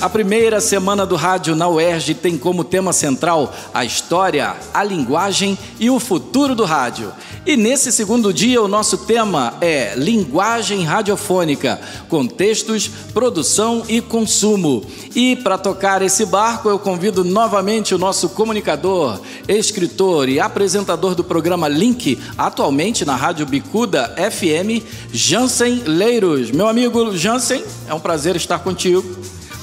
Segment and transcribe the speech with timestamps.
[0.00, 5.58] A primeira semana do rádio na UERJ tem como tema central a história, a linguagem
[5.80, 7.12] e o futuro do rádio.
[7.44, 14.84] E nesse segundo dia, o nosso tema é linguagem radiofônica, contextos, produção e consumo.
[15.16, 21.24] E para tocar esse barco, eu convido novamente o nosso comunicador, escritor e apresentador do
[21.24, 24.80] programa Link, atualmente na Rádio Bicuda FM,
[25.12, 26.52] Jansen Leiros.
[26.52, 29.02] Meu amigo Jansen, é um prazer estar contigo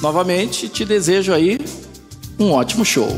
[0.06, 1.58] novamente te desejo aí
[2.38, 3.10] um ótimo show.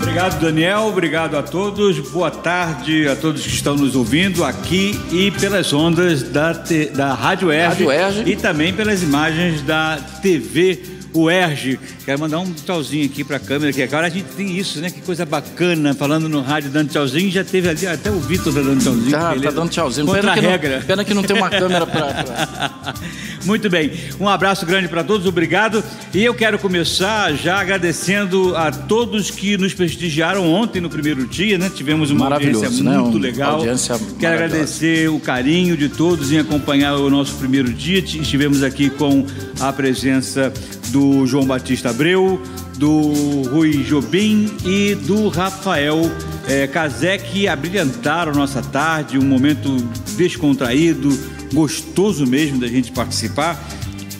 [0.00, 0.82] Obrigado, Daniel.
[0.82, 1.98] Obrigado a todos.
[2.10, 6.52] Boa tarde a todos que estão nos ouvindo aqui e pelas ondas da,
[6.94, 11.78] da Rádio Erge, Rádio Erge e também pelas imagens da TV o Erge.
[12.04, 14.90] Quero mandar um tchauzinho aqui para a câmera, que agora a gente tem isso, né?
[14.90, 17.30] Que coisa bacana, falando no rádio, dando tchauzinho.
[17.30, 19.10] Já teve ali, até o Vitor tá dando tchauzinho.
[19.10, 20.06] Tá, tá dando tchauzinho.
[20.06, 20.78] Contra pena, a que regra.
[20.78, 22.94] Não, pena que não tem uma câmera para.
[23.44, 23.92] Muito bem.
[24.20, 25.82] Um abraço grande para todos, obrigado.
[26.14, 31.58] E eu quero começar já agradecendo a todos que nos prestigiaram ontem no primeiro dia,
[31.58, 31.70] né?
[31.74, 32.98] Tivemos uma audiência né?
[32.98, 33.56] muito um, legal.
[33.56, 37.98] Audiência quero agradecer o carinho de todos em acompanhar o nosso primeiro dia.
[37.98, 39.26] Estivemos aqui com
[39.60, 40.52] a presença
[40.88, 42.40] do João Batista Abreu,
[42.76, 46.00] do Rui Jobim e do Rafael
[46.48, 46.66] é,
[47.18, 49.76] que abrilhantaram nossa tarde, um momento
[50.16, 51.16] descontraído,
[51.52, 53.62] gostoso mesmo da gente participar.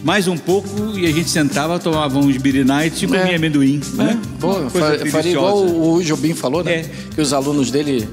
[0.04, 3.36] Mais um pouco e a gente sentava, tomava uns beer nights e comia é.
[3.36, 3.80] amendoim.
[3.94, 3.96] É.
[3.96, 4.20] Né?
[4.40, 6.80] Boa, faria igual o Rui Jobim falou, né?
[6.80, 6.90] É.
[7.14, 8.08] Que os alunos dele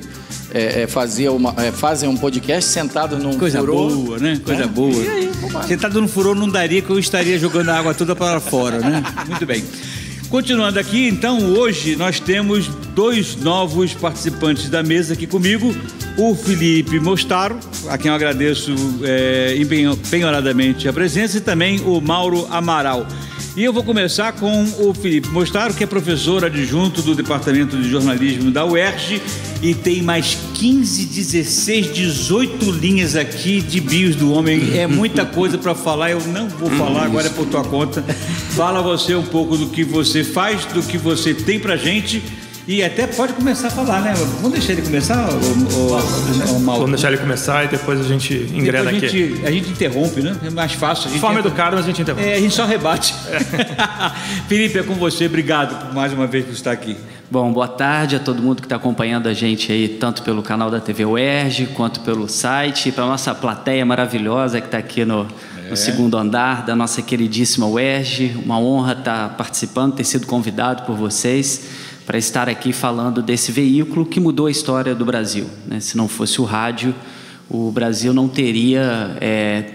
[0.54, 3.96] é, é, fazia uma, é, fazem um podcast sentado num Coisa furor.
[3.96, 4.40] boa, né?
[4.44, 4.68] Coisa é.
[4.68, 5.04] boa.
[5.04, 5.32] E aí,
[5.68, 9.04] sentado num furor não daria que eu estaria jogando a água toda para fora, né?
[9.28, 9.64] Muito bem.
[10.30, 15.76] Continuando aqui, então, hoje nós temos dois novos participantes da mesa aqui comigo.
[16.18, 17.58] O Felipe Mostaro,
[17.90, 18.72] a quem eu agradeço
[19.04, 23.08] é, empenhoradamente a presença, e também o Mauro Amaral.
[23.59, 27.90] E eu vou começar com o Felipe Mostaro, que é professor adjunto do Departamento de
[27.90, 29.22] Jornalismo da UERJ
[29.62, 34.80] e tem mais 15, 16, 18 linhas aqui de bios do homem.
[34.80, 38.02] É muita coisa para falar, eu não vou falar, agora é por tua conta.
[38.56, 42.24] Fala você um pouco do que você faz, do que você tem pra gente
[42.69, 44.13] e até pode começar a falar, né?
[44.13, 48.31] Vamos deixar ele começar, o, o, o Vamos deixar ele começar e depois a gente
[48.53, 49.47] engrena depois a gente, aqui.
[49.47, 50.38] A gente interrompe, né?
[50.46, 51.09] É mais fácil.
[51.09, 52.28] De forma educada, mas a gente interrompe.
[52.28, 53.16] É, a gente só rebate.
[53.28, 53.40] É.
[54.47, 55.25] Felipe, é com você.
[55.25, 56.96] Obrigado mais uma vez por estar aqui.
[57.31, 60.69] Bom, boa tarde a todo mundo que está acompanhando a gente aí, tanto pelo canal
[60.69, 65.28] da TV UERJ, quanto pelo site, para nossa plateia maravilhosa que está aqui no,
[65.68, 68.38] no, segundo andar da nossa queridíssima UERJ.
[68.46, 71.79] Uma honra estar tá participando, ter sido convidado por vocês
[72.09, 75.46] para estar aqui falando desse veículo que mudou a história do Brasil.
[75.68, 75.80] Né?
[75.80, 76.96] Se não fosse o rádio,
[77.47, 79.74] o Brasil não teria é,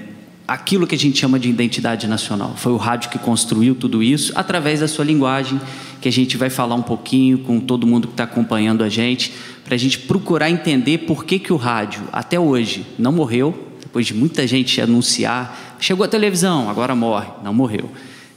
[0.48, 2.54] aquilo que a gente chama de identidade nacional.
[2.56, 5.60] Foi o rádio que construiu tudo isso através da sua linguagem,
[6.00, 9.32] que a gente vai falar um pouquinho com todo mundo que está acompanhando a gente,
[9.64, 14.06] para a gente procurar entender por que, que o rádio, até hoje, não morreu, depois
[14.06, 17.88] de muita gente anunciar, chegou a televisão, agora morre, não morreu.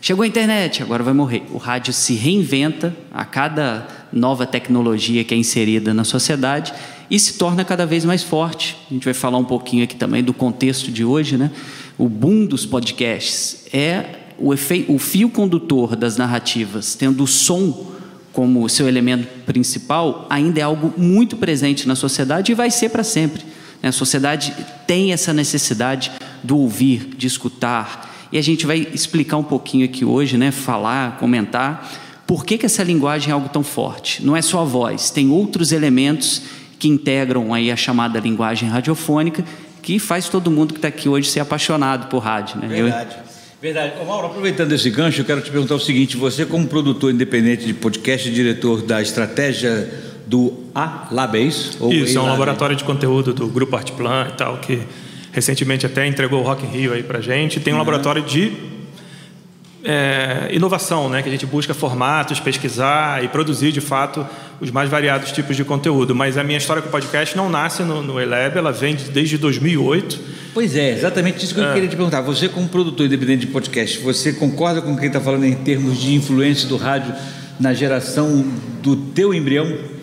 [0.08, 1.44] Chegou a internet, agora vai morrer.
[1.52, 6.74] O rádio se reinventa a cada nova tecnologia que é inserida na sociedade
[7.12, 8.78] e se torna cada vez mais forte.
[8.90, 11.52] A gente vai falar um pouquinho aqui também do contexto de hoje, né?
[11.98, 14.06] O boom dos podcasts é
[14.38, 17.92] o, efeito, o fio condutor das narrativas, tendo o som
[18.32, 23.04] como seu elemento principal, ainda é algo muito presente na sociedade e vai ser para
[23.04, 23.44] sempre.
[23.84, 24.56] A sociedade
[24.88, 30.04] tem essa necessidade do ouvir, de escutar, e a gente vai explicar um pouquinho aqui
[30.04, 31.90] hoje, né, falar, comentar,
[32.26, 34.26] por que, que essa linguagem é algo tão forte.
[34.26, 36.42] Não é só a voz, tem outros elementos
[36.78, 39.44] que integram aí a chamada linguagem radiofônica,
[39.82, 42.60] que faz todo mundo que está aqui hoje ser apaixonado por rádio.
[42.60, 42.68] Né?
[42.68, 43.16] Verdade.
[43.60, 43.94] Verdade.
[44.00, 47.66] Ô, Mauro, aproveitando esse gancho, eu quero te perguntar o seguinte: você, como produtor independente
[47.66, 49.90] de podcast e diretor da estratégia
[50.28, 51.72] do Alabase?
[51.80, 54.82] Ou Isso, é um laboratório de conteúdo do Grupo Artplan e tal, que
[55.38, 57.60] recentemente até entregou o Rock in Rio aí pra gente.
[57.60, 57.82] Tem um uhum.
[57.82, 58.52] laboratório de
[59.84, 61.22] é, inovação, né?
[61.22, 64.26] que a gente busca formatos, pesquisar e produzir de fato
[64.60, 66.16] os mais variados tipos de conteúdo.
[66.16, 69.38] Mas a minha história com o podcast não nasce no, no Eleb, ela vem desde
[69.38, 70.20] 2008.
[70.56, 71.74] Pois é, exatamente isso que eu é.
[71.74, 72.22] queria te perguntar.
[72.22, 76.16] Você, como produtor independente de podcast, você concorda com quem está falando em termos de
[76.16, 77.14] influência do rádio
[77.60, 78.44] na geração
[78.82, 79.97] do teu embrião?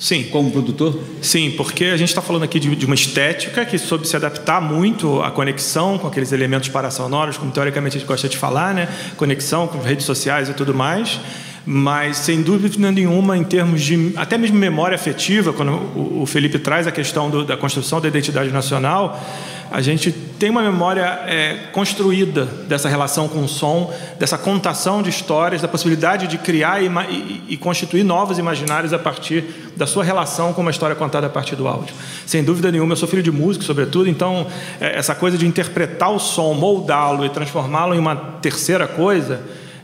[0.00, 0.24] Sim.
[0.32, 0.98] Como produtor?
[1.20, 4.58] Sim, porque a gente está falando aqui de, de, uma estética que soube se adaptar
[4.58, 8.88] muito à conexão com aqueles elementos parasonoros, como teoricamente a gente gosta de falar, né?
[9.18, 11.20] Conexão com redes sociais e tudo mais.
[11.66, 16.86] Mas, sem dúvida nenhuma, em termos de até mesmo memória afetiva, quando o, Felipe traz
[16.86, 19.22] a questão do, da construção da identidade nacional,
[19.70, 25.10] a gente tem uma memória é, construída dessa relação com o som, dessa contação de
[25.10, 29.44] histórias, da possibilidade de criar e, e, e, constituir novos imaginários a partir
[29.76, 31.94] da sua relação com uma história contada a partir do áudio.
[32.26, 34.46] Sem dúvida nenhuma, eu sou filho de músico, sobretudo, então
[34.80, 39.40] é, essa coisa de interpretar o som, moldá-lo e transformá-lo em uma terceira coisa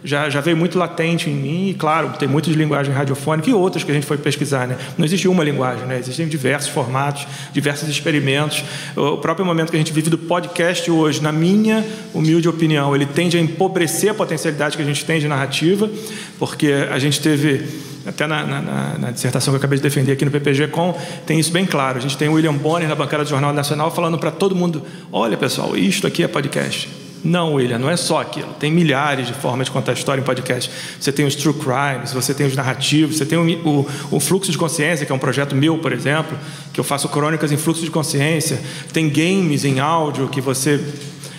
[0.06, 3.82] já, já veio muito latente em mim, e claro, tem muitas linguagens radiofônicas e outras
[3.82, 4.68] que a gente foi pesquisar.
[4.68, 4.78] Né?
[4.96, 5.98] Não existe uma linguagem, né?
[5.98, 8.62] existem diversos formatos, diversos experimentos.
[8.94, 13.04] O próprio momento que a gente vive do podcast hoje, na minha humilde opinião, ele
[13.04, 15.90] tende a empobrecer a potencialidade que a gente tem de narrativa,
[16.38, 17.66] porque a gente teve
[18.06, 21.40] até na, na, na, dissertação que eu acabei de defender aqui no PPG Com, tem
[21.40, 21.98] isso bem claro.
[21.98, 24.84] A gente tem o William Bonner na bancada do Jornal Nacional falando para todo mundo:
[25.10, 27.05] olha pessoal, isto aqui é podcast.
[27.24, 28.52] Não, William, não é só aquilo.
[28.54, 30.70] Tem milhares de formas de contar história em podcast.
[31.00, 34.52] Você tem os true crimes, você tem os narrativos, você tem o, o, o, fluxo
[34.52, 36.38] de consciência, que é um projeto meu, por exemplo,
[36.72, 38.60] que eu faço crônicas em fluxo de consciência.
[38.92, 40.80] Tem games em áudio que você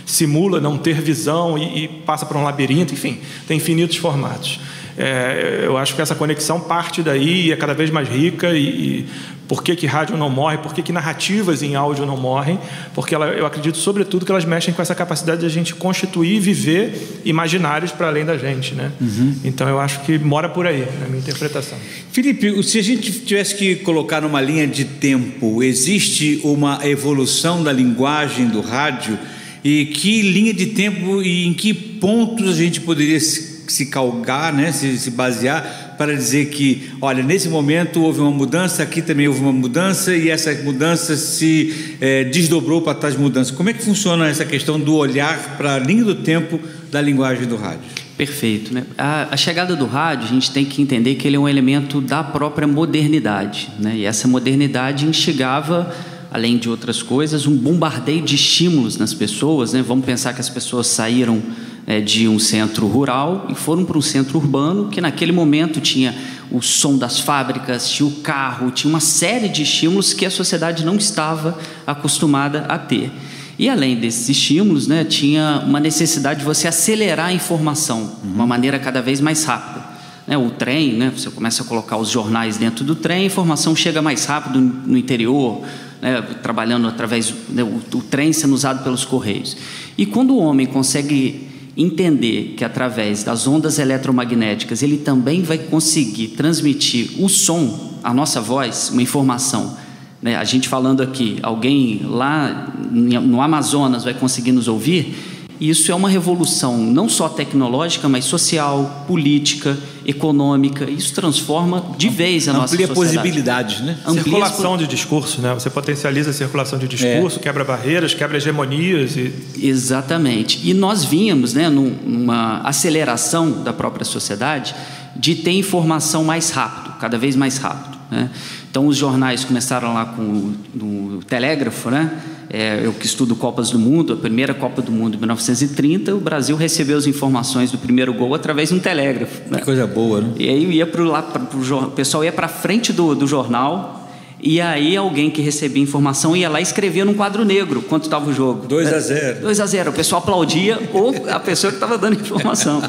[0.06, 2.94] simula não ter visão e, e passa por um labirinto.
[2.94, 4.60] Enfim, tem infinitos formatos.
[4.98, 8.64] É, eu acho que essa conexão parte daí e é cada vez mais rica e,
[8.64, 9.06] e
[9.48, 12.60] por que, que rádio não morre, por que, que narrativas em áudio não morrem,
[12.94, 16.36] porque ela, eu acredito, sobretudo, que elas mexem com essa capacidade de a gente constituir
[16.36, 18.76] e viver imaginários para além da gente.
[18.76, 18.92] Né?
[19.00, 19.36] Uhum.
[19.44, 21.78] Então, eu acho que mora por aí, na minha interpretação.
[22.12, 27.72] Felipe, se a gente tivesse que colocar numa linha de tempo, existe uma evolução da
[27.72, 29.18] linguagem do rádio?
[29.64, 34.54] E que linha de tempo e em que pontos a gente poderia se, se calgar,
[34.54, 34.72] né?
[34.72, 39.40] se, se basear para dizer que, olha, nesse momento houve uma mudança, aqui também houve
[39.40, 43.56] uma mudança e essa mudança se é, desdobrou para tais mudanças.
[43.56, 46.60] Como é que funciona essa questão do olhar para a linha do tempo
[46.92, 48.08] da linguagem do rádio?
[48.18, 48.74] Perfeito.
[48.74, 48.84] Né?
[48.98, 52.02] A, a, chegada do rádio, a gente tem que entender que ele é um elemento
[52.02, 53.70] da própria modernidade.
[53.80, 53.98] Né?
[53.98, 55.94] E essa modernidade instigava,
[56.32, 59.74] além de outras coisas, um bombardeio de estímulos nas pessoas.
[59.74, 59.84] Né?
[59.84, 61.42] Vamos pensar que as pessoas saíram
[61.88, 66.14] é, de um centro rural e foram para um centro urbano que naquele momento tinha
[66.52, 70.86] o som das fábricas, tinha o carro, tinha uma série de estímulos que a sociedade
[70.86, 73.10] não estava acostumada a ter.
[73.58, 78.46] E além desses estímulos, né, tinha uma necessidade de você acelerar a informação de uma
[78.46, 79.84] maneira cada vez mais rápida.
[80.28, 83.74] Né, o trem, né, você começa a colocar os jornais dentro do trem, a informação
[83.74, 85.64] chega mais rápido no interior,
[86.02, 87.64] né, trabalhando através do né,
[88.10, 89.56] trem sendo usado pelos correios.
[89.98, 91.47] E quando o homem consegue
[91.78, 98.42] entender que através das ondas eletromagnéticas ele também vai conseguir transmitir o som, a nossa
[98.42, 99.78] voz, uma informação.
[100.20, 100.36] Né?
[100.36, 105.16] A gente falando aqui, alguém lá no Amazonas vai conseguir nos ouvir
[105.60, 110.90] e isso é uma revolução não só tecnológica, mas social, política, econômica.
[110.90, 112.92] Isso transforma de vez a Amplia nossa sociedade.
[112.92, 113.98] Amplia possibilidades, né?
[114.06, 115.54] Amplia circulação de discurso, né?
[115.54, 117.42] Você potencializa a circulação de discurso, é.
[117.42, 119.16] quebra barreiras, quebra hegemonias.
[119.16, 119.34] E...
[119.62, 120.60] Exatamente.
[120.64, 124.76] E nós vínhamos né, numa aceleração da própria sociedade
[125.16, 127.98] de ter informação mais rápido, cada vez mais rápido.
[128.12, 128.30] Né?
[128.70, 132.12] Então, os jornais começaram lá com o, o telégrafo, né?
[132.50, 136.20] É, eu que estudo Copas do Mundo, a primeira Copa do Mundo em 1930, o
[136.20, 139.42] Brasil recebeu as informações do primeiro gol através de um telégrafo.
[139.50, 139.60] Né?
[139.60, 140.30] Que coisa boa, né?
[140.38, 144.62] E aí ia pro, lá, pro, o pessoal ia para frente do, do jornal e
[144.62, 148.34] aí alguém que recebia informação ia lá e escrevia num quadro negro quanto estava o
[148.34, 148.68] jogo.
[148.68, 149.42] 2 a 0.
[149.42, 149.90] 2 a 0.
[149.90, 152.82] O pessoal aplaudia ou a pessoa que estava dando informação.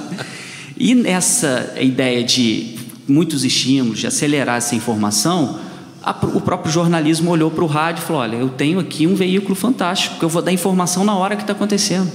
[0.76, 2.76] E nessa ideia de
[3.08, 5.58] muitos estímulos, de acelerar essa informação,
[6.08, 9.14] a, o próprio jornalismo olhou para o rádio e falou: Olha, eu tenho aqui um
[9.14, 12.10] veículo fantástico, que eu vou dar informação na hora que está acontecendo.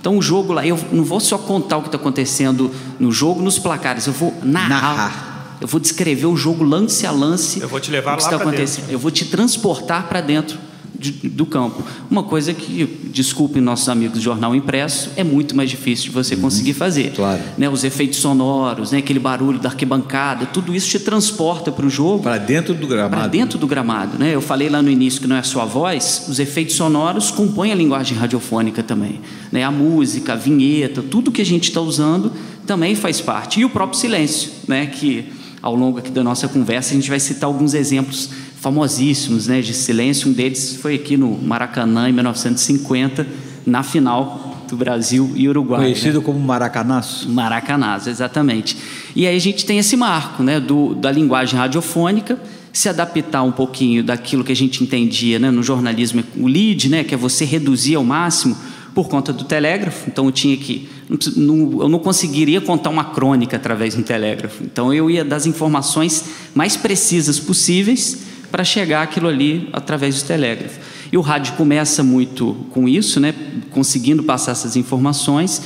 [0.00, 3.42] Então, o jogo lá, eu não vou só contar o que está acontecendo no jogo,
[3.42, 4.68] nos placares, eu vou narrar.
[4.68, 5.30] narrar.
[5.60, 7.60] Eu vou descrever o jogo lance a lance.
[7.60, 8.82] Eu vou te levar lá para dentro.
[8.88, 10.58] Eu vou te transportar para dentro
[11.00, 11.82] de, do campo.
[12.10, 16.34] Uma coisa que, desculpem nossos amigos do jornal impresso, é muito mais difícil de você
[16.34, 17.12] uhum, conseguir fazer.
[17.14, 17.40] Claro.
[17.56, 21.90] Né, os efeitos sonoros, né, aquele barulho da arquibancada, tudo isso te transporta para o
[21.90, 22.22] jogo.
[22.22, 23.16] Para dentro do gramado.
[23.16, 24.18] Para dentro do gramado.
[24.18, 24.34] Né?
[24.34, 27.72] Eu falei lá no início que não é só a voz, os efeitos sonoros compõem
[27.72, 29.20] a linguagem radiofônica também.
[29.50, 29.64] Né?
[29.64, 32.30] A música, a vinheta, tudo que a gente está usando
[32.66, 33.60] também faz parte.
[33.60, 34.86] E o próprio silêncio, né?
[34.86, 35.24] que
[35.62, 39.72] ao longo aqui da nossa conversa a gente vai citar alguns exemplos famosíssimos né, de
[39.72, 40.28] silêncio.
[40.28, 43.26] Um deles foi aqui no Maracanã, em 1950,
[43.66, 45.80] na final do Brasil e Uruguai.
[45.80, 46.24] Conhecido né?
[46.24, 47.28] como Maracanaço.
[47.28, 48.76] Maracanaço, exatamente.
[49.16, 52.38] E aí a gente tem esse marco né, do, da linguagem radiofônica,
[52.72, 57.02] se adaptar um pouquinho daquilo que a gente entendia né, no jornalismo, o lead, né,
[57.02, 58.56] que é você reduzir ao máximo
[58.94, 60.08] por conta do telégrafo.
[60.08, 60.88] Então eu tinha que.
[61.36, 64.62] Não, eu não conseguiria contar uma crônica através do telégrafo.
[64.62, 66.24] Então eu ia das informações
[66.54, 70.78] mais precisas possíveis para chegar aquilo ali através do telégrafo.
[71.12, 73.34] E o rádio começa muito com isso, né,
[73.70, 75.62] conseguindo passar essas informações,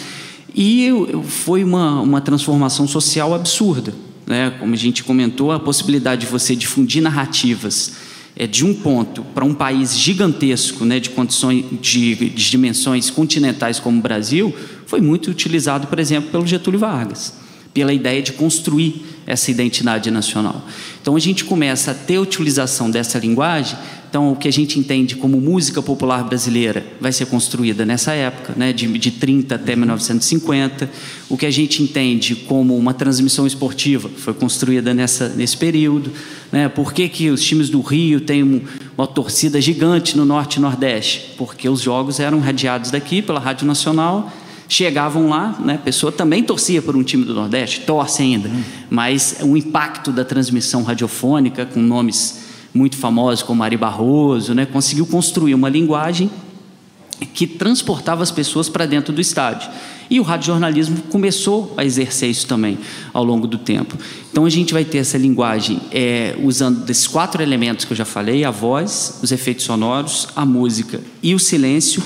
[0.55, 0.91] e
[1.25, 3.93] foi uma, uma transformação social absurda.
[4.27, 4.51] Né?
[4.59, 7.93] Como a gente comentou, a possibilidade de você difundir narrativas
[8.37, 13.79] é, de um ponto para um país gigantesco, né, de condições de, de dimensões continentais
[13.79, 14.55] como o Brasil,
[14.87, 20.67] foi muito utilizado, por exemplo, pelo Getúlio Vargas pela ideia de construir essa identidade nacional.
[21.01, 23.77] Então a gente começa a ter utilização dessa linguagem.
[24.09, 28.55] Então o que a gente entende como música popular brasileira vai ser construída nessa época,
[28.57, 30.89] né, de, de 30 até 1950.
[31.29, 36.13] O que a gente entende como uma transmissão esportiva foi construída nessa, nesse período.
[36.53, 36.69] Né?
[36.69, 38.61] Por que, que os times do Rio têm um,
[38.97, 41.33] uma torcida gigante no Norte e Nordeste?
[41.37, 44.33] Porque os jogos eram radiados daqui pela Rádio Nacional
[44.69, 48.63] chegavam lá, né, a pessoa também torcia por um time do Nordeste, torce ainda, uhum.
[48.91, 55.07] mas o impacto da transmissão radiofônica, com nomes muito famosos como Ari Barroso, né, conseguiu
[55.07, 56.31] construir uma linguagem
[57.33, 59.71] que transportava as pessoas para dentro do estádio.
[60.11, 62.79] E o radiojornalismo começou a exercer isso também
[63.13, 63.97] ao longo do tempo.
[64.31, 68.05] Então a gente vai ter essa linguagem é, usando desses quatro elementos que eu já
[68.05, 72.03] falei: a voz, os efeitos sonoros, a música e o silêncio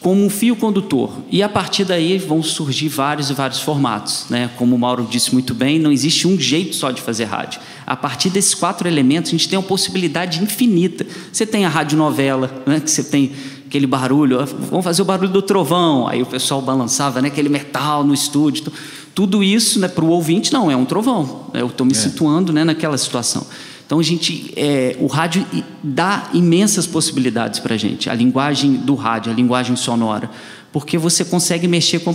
[0.00, 1.10] como um fio condutor.
[1.30, 4.24] E a partir daí vão surgir vários e vários formatos.
[4.30, 4.50] Né?
[4.56, 7.60] Como o Mauro disse muito bem, não existe um jeito só de fazer rádio.
[7.86, 11.06] A partir desses quatro elementos, a gente tem uma possibilidade infinita.
[11.30, 12.80] Você tem a radionovela, né?
[12.80, 13.32] que você tem
[13.66, 17.28] aquele barulho, vamos fazer o barulho do trovão, aí o pessoal balançava né?
[17.28, 18.72] aquele metal no estúdio.
[19.14, 21.50] Tudo isso né, para o ouvinte, não, é um trovão.
[21.52, 21.94] Eu estou me é.
[21.94, 23.46] situando né, naquela situação.
[23.90, 25.44] Então a gente, é, o rádio
[25.82, 28.08] dá imensas possibilidades para a gente.
[28.08, 30.30] A linguagem do rádio, a linguagem sonora,
[30.72, 32.14] porque você consegue mexer com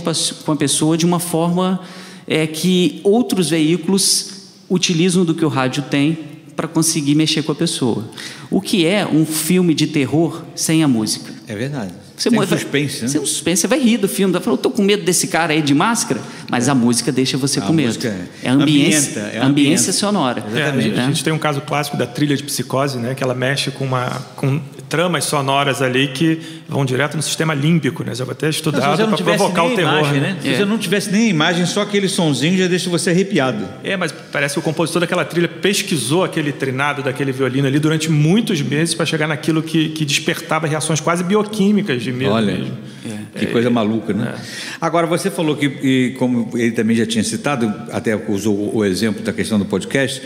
[0.52, 1.78] a pessoa de uma forma
[2.26, 6.18] é, que outros veículos utilizam do que o rádio tem
[6.56, 8.08] para conseguir mexer com a pessoa.
[8.50, 11.30] O que é um filme de terror sem a música?
[11.46, 12.05] É verdade.
[12.16, 13.08] Você Tem suspense, né?
[13.08, 15.26] Você, um suspense, você vai rir do filme, vai falar, eu tô com medo desse
[15.26, 16.70] cara aí de máscara, mas é.
[16.70, 17.98] a música deixa você a com medo.
[18.06, 20.42] É, é ambiência, é ambiência sonora.
[20.54, 23.22] É, a, gente, a gente tem um caso clássico da trilha de psicose, né, que
[23.22, 28.14] ela mexe com uma com tramas sonoras ali que vão direto no sistema límbico, né?
[28.14, 29.98] Já vou até estudado para provocar o terror.
[29.98, 30.36] Imagem, né?
[30.40, 30.56] Se é.
[30.56, 33.66] você não tivesse nem imagem, só aquele sonzinho já deixa você arrepiado.
[33.82, 38.10] É, mas parece que o compositor daquela trilha pesquisou aquele trinado daquele violino ali durante
[38.10, 42.78] muitos meses para chegar naquilo que, que despertava reações quase bioquímicas de medo Olha, mesmo.
[43.04, 43.38] É.
[43.38, 44.34] Que coisa maluca, né?
[44.34, 44.40] É.
[44.80, 49.32] Agora, você falou que, como ele também já tinha citado, até usou o exemplo da
[49.32, 50.22] questão do podcast,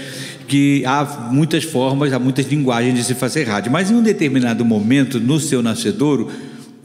[0.51, 4.65] que há muitas formas, há muitas linguagens de se fazer rádio, mas em um determinado
[4.65, 6.29] momento, no seu nascedouro,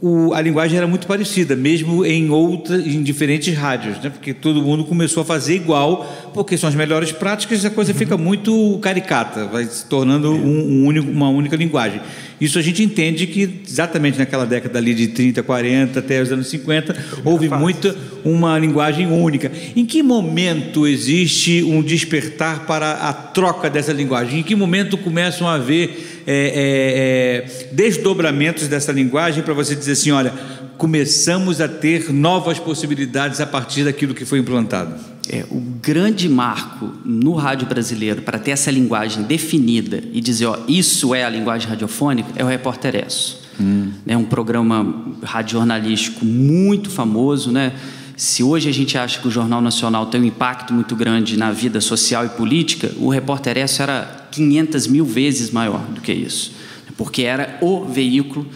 [0.00, 4.08] o, a linguagem era muito parecida, mesmo em outras, em diferentes rádios, né?
[4.08, 7.92] porque todo mundo começou a fazer igual, porque são as melhores práticas e a coisa
[7.92, 12.00] fica muito caricata, vai se tornando um, um único, uma única linguagem.
[12.40, 16.48] Isso a gente entende que exatamente naquela década ali de 30, 40 até os anos
[16.48, 19.50] 50 houve muita uma linguagem única.
[19.74, 24.40] Em que momento existe um despertar para a troca dessa linguagem?
[24.40, 29.92] Em que momento começam a haver é, é, é, desdobramentos dessa linguagem para você dizer
[29.92, 30.32] assim, olha,
[30.76, 35.15] começamos a ter novas possibilidades a partir daquilo que foi implantado?
[35.28, 40.58] É, o grande marco no rádio brasileiro para ter essa linguagem definida e dizer, ó,
[40.68, 43.40] isso é a linguagem radiofônica, é o Repórter Esso.
[43.60, 43.90] Hum.
[44.06, 47.72] É um programa radiojornalístico muito famoso, né?
[48.16, 51.52] Se hoje a gente acha que o Jornal Nacional tem um impacto muito grande na
[51.52, 56.52] vida social e política, o Repórter Esso era 500 mil vezes maior do que isso.
[56.96, 58.46] Porque era o veículo,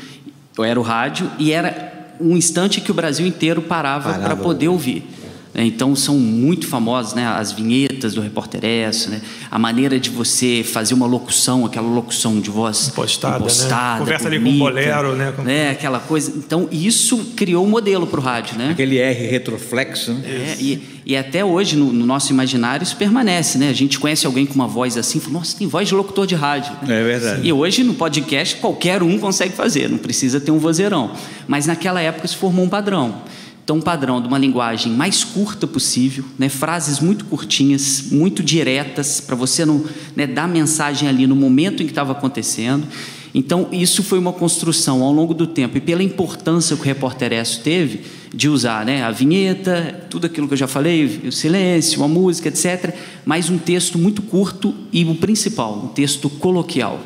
[0.58, 5.04] era o rádio, e era um instante que o Brasil inteiro parava para poder ouvir.
[5.52, 5.64] Né?
[5.64, 7.26] Então são muito famosas né?
[7.26, 9.20] as vinhetas do Repórter S, né?
[9.50, 13.98] a maneira de você fazer uma locução, aquela locução de voz impostada, impostada né?
[13.98, 15.32] conversa bonita, ali com o bolero, né?
[15.34, 15.42] Com...
[15.42, 15.70] né?
[15.70, 16.32] Aquela coisa.
[16.36, 18.70] Então isso criou um modelo para o rádio, né?
[18.70, 20.12] Aquele R retroflexo.
[20.12, 20.22] Né?
[20.24, 23.68] É, e, e, até hoje no, no, nosso imaginário isso permanece, né?
[23.68, 26.36] A gente conhece alguém com uma voz assim, fala, nossa, tem voz de locutor de
[26.36, 26.72] rádio.
[26.84, 27.46] É verdade.
[27.46, 31.12] E hoje no podcast qualquer um consegue fazer, não precisa ter um vozeirão.
[31.48, 33.22] Mas naquela época se formou um padrão.
[33.70, 36.48] Então, um padrão de uma linguagem mais curta possível, né?
[36.48, 39.84] frases muito curtinhas, muito diretas, para você não
[40.16, 42.84] né, dar mensagem ali no momento em que estava acontecendo.
[43.32, 47.32] Então, isso foi uma construção ao longo do tempo, e pela importância que o repórter
[47.32, 48.00] Esso teve
[48.34, 52.48] de usar né, a vinheta, tudo aquilo que eu já falei, o silêncio, a música,
[52.48, 52.92] etc.,
[53.24, 56.98] mas um texto muito curto e o principal, um texto coloquial,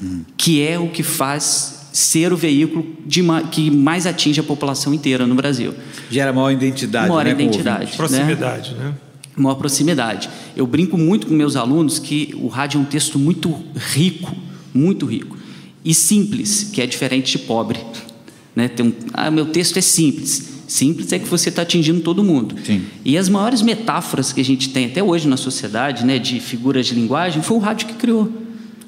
[0.00, 0.22] hum.
[0.36, 3.22] que é o que faz ser o veículo de,
[3.52, 5.72] que mais atinge a população inteira no Brasil.
[6.10, 7.08] Gera maior identidade.
[7.08, 7.92] Maior né, identidade.
[7.92, 7.96] Né?
[7.96, 8.94] Proximidade, né?
[9.36, 10.28] Maior proximidade.
[10.56, 14.34] Eu brinco muito com meus alunos que o rádio é um texto muito rico,
[14.74, 15.36] muito rico.
[15.84, 17.78] E simples, que é diferente de pobre.
[18.56, 18.66] Né?
[18.66, 20.48] Tem um, ah, meu texto é simples.
[20.66, 22.56] Simples é que você está atingindo todo mundo.
[22.66, 22.82] Sim.
[23.04, 26.86] E as maiores metáforas que a gente tem até hoje na sociedade, né, de figuras
[26.86, 28.32] de linguagem, foi o rádio que criou.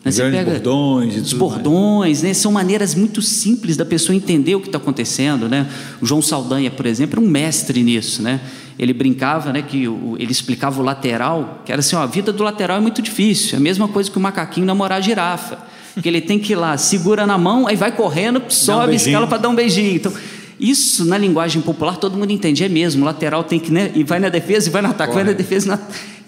[0.06, 0.12] Né?
[0.12, 2.32] Você pega bordões, os bordões, né?
[2.32, 5.66] São maneiras muito simples da pessoa entender o que está acontecendo, né?
[6.00, 8.40] O João Saldanha, por exemplo, era um mestre nisso, né?
[8.78, 9.62] Ele brincava, né?
[9.62, 12.80] Que o, ele explicava o lateral, que era assim, ó, a vida do lateral é
[12.80, 15.58] muito difícil, é a mesma coisa que o macaquinho namorar a girafa,
[16.00, 19.26] que ele tem que ir lá, segura na mão, aí vai correndo, sobe, um escala
[19.26, 19.96] para dar um beijinho.
[19.96, 20.12] Então
[20.58, 23.02] isso na linguagem popular todo mundo entende, é mesmo.
[23.02, 23.90] O lateral tem que, né?
[23.94, 25.24] E vai na defesa e vai no ataque, Corre.
[25.24, 25.80] vai na defesa e na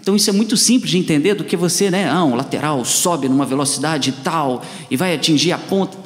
[0.08, 2.08] então isso é muito simples de entender do que você, né?
[2.08, 5.98] Ah, um lateral sobe numa velocidade tal e vai atingir a ponta.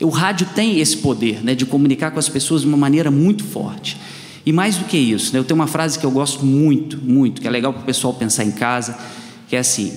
[0.00, 3.44] O rádio tem esse poder, né, de comunicar com as pessoas de uma maneira muito
[3.44, 3.98] forte.
[4.46, 7.42] E mais do que isso, né, eu tenho uma frase que eu gosto muito, muito,
[7.42, 8.98] que é legal para o pessoal pensar em casa,
[9.46, 9.92] que é assim: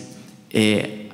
[0.53, 1.05] é,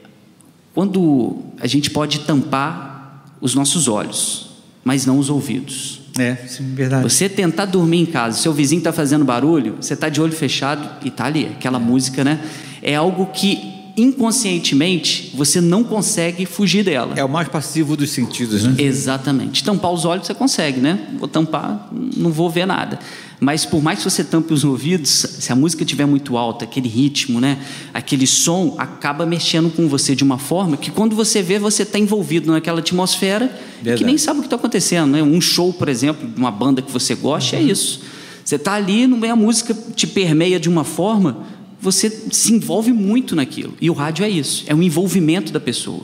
[0.74, 4.50] quando a gente pode tampar os nossos olhos,
[4.84, 5.99] mas não os ouvidos.
[6.20, 7.04] É, sim, verdade.
[7.04, 10.88] Você tentar dormir em casa, seu vizinho está fazendo barulho, você está de olho fechado
[11.04, 12.40] e está ali, aquela música, né?
[12.82, 17.14] É algo que inconscientemente você não consegue fugir dela.
[17.16, 18.76] É o mais passivo dos sentidos, né?
[18.78, 19.64] Exatamente.
[19.64, 21.00] Tampar os olhos você consegue, né?
[21.18, 23.00] Vou tampar, não vou ver nada.
[23.40, 26.90] Mas por mais que você tampe os ouvidos, se a música estiver muito alta, aquele
[26.90, 27.58] ritmo, né,
[27.94, 31.98] aquele som, acaba mexendo com você de uma forma que quando você vê, você está
[31.98, 33.50] envolvido naquela atmosfera
[33.98, 35.12] que nem sabe o que está acontecendo.
[35.12, 35.24] Né?
[35.24, 37.68] Um show, por exemplo, de uma banda que você gosta, é uhum.
[37.68, 38.02] é isso.
[38.44, 41.46] Você está ali, a música te permeia de uma forma,
[41.80, 43.74] você se envolve muito naquilo.
[43.80, 46.04] E o rádio é isso, é o envolvimento da pessoa.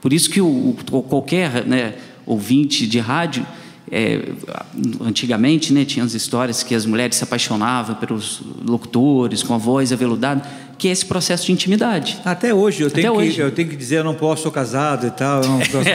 [0.00, 3.46] Por isso que o, o qualquer né, ouvinte de rádio
[3.90, 4.20] é,
[5.00, 9.92] antigamente, né, tinha as histórias que as mulheres se apaixonavam pelos locutores com a voz
[9.92, 10.42] aveludada,
[10.78, 12.18] que é esse processo de intimidade.
[12.24, 13.16] Até hoje, eu, tenho.
[13.18, 15.42] Que, eu tenho que dizer, eu não posso, sou casado e tal.
[15.70, 15.88] Posso...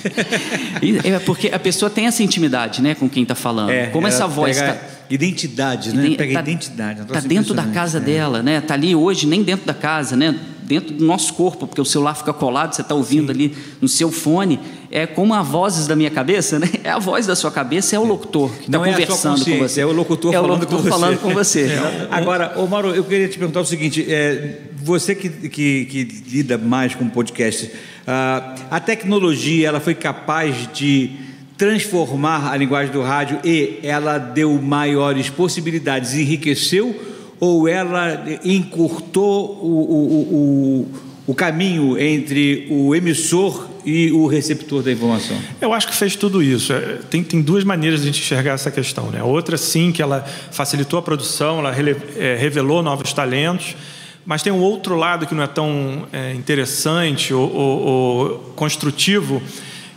[1.04, 3.70] é porque a pessoa tem essa intimidade né, com quem está falando.
[3.70, 4.76] É, Como essa voz está.
[5.10, 6.14] Identidade, né?
[6.16, 7.00] Pega tá, identidade.
[7.00, 8.00] Está dentro da casa é.
[8.00, 8.58] dela, né?
[8.58, 10.38] Está ali hoje, nem dentro da casa, né?
[10.70, 13.40] dentro do nosso corpo, porque o celular fica colado, você está ouvindo Sim.
[13.40, 14.60] ali no seu fone.
[14.92, 16.68] É como a vozes da minha cabeça, né?
[16.82, 19.80] É a voz da sua cabeça, é o locutor que está é conversando com você.
[19.80, 21.62] É o locutor, é o falando, locutor com falando com você.
[21.62, 22.08] É.
[22.10, 26.58] Agora, ô Mauro, eu queria te perguntar o seguinte: é, você que, que, que, lida
[26.58, 31.12] mais com podcast, uh, a tecnologia ela foi capaz de
[31.56, 36.98] transformar a linguagem do rádio e ela deu maiores possibilidades, enriqueceu
[37.38, 40.88] ou ela encurtou o, o, o,
[41.28, 45.36] o caminho entre o emissor e o receptor da informação?
[45.60, 46.72] Eu acho que fez tudo isso.
[46.72, 49.10] É, tem, tem duas maneiras de a gente enxergar essa questão.
[49.10, 49.22] Né?
[49.22, 51.74] Outra, sim, que ela facilitou a produção, ela
[52.16, 53.76] é, revelou novos talentos,
[54.24, 59.42] mas tem um outro lado que não é tão é, interessante ou, ou, ou construtivo,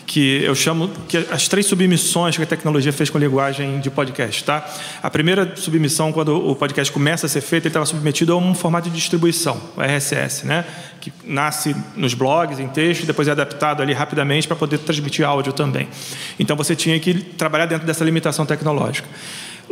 [0.05, 3.89] que eu chamo que as três submissões que a tecnologia fez com a linguagem de
[3.89, 4.65] podcast, tá?
[5.01, 8.53] A primeira submissão, quando o podcast começa a ser feito, ele estava submetido a um
[8.53, 10.65] formato de distribuição, o RSS, né?
[10.99, 15.53] Que nasce nos blogs, em texto, depois é adaptado ali rapidamente para poder transmitir áudio
[15.53, 15.87] também.
[16.39, 19.07] Então você tinha que trabalhar dentro dessa limitação tecnológica.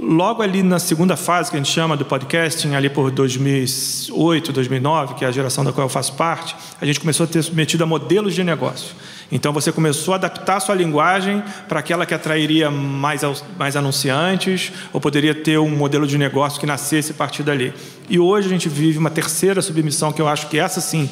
[0.03, 5.13] Logo ali na segunda fase, que a gente chama do podcasting, ali por 2008, 2009,
[5.13, 7.83] que é a geração da qual eu faço parte, a gente começou a ter submetido
[7.83, 8.95] a modelos de negócio.
[9.31, 13.21] Então você começou a adaptar a sua linguagem para aquela que atrairia mais,
[13.59, 17.71] mais anunciantes, ou poderia ter um modelo de negócio que nascesse a partir dali.
[18.09, 21.07] E hoje a gente vive uma terceira submissão, que eu acho que essa sim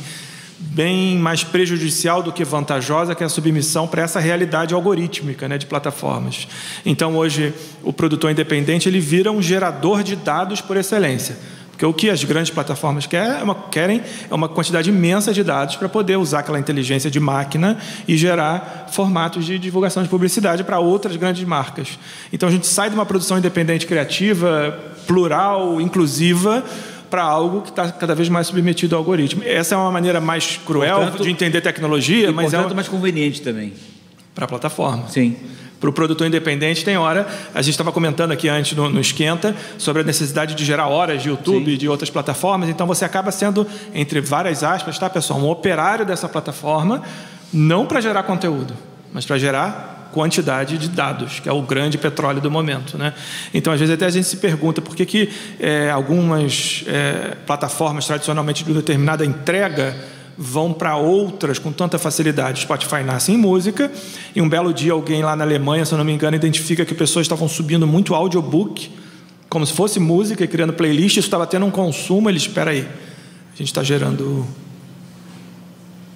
[0.59, 5.57] bem mais prejudicial do que vantajosa, que é a submissão para essa realidade algorítmica né,
[5.57, 6.47] de plataformas.
[6.85, 11.37] Então, hoje, o produtor independente ele vira um gerador de dados por excelência.
[11.79, 15.41] Porque o que as grandes plataformas querem é uma, querem é uma quantidade imensa de
[15.45, 20.61] dados para poder usar aquela inteligência de máquina e gerar formatos de divulgação de publicidade
[20.65, 21.97] para outras grandes marcas.
[22.33, 26.65] Então a gente sai de uma produção independente criativa, plural, inclusiva,
[27.09, 29.43] para algo que está cada vez mais submetido ao algoritmo.
[29.45, 32.73] Essa é uma maneira mais cruel portanto, de entender tecnologia, mas é uma...
[32.73, 33.73] mais conveniente também
[34.33, 35.07] para a plataforma.
[35.07, 35.35] Sim
[35.79, 37.27] para o produtor independente tem hora.
[37.55, 41.23] A gente estava comentando aqui antes no, no, Esquenta sobre a necessidade de gerar horas
[41.23, 42.69] de YouTube e de outras plataformas.
[42.69, 47.01] Então você acaba sendo, entre várias aspas, tá, pessoal, um operário dessa plataforma,
[47.53, 48.73] não para gerar conteúdo,
[49.13, 52.97] mas para gerar quantidade de dados, que é o grande petróleo do momento.
[52.97, 53.13] Né?
[53.53, 58.05] Então, às vezes, até a gente se pergunta por que, que é, algumas é, plataformas
[58.05, 59.95] tradicionalmente de determinada entrega
[60.41, 62.61] vão para outras com tanta facilidade.
[62.61, 63.91] Spotify nasce em música,
[64.33, 66.95] e um belo dia alguém lá na Alemanha, se eu não me engano, identifica que
[66.95, 68.89] pessoas estavam subindo muito audiobook,
[69.49, 72.87] como se fosse música, e criando playlist, isso estava tendo um consumo, ele espera aí,
[73.53, 74.47] a gente está gerando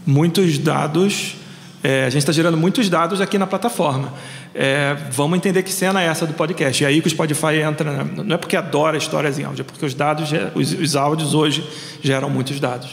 [0.05, 1.35] muitos dados,
[1.83, 4.13] é, a gente está gerando muitos dados aqui na plataforma.
[4.55, 6.81] É, vamos entender que cena é essa do podcast.
[6.81, 9.85] E aí que o Spotify entra, não é porque adora histórias em áudio, é porque
[9.85, 11.67] os dados, os, os áudios hoje
[12.01, 12.89] geram muitos dados.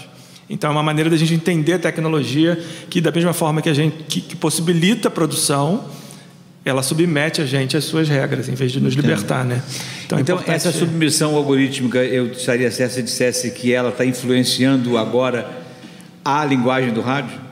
[0.48, 3.74] Então, é uma maneira da gente entender a tecnologia que, da mesma forma que a
[3.74, 5.84] gente que, que possibilita a produção,
[6.64, 9.62] ela submete a gente às suas regras, em vez de nos libertar, né?
[10.04, 14.98] Então, é então essa submissão algorítmica, eu estaria certo se dissesse que ela está influenciando
[14.98, 15.48] agora
[16.24, 17.49] a linguagem do rádio?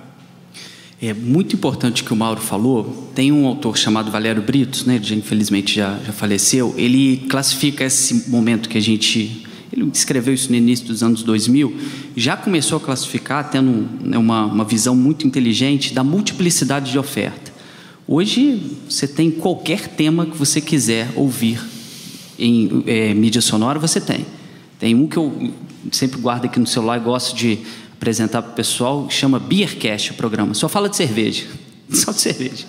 [1.01, 3.11] É muito importante que o Mauro falou.
[3.15, 4.97] Tem um autor chamado Valério Britos, né?
[4.97, 6.75] Ele infelizmente já, já faleceu.
[6.77, 11.77] Ele classifica esse momento que a gente ele escreveu isso no início dos anos 2000,
[12.17, 17.53] já começou a classificar, tendo né, uma, uma visão muito inteligente da multiplicidade de oferta.
[18.07, 21.61] Hoje, você tem qualquer tema que você quiser ouvir
[22.39, 24.25] em é, mídia sonora, você tem.
[24.79, 25.53] Tem um que eu
[25.93, 27.59] sempre guardo aqui no celular e gosto de
[27.99, 30.55] apresentar para o pessoal, chama Beercast o programa.
[30.55, 31.45] Só fala de cerveja.
[31.91, 32.65] Só de cerveja.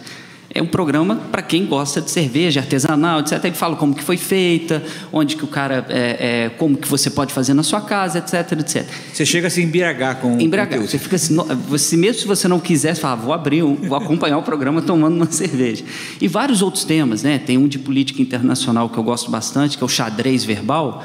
[0.52, 3.46] É um programa para quem gosta de cerveja artesanal, etc.
[3.46, 4.82] Ele fala como que foi feita,
[5.14, 8.60] onde que o cara, é, é, como que você pode fazer na sua casa, etc,
[8.60, 8.88] etc.
[9.14, 10.82] Você chega a se embriagar com embriagar.
[10.82, 11.38] Você fica assim,
[11.68, 15.18] você mesmo se você não quiser, você fala, vou abrir, vou acompanhar o programa tomando
[15.18, 15.84] uma cerveja.
[16.20, 17.38] E vários outros temas, né?
[17.38, 21.04] Tem um de política internacional que eu gosto bastante, que é o xadrez verbal.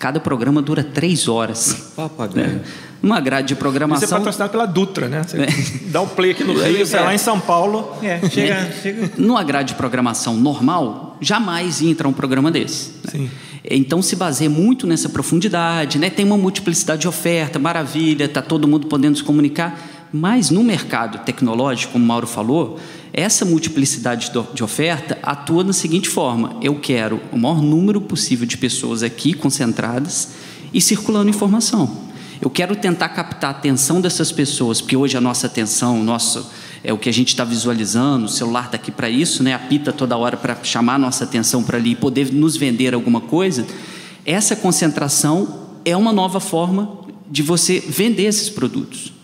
[0.00, 1.92] Cada programa dura três horas.
[1.94, 2.48] Papagaio.
[2.48, 2.60] Né?
[3.02, 4.08] uma grade de programação.
[4.08, 5.22] Você é patrocinado pela Dutra, né?
[5.22, 5.46] Você é.
[5.90, 7.00] dá o um play aqui no Rio, você é.
[7.00, 7.96] lá em São Paulo.
[8.02, 8.72] É, chega, é.
[8.82, 9.10] chega.
[9.18, 12.92] Numa grade de programação normal, jamais entra um programa desse.
[13.04, 13.10] Né?
[13.12, 13.30] Sim.
[13.70, 16.08] Então se baseia muito nessa profundidade, né?
[16.08, 19.78] Tem uma multiplicidade de oferta, maravilha, tá todo mundo podendo se comunicar.
[20.10, 22.80] Mas no mercado tecnológico, como o Mauro falou,
[23.12, 28.56] essa multiplicidade de oferta atua da seguinte forma: eu quero o maior número possível de
[28.56, 30.28] pessoas aqui concentradas
[30.72, 32.08] e circulando informação.
[32.40, 36.50] Eu quero tentar captar a atenção dessas pessoas, porque hoje a nossa atenção, nosso,
[36.82, 39.52] é o que a gente está visualizando, o celular está aqui para isso, né?
[39.52, 43.20] apita toda hora para chamar a nossa atenção para ali e poder nos vender alguma
[43.20, 43.66] coisa.
[44.24, 49.19] Essa concentração é uma nova forma de você vender esses produtos.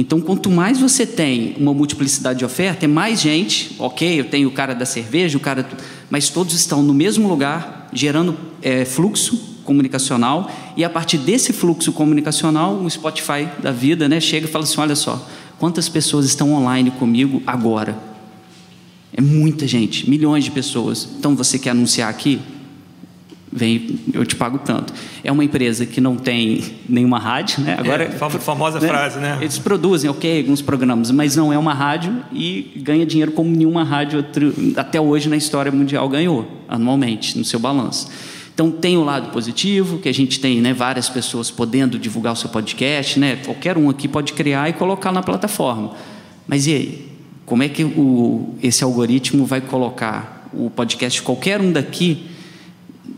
[0.00, 4.46] Então, quanto mais você tem uma multiplicidade de oferta, é mais gente, ok, eu tenho
[4.46, 5.68] o cara da cerveja, o cara.
[6.08, 11.90] Mas todos estão no mesmo lugar, gerando é, fluxo comunicacional e a partir desse fluxo
[11.90, 16.52] comunicacional, o Spotify da vida, né, chega e fala assim: olha só, quantas pessoas estão
[16.52, 17.98] online comigo agora?
[19.12, 21.08] É muita gente, milhões de pessoas.
[21.18, 22.38] Então você quer anunciar aqui?
[23.58, 24.92] Vem, eu te pago tanto.
[25.24, 27.76] É uma empresa que não tem nenhuma rádio, né?
[27.76, 28.86] Agora, é, famosa né?
[28.86, 29.36] frase, né?
[29.40, 33.82] Eles produzem, ok, alguns programas, mas não é uma rádio e ganha dinheiro como nenhuma
[33.82, 34.24] rádio
[34.76, 38.08] até hoje na história mundial ganhou anualmente no seu balanço.
[38.54, 42.36] Então tem o lado positivo, que a gente tem né, várias pessoas podendo divulgar o
[42.36, 43.40] seu podcast, né?
[43.44, 45.94] Qualquer um aqui pode criar e colocar na plataforma.
[46.46, 47.08] Mas e aí?
[47.44, 52.26] Como é que o, esse algoritmo vai colocar o podcast de qualquer um daqui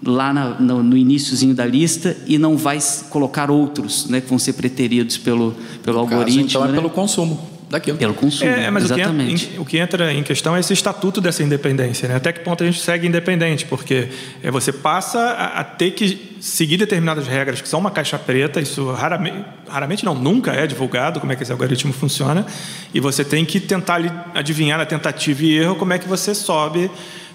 [0.04, 2.78] lá na, no, no iníciozinho da lista e não vai
[3.10, 6.42] colocar outros né, que vão ser preteridos pelo, pelo algoritmo?
[6.44, 6.74] Caso, então é né?
[6.74, 7.96] pelo consumo daquilo.
[7.96, 8.50] Pelo consumo.
[8.50, 9.44] É, mas exatamente.
[9.44, 12.08] O que, entra, o que, entra, em questão é esse estatuto dessa independência.
[12.08, 12.16] Né?
[12.16, 13.64] Até que ponto a gente segue independente?
[13.64, 14.08] Porque
[14.42, 18.60] é, você passa a, a, ter que seguir determinadas regras que são uma caixa preta,
[18.60, 22.44] isso raramente, raramente não, nunca é divulgado como é que esse algoritmo funciona,
[22.92, 24.00] e você tem que tentar
[24.34, 26.90] adivinhar na tentativa e erro como é que você sobe,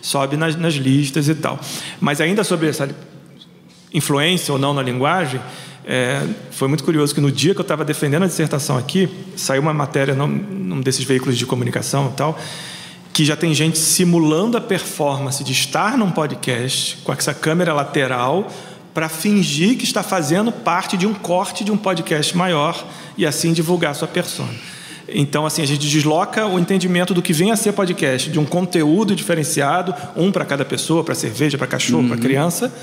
[0.06, 1.60] sobe nas, nas listas e tal.
[2.00, 2.88] Mas ainda sobre essa
[3.92, 5.42] influência ou não na linguagem,
[5.84, 9.64] é, foi muito curioso que no dia que eu estava defendendo a dissertação aqui, saiu
[9.64, 12.40] uma matéria num, num desses veículos de comunicação e tal,
[13.12, 18.48] que já tem gente simulando a performance de estar num podcast com essa câmera lateral
[18.94, 22.86] para fingir que está fazendo parte de um corte de um podcast maior
[23.18, 24.54] e assim divulgar sua persona.
[25.08, 28.46] Então, assim, a gente desloca o entendimento do que vem a ser podcast, de um
[28.46, 32.10] conteúdo diferenciado, um para cada pessoa, para cerveja, para cachorro, uhum.
[32.10, 32.74] para criança,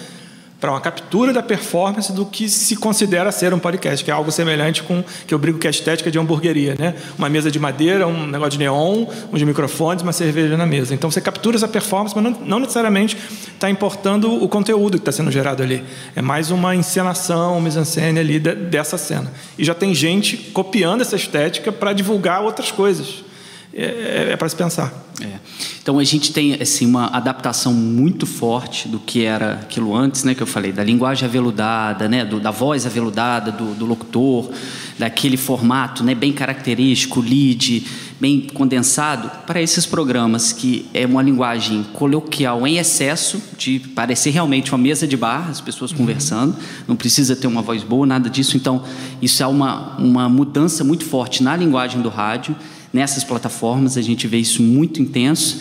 [0.63, 4.31] para uma captura da performance do que se considera ser um podcast, que é algo
[4.31, 6.95] semelhante com que eu brigo que é a estética de hamburgueria, né?
[7.19, 10.95] Uma mesa de madeira, um negócio de neon, uns microfones, uma cerveja na mesa.
[10.95, 13.19] Então você captura essa performance, mas não, não necessariamente
[13.53, 15.83] está importando o conteúdo que está sendo gerado ali.
[16.15, 19.33] É mais uma encenação, uma mise-en-scène ali de, dessa cena.
[19.59, 23.25] E já tem gente copiando essa estética para divulgar outras coisas.
[23.75, 24.93] É, é, é para se pensar.
[25.21, 25.39] É.
[25.83, 30.35] Então a gente tem assim uma adaptação muito forte do que era aquilo antes, né,
[30.35, 34.51] que eu falei, da linguagem aveludada, né, do, da voz aveludada do, do, locutor,
[34.99, 37.87] daquele formato, né, bem característico, lead,
[38.21, 44.71] bem condensado, para esses programas que é uma linguagem coloquial em excesso, de parecer realmente
[44.73, 45.99] uma mesa de bar, as pessoas uhum.
[45.99, 46.57] conversando,
[46.87, 48.57] não precisa ter uma voz boa, nada disso.
[48.57, 48.85] Então
[49.21, 52.55] isso é uma uma mudança muito forte na linguagem do rádio
[52.93, 55.61] nessas plataformas, a gente vê isso muito intenso.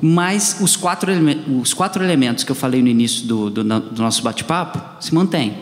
[0.00, 1.12] Mas os quatro,
[1.60, 5.54] os quatro elementos que eu falei no início do, do, do nosso bate-papo se mantêm.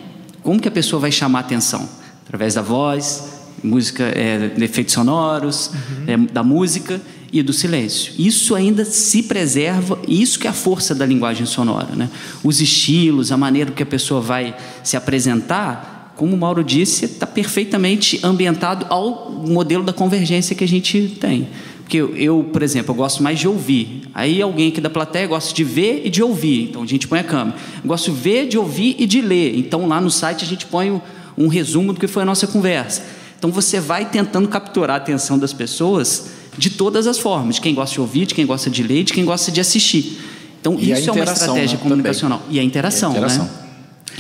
[0.43, 1.87] Como que a pessoa vai chamar a atenção?
[2.25, 6.05] Através da voz, música, é, efeitos sonoros, uhum.
[6.07, 7.01] é, da música
[7.33, 8.15] e do silêncio.
[8.19, 11.95] Isso ainda se preserva, isso que é a força da linguagem sonora.
[11.95, 12.09] Né?
[12.43, 15.90] Os estilos, a maneira que a pessoa vai se apresentar
[16.21, 21.49] como o Mauro disse, está perfeitamente ambientado ao modelo da convergência que a gente tem.
[21.79, 24.03] Porque eu, eu, por exemplo, eu gosto mais de ouvir.
[24.13, 26.65] Aí alguém aqui da plateia gosta de ver e de ouvir.
[26.65, 27.57] Então a gente põe a câmera.
[27.83, 29.57] Eu gosto de ver, de ouvir e de ler.
[29.57, 31.01] Então lá no site a gente põe
[31.39, 33.03] um resumo do que foi a nossa conversa.
[33.39, 37.75] Então você vai tentando capturar a atenção das pessoas de todas as formas, de quem
[37.75, 40.21] gosta de ouvir, de quem gosta de ler, de quem gosta de assistir.
[40.61, 42.41] Então e isso é uma estratégia né, comunicacional.
[42.41, 42.57] Também.
[42.57, 43.45] E a interação, e a interação.
[43.47, 43.70] né?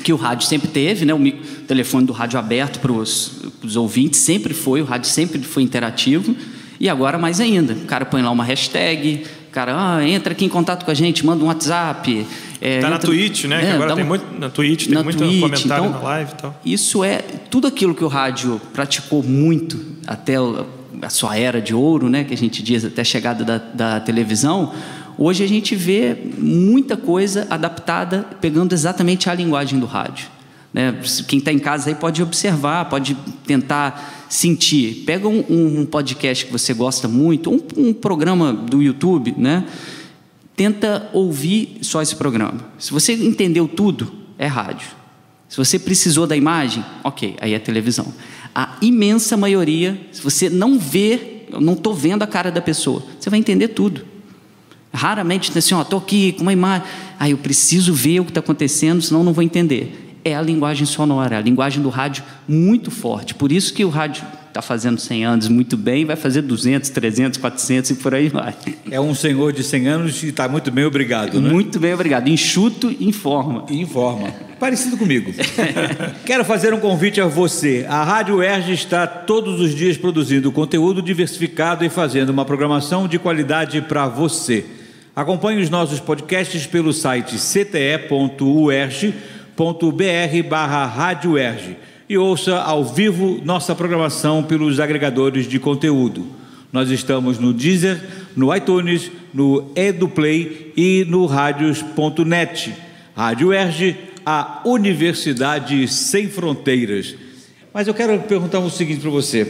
[0.02, 1.12] Que o rádio sempre teve, né?
[1.12, 1.32] o
[1.66, 6.34] telefone do rádio aberto para os ouvintes, sempre foi, o rádio sempre foi interativo,
[6.78, 7.74] e agora mais ainda.
[7.74, 10.94] O cara põe lá uma hashtag, o cara ah, entra aqui em contato com a
[10.94, 12.26] gente, manda um WhatsApp.
[12.60, 13.62] É, entra, na Twitch, né?
[13.62, 14.24] É, que agora tem muito.
[14.38, 16.60] Na Twitch tem na muito Twitch, comentário então, na live e tal.
[16.64, 17.18] Isso é
[17.50, 20.36] tudo aquilo que o rádio praticou muito até
[21.02, 22.24] a sua era de ouro, né?
[22.24, 24.72] Que a gente diz até a chegada da, da televisão
[25.22, 30.28] Hoje a gente vê muita coisa adaptada, pegando exatamente a linguagem do rádio.
[30.72, 30.98] Né?
[31.28, 33.14] Quem está em casa aí pode observar, pode
[33.46, 35.04] tentar sentir.
[35.04, 39.66] Pega um, um podcast que você gosta muito, um, um, programa do YouTube, né?
[40.56, 42.58] Tenta ouvir só esse programa.
[42.78, 44.88] Se você entendeu tudo, é rádio.
[45.50, 48.06] Se você precisou da imagem, ok, aí é televisão.
[48.54, 53.02] A imensa maioria, se você não vê, eu não estou vendo a cara da pessoa,
[53.18, 54.08] você vai entender tudo.
[54.92, 56.86] Raramente assim, ó, estou aqui com uma imagem.
[57.18, 60.18] Ah, eu preciso ver o que está acontecendo, senão não vou entender.
[60.24, 63.34] É a linguagem sonora, a linguagem do rádio muito forte.
[63.34, 67.38] Por isso que o rádio está fazendo 100 anos muito bem, vai fazer 200, 300,
[67.38, 68.54] 400 e por aí vai.
[68.90, 71.50] É um senhor de 100 anos e está muito bem obrigado, né?
[71.50, 72.28] Muito bem obrigado.
[72.28, 73.64] Enxuto e informa.
[73.70, 74.28] Informa.
[74.58, 75.32] Parecido comigo.
[76.26, 77.86] Quero fazer um convite a você.
[77.88, 83.18] A Rádio Erge está todos os dias produzindo conteúdo diversificado e fazendo uma programação de
[83.18, 84.66] qualidade para você.
[85.20, 88.08] Acompanhe os nossos podcasts pelo site cte.uerj.br
[90.48, 91.20] barra
[92.08, 96.26] e ouça ao vivo nossa programação pelos agregadores de conteúdo.
[96.72, 98.02] Nós estamos no Deezer,
[98.34, 102.74] no iTunes, no EduPlay e no radios.net.
[103.14, 107.14] Rádio Erge, a Universidade Sem Fronteiras.
[107.74, 109.46] Mas eu quero perguntar o seguinte para você.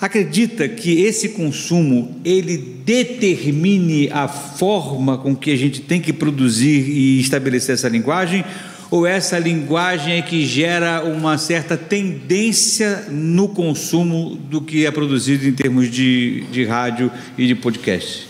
[0.00, 6.88] Acredita que esse consumo ele determine a forma com que a gente tem que produzir
[6.88, 8.44] e estabelecer essa linguagem?
[8.90, 15.46] Ou essa linguagem é que gera uma certa tendência no consumo do que é produzido
[15.46, 18.28] em termos de, de rádio e de podcast?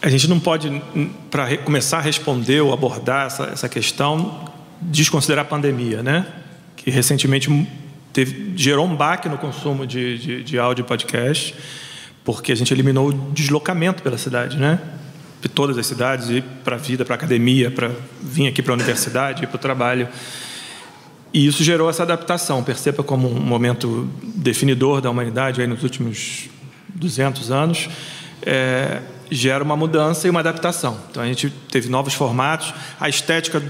[0.00, 0.70] A gente não pode,
[1.30, 4.48] para começar a responder ou abordar essa, essa questão,
[4.80, 6.24] desconsiderar a pandemia, né?
[6.76, 7.50] Que recentemente
[8.16, 11.54] teve, gerou um baque no consumo de, de, de áudio e podcast,
[12.24, 14.80] porque a gente eliminou o deslocamento pela cidade, né?
[15.42, 17.90] De todas as cidades, ir para a vida, para a academia, para
[18.22, 20.08] vir aqui para a universidade, ir para o trabalho.
[21.30, 22.64] E isso gerou essa adaptação.
[22.64, 26.48] Perceba como um momento definidor da humanidade aí nos últimos
[26.94, 27.90] 200 anos.
[28.40, 30.98] É, gera uma mudança e uma adaptação.
[31.10, 33.62] Então a gente teve novos formatos, a estética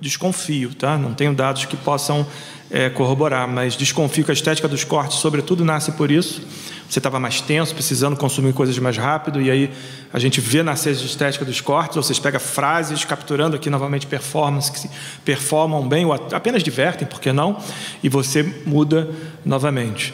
[0.00, 0.96] desconfio, tá?
[0.98, 2.26] Não tenho dados que possam
[2.70, 6.42] é, corroborar, mas desconfio que a estética dos cortes, sobretudo, nasce por isso.
[6.88, 9.70] Você estava mais tenso, precisando consumir coisas mais rápido, e aí
[10.12, 14.06] a gente vê nascer a estética dos cortes, ou vocês pega frases, capturando aqui novamente
[14.06, 14.88] performances que
[15.24, 17.58] performam bem, ou apenas divertem, por que não?
[18.02, 19.08] E você muda
[19.44, 20.12] novamente.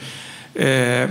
[0.54, 1.08] É,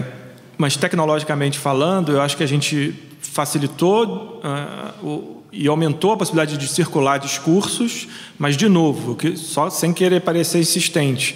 [0.58, 6.58] mas tecnologicamente falando, eu acho que a gente facilitou uh, o, e aumentou a possibilidade
[6.58, 8.08] de circular discursos,
[8.38, 11.36] mas de novo, que só sem querer parecer insistente.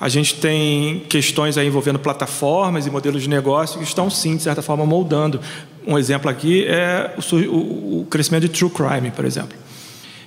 [0.00, 4.42] A gente tem questões aí envolvendo plataformas e modelos de negócio que estão sim, de
[4.44, 5.40] certa forma, moldando.
[5.86, 7.14] Um exemplo aqui é
[7.48, 9.56] o, o crescimento de true crime, por exemplo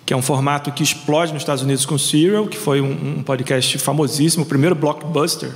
[0.04, 3.24] que é um formato que explode nos Estados Unidos com Serial, que foi um, um
[3.24, 5.52] podcast famosíssimo, o primeiro blockbuster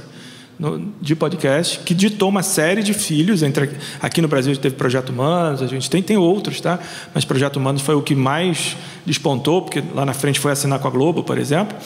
[0.58, 3.44] no, de podcast, que ditou uma série de filhos.
[3.44, 3.70] Entre,
[4.02, 6.80] aqui no Brasil a gente teve Projeto Humanos, a gente tem, tem outros, tá?
[7.14, 10.88] mas Projeto Humanos foi o que mais despontou, porque lá na frente foi assinar com
[10.88, 11.78] a Globo, por exemplo.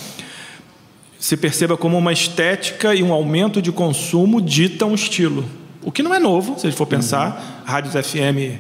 [1.20, 5.44] Se perceba como uma estética e um aumento de consumo dita um estilo.
[5.82, 7.28] O que não é novo, se a gente for pensar.
[7.28, 7.66] Uhum.
[7.66, 8.60] Rádios FM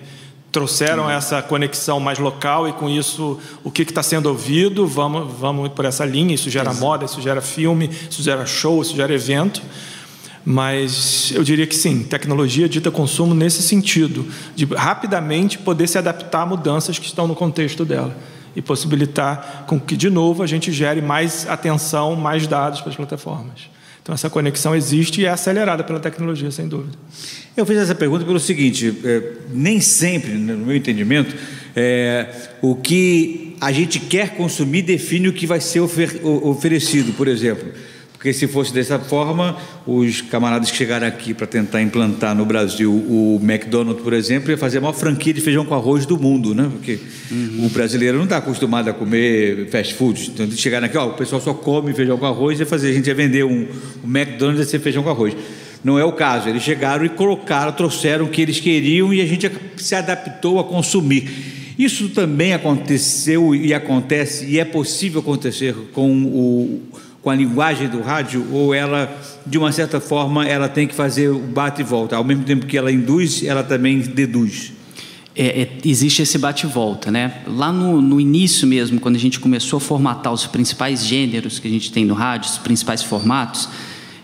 [0.51, 1.09] trouxeram uhum.
[1.09, 5.85] essa conexão mais local e com isso o que está sendo ouvido, vamos, vamos por
[5.85, 6.85] essa linha, isso gera Exato.
[6.85, 9.61] moda, isso gera filme, isso gera show, isso gera evento.
[10.45, 14.25] Mas eu diria que sim, tecnologia dita consumo nesse sentido,
[14.55, 18.15] de rapidamente poder se adaptar a mudanças que estão no contexto dela
[18.55, 22.95] e possibilitar com que, de novo, a gente gere mais atenção, mais dados para as
[22.95, 23.69] plataformas.
[24.01, 26.97] Então, essa conexão existe e é acelerada pela tecnologia, sem dúvida.
[27.55, 31.35] Eu fiz essa pergunta pelo seguinte: é, nem sempre, no meu entendimento,
[31.75, 32.27] é,
[32.61, 37.69] o que a gente quer consumir define o que vai ser ofer oferecido, por exemplo.
[38.19, 39.55] Porque se fosse dessa forma,
[39.87, 44.57] os camaradas que chegaram aqui para tentar implantar no Brasil o McDonald's, por exemplo, ia
[44.57, 46.69] fazer a maior franquia de feijão com arroz do mundo, né?
[46.69, 46.99] Porque
[47.31, 47.65] uhum.
[47.65, 50.31] o brasileiro não está acostumado a comer fast food.
[50.33, 52.93] Então, eles chegaram aqui, ó, o pessoal só come feijão com arroz, ia fazer, a
[52.93, 53.65] gente ia vender um,
[54.03, 55.33] um McDonald's ia ser feijão com arroz.
[55.81, 56.49] Não é o caso.
[56.49, 60.65] Eles chegaram e colocaram, trouxeram o que eles queriam e a gente se adaptou a
[60.65, 61.29] consumir.
[61.79, 66.81] Isso também aconteceu e acontece, e é possível acontecer com o
[67.29, 69.07] com a linguagem do rádio ou ela,
[69.45, 72.15] de uma certa forma, ela tem que fazer o bate e volta?
[72.15, 74.73] Ao mesmo tempo que ela induz, ela também deduz.
[75.35, 77.43] É, é, existe esse bate e volta, né?
[77.45, 81.67] Lá no, no, início mesmo, quando a gente começou a formatar os principais gêneros que
[81.67, 83.69] a gente tem no rádio, os principais formatos,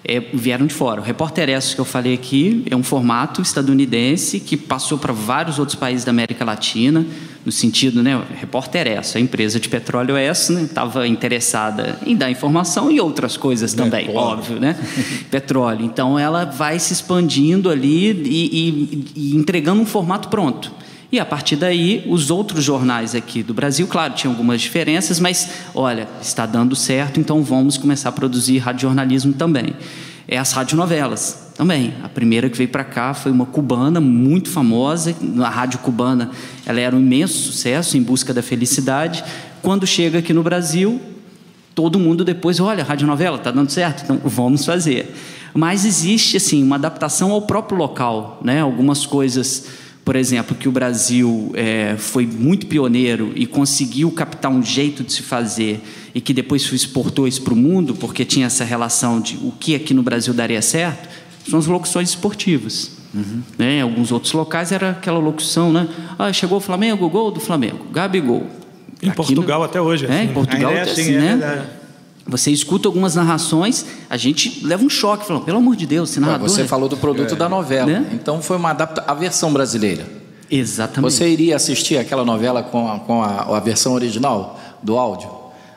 [0.07, 1.01] é, vieram de fora.
[1.01, 5.59] O Repórter S que eu falei aqui é um formato estadunidense que passou para vários
[5.59, 7.05] outros países da América Latina,
[7.43, 12.31] no sentido, né, Repórter S, a empresa de petróleo S, estava né, interessada em dar
[12.31, 14.75] informação e outras coisas é, também, é, óbvio, né?
[15.29, 15.85] petróleo.
[15.85, 20.71] Então ela vai se expandindo ali e, e, e entregando um formato pronto.
[21.15, 25.49] E a partir daí, os outros jornais aqui do Brasil, claro, tinham algumas diferenças, mas
[25.73, 29.73] olha, está dando certo, então vamos começar a produzir radiojornalismo também.
[30.27, 31.93] É as radionovelas também.
[32.03, 36.31] A primeira que veio para cá foi uma cubana muito famosa, na rádio cubana.
[36.65, 39.23] Ela era um imenso sucesso, em busca da felicidade.
[39.61, 40.99] Quando chega aqui no Brasil,
[41.73, 45.15] todo mundo depois, olha, radionovela está dando certo, então vamos fazer.
[45.53, 48.59] Mas existe assim uma adaptação ao próprio local, né?
[48.59, 54.61] Algumas coisas por exemplo, que o Brasil é, foi muito pioneiro e conseguiu captar um
[54.61, 55.81] jeito de se fazer
[56.13, 59.73] e que depois exportou isso para o mundo, porque tinha essa relação de o que
[59.73, 61.09] aqui no Brasil daria certo,
[61.49, 62.91] são as locuções esportivas.
[63.15, 63.41] Uhum.
[63.57, 63.77] Né?
[63.77, 65.87] Em alguns outros locais era aquela locução, né?
[66.19, 68.45] Ah, chegou o Flamengo, gol do Flamengo, Gabigol.
[69.01, 69.65] Em aqui Portugal no...
[69.65, 70.05] até hoje.
[70.05, 70.23] É, assim.
[70.23, 71.65] em Portugal é assim, assim é né?
[72.27, 76.19] Você escuta algumas narrações, a gente leva um choque, falando, pelo amor de Deus, esse
[76.19, 76.49] narrador...
[76.49, 77.37] Você falou do produto é.
[77.37, 78.09] da novela, né?
[78.13, 80.07] então foi uma adaptação, a versão brasileira.
[80.49, 81.13] Exatamente.
[81.13, 85.29] Você iria assistir aquela novela com a, com a, a versão original do áudio?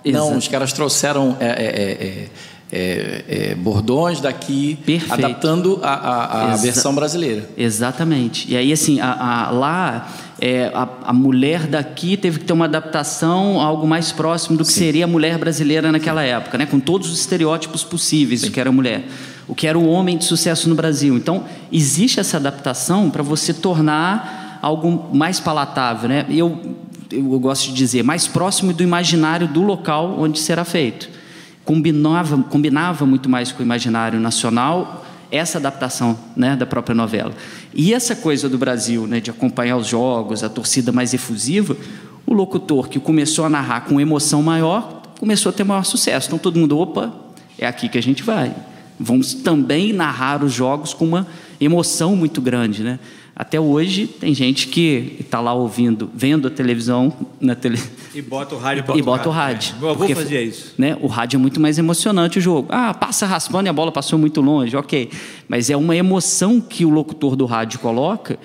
[0.05, 0.25] Exato.
[0.25, 2.29] Não, os caras trouxeram é,
[2.71, 5.13] é, é, bordões daqui, Perfeito.
[5.13, 7.49] adaptando a, a, a versão brasileira.
[7.57, 8.51] Exatamente.
[8.51, 10.09] E aí, assim, a, lá
[10.41, 14.65] é, a, a, mulher daqui teve que ter uma adaptação a algo mais próximo do
[14.65, 14.81] que Sim.
[14.81, 16.65] seria a mulher brasileira naquela época, né?
[16.65, 18.47] com todos os estereótipos possíveis Sim.
[18.47, 19.05] do que era mulher,
[19.49, 21.17] o que era o homem de sucesso no Brasil.
[21.17, 26.09] Então, existe essa adaptação para você tornar algo mais palatável.
[26.09, 26.25] Né?
[26.31, 26.77] Eu,
[27.11, 31.11] eu gosto de dizer, mais próximo do imaginário do local onde será feito.
[31.65, 37.33] Combinava, combinava muito mais com o imaginário nacional essa adaptação né, da própria novela.
[37.75, 41.77] E essa coisa do Brasil, né, de acompanhar os jogos, a torcida mais efusiva,
[42.27, 46.29] o locutor que começou a narrar com emoção maior, começou a ter maior sucesso.
[46.29, 47.13] Então todo mundo, opa,
[47.59, 48.55] é aqui que a gente vai.
[48.99, 51.27] Vamos também narrar os jogos com uma
[51.61, 52.99] emoção muito grande, né?
[53.39, 57.81] Até hoje tem gente que está lá ouvindo, vendo a televisão na tele...
[58.13, 58.85] e bota o rádio.
[58.97, 59.77] E bota o rádio.
[59.77, 59.79] É.
[59.79, 60.75] Meu avô fazia isso.
[60.77, 62.67] Né, o rádio é muito mais emocionante o jogo.
[62.69, 65.09] Ah, passa raspando e a bola passou muito longe, ok.
[65.47, 68.37] Mas é uma emoção que o locutor do rádio coloca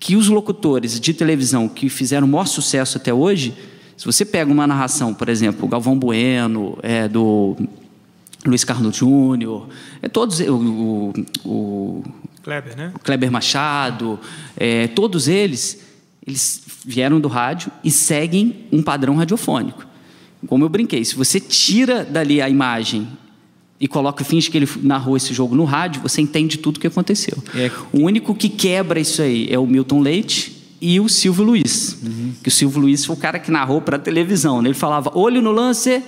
[0.00, 3.52] que os locutores de televisão que fizeram o maior sucesso até hoje,
[3.98, 7.54] se você pega uma narração, por exemplo, o Galvão Bueno, é, do
[8.46, 9.68] Luiz Carlos Júnior,
[10.00, 11.12] é todos o, o,
[11.44, 12.04] o
[12.42, 12.92] Kleber, né?
[12.94, 14.18] O Kleber Machado,
[14.56, 15.84] é, todos eles,
[16.26, 19.86] eles vieram do rádio e seguem um padrão radiofônico.
[20.46, 23.08] Como eu brinquei, se você tira dali a imagem
[23.80, 26.86] e coloca finge que ele narrou esse jogo no rádio, você entende tudo o que
[26.86, 27.36] aconteceu.
[27.54, 27.70] É.
[27.92, 31.98] O único que quebra isso aí é o Milton Leite e o Silvio Luiz.
[32.02, 32.32] Uhum.
[32.42, 34.62] Que o Silvio Luiz foi o cara que narrou para a televisão.
[34.62, 34.68] Né?
[34.68, 36.02] Ele falava, olho no lance,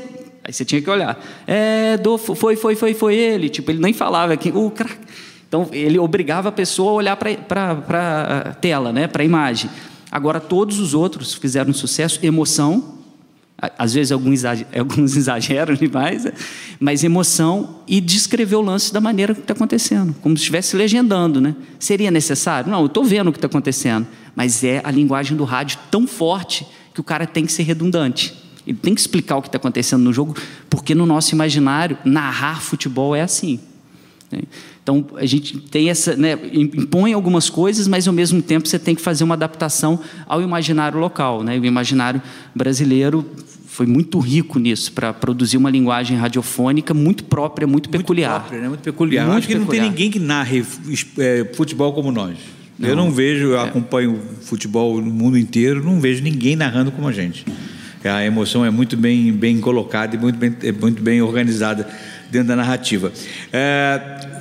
[0.44, 1.22] aí você tinha que olhar.
[1.46, 3.48] É, do, foi, foi, foi, foi ele.
[3.48, 4.90] Tipo, ele nem falava que o cara...
[5.48, 9.08] Então ele obrigava a pessoa a olhar para a tela, né?
[9.08, 9.68] para a imagem.
[10.10, 13.00] Agora todos os outros fizeram sucesso, emoção,
[13.78, 16.32] às vezes alguns exageram demais, né?
[16.78, 21.40] mas emoção e descrever o lance da maneira que está acontecendo, como se estivesse legendando.
[21.40, 21.54] Né?
[21.78, 22.70] Seria necessário?
[22.70, 26.06] Não, eu estou vendo o que está acontecendo, mas é a linguagem do rádio tão
[26.06, 28.34] forte que o cara tem que ser redundante.
[28.70, 30.36] Ele tem que explicar o que está acontecendo no jogo,
[30.68, 33.58] porque no nosso imaginário, narrar futebol é assim.
[34.30, 34.42] Né?
[34.80, 38.94] Então a gente tem essa, né, impõe algumas coisas, mas ao mesmo tempo você tem
[38.94, 41.58] que fazer uma adaptação ao imaginário local, né?
[41.58, 42.22] O imaginário
[42.54, 43.26] brasileiro
[43.66, 48.40] foi muito rico nisso para produzir uma linguagem radiofônica muito própria, muito, muito peculiar.
[48.40, 48.68] Própria, né?
[48.68, 49.26] Muito peculiar.
[49.26, 49.82] Muito Acho que peculiar.
[49.82, 50.64] não tem ninguém que narre
[51.18, 52.36] é, futebol como nós.
[52.78, 52.88] Não.
[52.88, 53.64] Eu não vejo, eu é.
[53.64, 57.44] acompanho futebol no mundo inteiro, não vejo ninguém narrando como a gente.
[58.04, 61.86] A emoção é muito bem, bem colocada e muito bem, é muito bem organizada
[62.30, 63.12] dentro da narrativa.
[63.52, 64.00] É,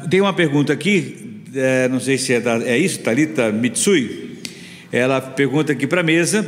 [0.09, 4.39] tem uma pergunta aqui, é, não sei se é, da, é isso, Talita Mitsui.
[4.91, 6.45] Ela pergunta aqui para a mesa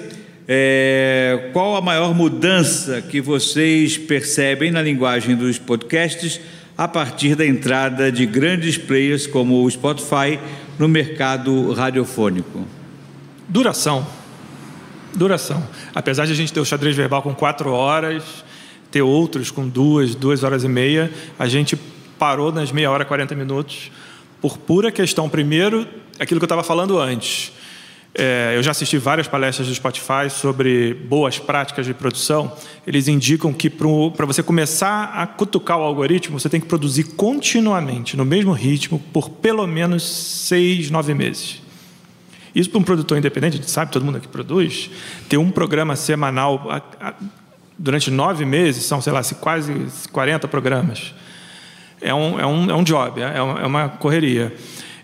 [0.48, 6.42] é, qual a maior mudança que vocês percebem na linguagem dos podcasts
[6.78, 10.40] a partir da entrada de grandes players como o Spotify
[10.80, 12.68] no mercado radiofônico?
[13.48, 14.21] Duração.
[15.16, 15.64] Duração.
[15.94, 18.24] Apesar de a gente ter o xadrez verbal com quatro horas,
[18.90, 21.76] ter outros com duas, duas horas e meia, a gente
[22.18, 23.92] parou nas meia hora, 40 minutos,
[24.42, 25.88] por pura questão, primeiro,
[26.20, 27.52] aquilo que eu estava falando antes
[28.14, 32.52] é, eu já assisti várias palestras do Spotify sobre boas práticas de produção.
[32.86, 38.18] Eles indicam que para você começar a cutucar o algoritmo, você tem que produzir continuamente,
[38.18, 41.62] no mesmo ritmo, por pelo menos seis, nove meses.
[42.54, 44.90] Isso para um produtor independente, a gente sabe, todo mundo aqui produz,
[45.30, 47.14] ter um programa semanal a, a,
[47.78, 51.14] durante nove meses, são, sei lá, quase 40 programas.
[52.02, 54.54] É um, é um, é um job, é, é uma correria.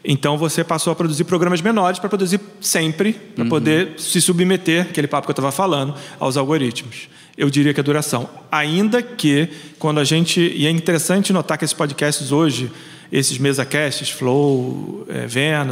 [0.03, 3.49] Então você passou a produzir programas menores para produzir sempre, para uhum.
[3.49, 7.09] poder se submeter, aquele papo que eu estava falando, aos algoritmos.
[7.37, 8.27] Eu diria que a duração.
[8.51, 10.39] Ainda que, quando a gente.
[10.39, 12.71] E é interessante notar que esses podcasts hoje,
[13.11, 15.27] esses mesacasts, Flow, é,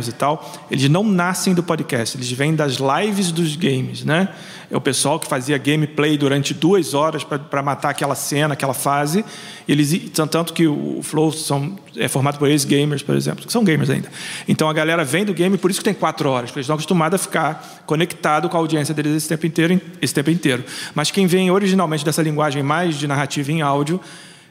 [0.08, 4.30] e tal, eles não nascem do podcast, eles vêm das lives dos games, né?
[4.70, 9.24] é o pessoal que fazia gameplay durante duas horas para matar aquela cena, aquela fase.
[9.68, 13.90] Eles, tanto que o Flow são, é formado por ex-gamers, por exemplo, que são gamers
[13.90, 14.10] ainda.
[14.48, 16.76] Então a galera vem do game, por isso que tem quatro horas, porque eles estão
[16.76, 19.82] acostumados a ficar conectado com a audiência deles esse tempo inteiro.
[20.02, 20.64] Esse tempo inteiro.
[20.94, 24.00] Mas quem vem originalmente dessa linguagem mais de narrativa em áudio,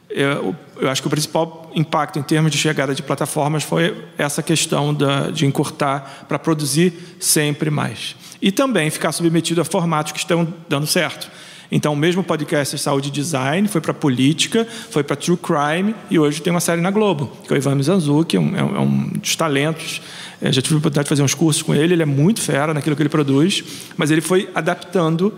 [0.09, 4.41] eu, eu, acho que o principal impacto em termos de chegada de plataformas foi essa
[4.41, 10.19] questão da, de encurtar para produzir sempre mais e também ficar submetido a formatos que
[10.19, 11.29] estão dando certo.
[11.71, 16.19] Então, o mesmo podcast Saúde e Design foi para política, foi para True Crime e
[16.19, 19.09] hoje tem uma série na Globo, que é o Ivan Mizanzuki, é um, é um
[19.09, 20.01] dos talentos.
[20.41, 22.95] Já tive a oportunidade de fazer uns cursos com ele, ele é muito fera naquilo
[22.95, 23.63] que ele produz,
[23.97, 25.33] mas ele foi adaptando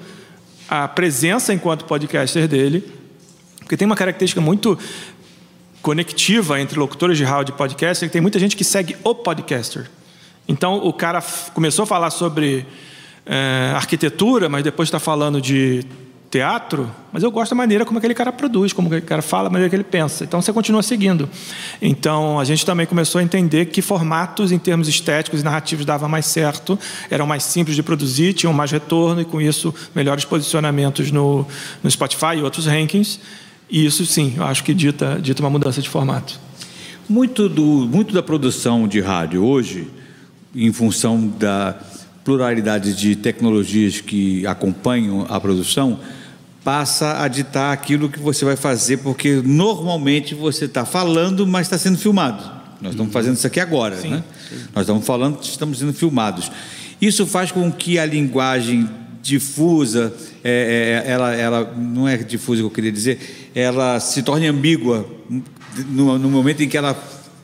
[0.70, 2.84] a presença enquanto podcaster dele,
[3.68, 4.80] porque tem uma característica muito
[5.82, 9.90] conectiva entre locutores de rádio e podcaster, que tem muita gente que segue o podcaster.
[10.48, 11.22] Então, o cara
[11.54, 12.66] começou a falar sobre
[13.26, 15.86] é, arquitetura, mas depois está falando de
[16.30, 19.50] teatro, mas eu gosto da maneira como aquele cara produz, como aquele cara fala, a
[19.50, 20.24] maneira que ele pensa.
[20.24, 21.30] Então você continua seguindo.
[21.82, 26.10] Então a gente também começou a entender que formatos em termos estéticos e narrativos davam
[26.10, 26.78] mais certo,
[27.10, 31.46] eram mais simples de produzir, tinham mais retorno e com isso melhores posicionamentos no,
[31.82, 33.20] no Spotify e outros rankings.
[33.70, 36.40] E isso sim, eu acho que dita, dita uma mudança de formato.
[37.10, 39.88] Muito, do, muito da produção de rádio hoje,
[40.56, 41.78] em função da
[42.24, 46.00] pluralidade de tecnologias que acompanham a produção,
[46.64, 51.78] passa a ditar aquilo que você vai fazer, porque normalmente você está falando, mas está
[51.78, 52.44] sendo filmado.
[52.82, 54.10] Nós estamos fazendo isso aqui agora, Sim.
[54.10, 54.24] né?
[54.76, 56.52] Nós estamos falando, estamos sendo filmados.
[57.02, 58.90] Isso faz com que a linguagem
[59.22, 60.14] difusa,
[60.44, 65.04] é, é, ela, ela não é difusa que eu queria dizer, ela se torne ambígua
[65.90, 66.96] no, no momento em que ela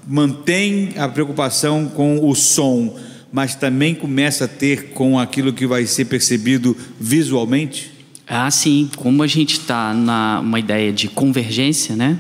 [0.08, 2.96] mantém a preocupação com o som,
[3.32, 7.92] mas também começa a ter com aquilo que vai ser percebido visualmente?
[8.28, 8.92] Ah, sim.
[8.96, 12.20] Como a gente está numa ideia de convergência, né?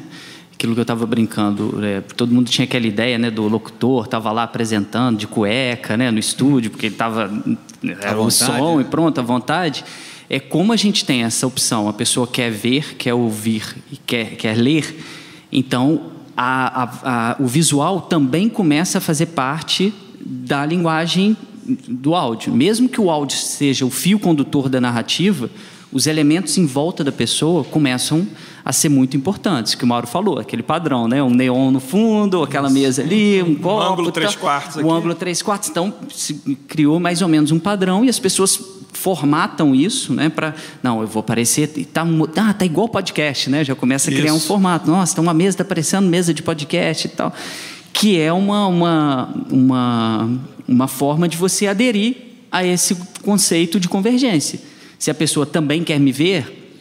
[0.53, 4.31] Aquilo que eu estava brincando, é, todo mundo tinha aquela ideia, né, do locutor, estava
[4.31, 7.29] lá apresentando de cueca, né, no estúdio, porque ele estava
[8.01, 8.81] era o som né?
[8.81, 9.83] e pronto, à vontade.
[10.29, 14.35] É como a gente tem essa opção, a pessoa quer ver, quer ouvir e quer,
[14.35, 15.03] quer ler,
[15.51, 21.37] então a, a, a, o visual também começa a fazer parte da linguagem
[21.87, 22.53] do áudio.
[22.53, 25.49] Mesmo que o áudio seja o fio condutor da narrativa,
[25.91, 28.27] os elementos em volta da pessoa começam
[28.65, 31.21] a ser muito importantes, que o Mauro falou, aquele padrão, né?
[31.21, 32.77] Um neon no fundo, aquela Isso.
[32.77, 33.83] mesa ali, um copo...
[33.83, 34.87] Um ângulo três quartos aqui.
[34.87, 35.69] Um ângulo três quartos.
[35.69, 36.33] Então, se
[36.67, 38.59] criou mais ou menos um padrão e as pessoas
[39.03, 40.29] formatam isso, né?
[40.29, 43.61] Para não, eu vou aparecer e tá, ah, tá igual podcast, né?
[43.61, 44.35] Já começa a criar isso.
[44.35, 44.89] um formato.
[44.89, 47.33] Nossa, tá uma mesa, tá aparecendo mesa de podcast e tal,
[47.91, 52.15] que é uma uma uma uma forma de você aderir
[52.49, 54.57] a esse conceito de convergência.
[54.97, 56.79] Se a pessoa também quer me ver,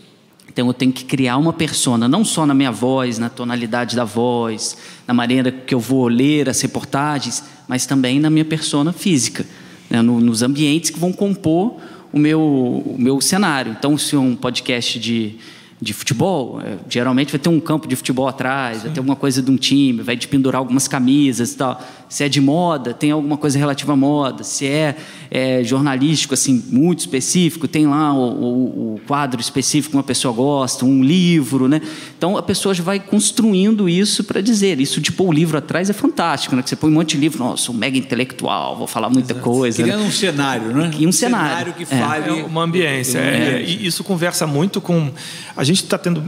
[0.48, 4.04] então eu tenho que criar uma persona, não só na minha voz, na tonalidade da
[4.04, 4.76] voz,
[5.08, 9.44] na maneira que eu vou ler as reportagens, mas também na minha persona física,
[9.90, 10.00] né?
[10.00, 11.80] nos ambientes que vão compor
[12.12, 13.74] o meu, o meu cenário.
[13.78, 15.36] Então, se é um podcast de,
[15.80, 18.82] de futebol, é, geralmente vai ter um campo de futebol atrás, Sim.
[18.84, 21.82] vai ter alguma coisa de um time, vai te pendurar algumas camisas e tal.
[22.12, 24.44] Se é de moda, tem alguma coisa relativa à moda.
[24.44, 24.96] Se é,
[25.30, 30.34] é jornalístico, assim, muito específico, tem lá o, o, o, quadro específico que uma pessoa
[30.34, 31.80] gosta, um livro, né?
[32.18, 34.78] Então a pessoa já vai construindo isso para dizer.
[34.78, 36.62] Isso de pôr o livro atrás é fantástico, né?
[36.62, 39.32] Que você põe um monte de livro, nossa, sou um mega intelectual, vou falar muita
[39.32, 39.48] Exato.
[39.48, 39.82] coisa.
[39.82, 40.06] Criando né?
[40.06, 40.90] um cenário, né?
[40.98, 41.48] E um, um cenário.
[41.48, 42.40] cenário que fale.
[42.40, 42.44] É.
[42.44, 43.20] uma ambiência.
[43.20, 43.64] É.
[43.66, 45.10] E isso conversa muito com.
[45.56, 46.22] A gente está tendo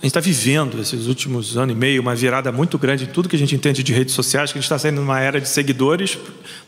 [0.00, 3.28] a gente está vivendo esses últimos anos e meio uma virada muito grande em tudo
[3.28, 5.40] que a gente entende de redes sociais, que a gente está saindo de uma era
[5.40, 6.16] de seguidores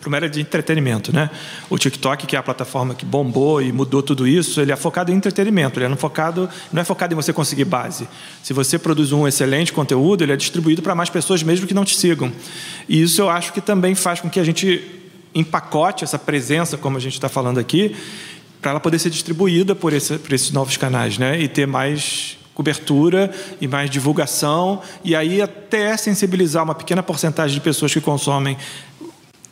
[0.01, 1.31] para uma era de entretenimento, né?
[1.69, 5.13] O TikTok, que é a plataforma que bombou e mudou tudo isso, ele é focado
[5.13, 8.09] em entretenimento, ele é não focado, não é focado em você conseguir base.
[8.43, 11.85] Se você produz um excelente conteúdo, ele é distribuído para mais pessoas mesmo que não
[11.85, 12.33] te sigam.
[12.89, 14.83] E isso eu acho que também faz com que a gente
[15.33, 17.95] empacote essa presença, como a gente está falando aqui,
[18.61, 21.41] para ela poder ser distribuída por, esse, por esses novos canais, né?
[21.41, 27.61] E ter mais cobertura e mais divulgação, e aí até sensibilizar uma pequena porcentagem de
[27.61, 28.55] pessoas que consomem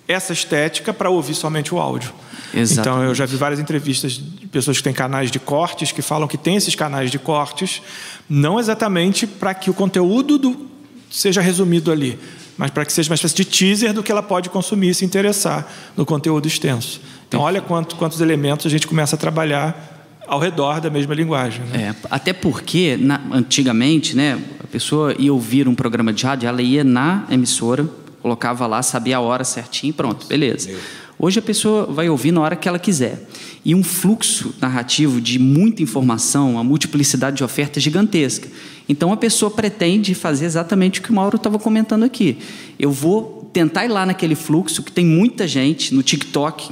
[0.07, 2.13] essa estética para ouvir somente o áudio.
[2.53, 2.81] Exatamente.
[2.81, 6.29] Então, eu já vi várias entrevistas de pessoas que têm canais de cortes que falam
[6.29, 7.81] que tem esses canais de cortes,
[8.29, 10.69] não exatamente para que o conteúdo do,
[11.11, 12.19] seja resumido ali,
[12.59, 15.05] mas para que seja uma espécie de teaser do que ela pode consumir e se
[15.05, 17.01] interessar no conteúdo extenso.
[17.27, 19.98] Então, olha quanto, quantos elementos a gente começa a trabalhar
[20.29, 21.65] ao redor da mesma linguagem.
[21.65, 21.95] Né?
[21.95, 26.63] É, até porque, na, antigamente, né, a pessoa ia ouvir um programa de rádio, ela
[26.63, 27.89] ia na emissora,
[28.21, 30.71] colocava lá, sabia a hora certinho, pronto, beleza.
[31.19, 33.27] Hoje a pessoa vai ouvir na hora que ela quiser.
[33.65, 38.49] E um fluxo narrativo de muita informação, uma multiplicidade de ofertas gigantesca.
[38.89, 42.39] Então a pessoa pretende fazer exatamente o que o Mauro estava comentando aqui.
[42.79, 46.71] Eu vou tentar ir lá naquele fluxo que tem muita gente no TikTok,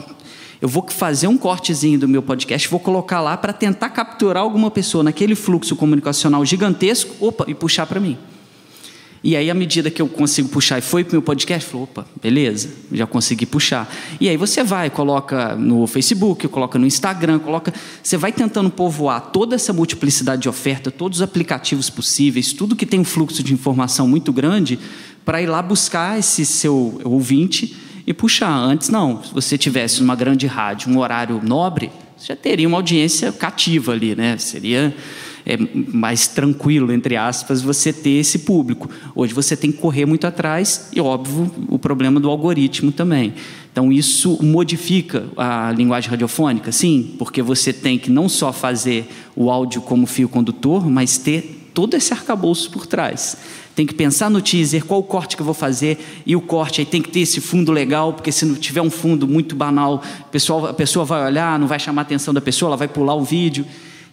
[0.60, 4.70] eu vou fazer um cortezinho do meu podcast, vou colocar lá para tentar capturar alguma
[4.70, 8.16] pessoa naquele fluxo comunicacional gigantesco, opa, e puxar para mim.
[9.26, 11.82] E aí, à medida que eu consigo puxar e foi para o meu podcast, falou,
[11.84, 13.92] opa, beleza, já consegui puxar.
[14.20, 17.74] E aí você vai, coloca no Facebook, coloca no Instagram, coloca.
[18.00, 22.86] Você vai tentando povoar toda essa multiplicidade de oferta, todos os aplicativos possíveis, tudo que
[22.86, 24.78] tem um fluxo de informação muito grande,
[25.24, 27.76] para ir lá buscar esse seu ouvinte
[28.06, 28.54] e puxar.
[28.54, 29.22] Antes, não.
[29.22, 33.92] Se você tivesse uma grande rádio, um horário nobre, você já teria uma audiência cativa
[33.92, 34.38] ali, né?
[34.38, 34.94] Seria
[35.44, 35.56] é,
[35.92, 38.88] mais tranquilo, entre aspas, você ter esse público.
[39.14, 43.34] Hoje você tem que correr muito atrás e, óbvio, o problema do algoritmo também.
[43.70, 46.72] Então, isso modifica a linguagem radiofônica?
[46.72, 51.70] Sim, porque você tem que não só fazer o áudio como fio condutor, mas ter
[51.74, 53.36] todo esse arcabouço por trás
[53.76, 56.80] tem que pensar no teaser, qual o corte que eu vou fazer, e o corte
[56.80, 60.02] aí tem que ter esse fundo legal, porque se não tiver um fundo muito banal,
[60.18, 62.88] a pessoa, a pessoa vai olhar, não vai chamar a atenção da pessoa, ela vai
[62.88, 63.66] pular o vídeo.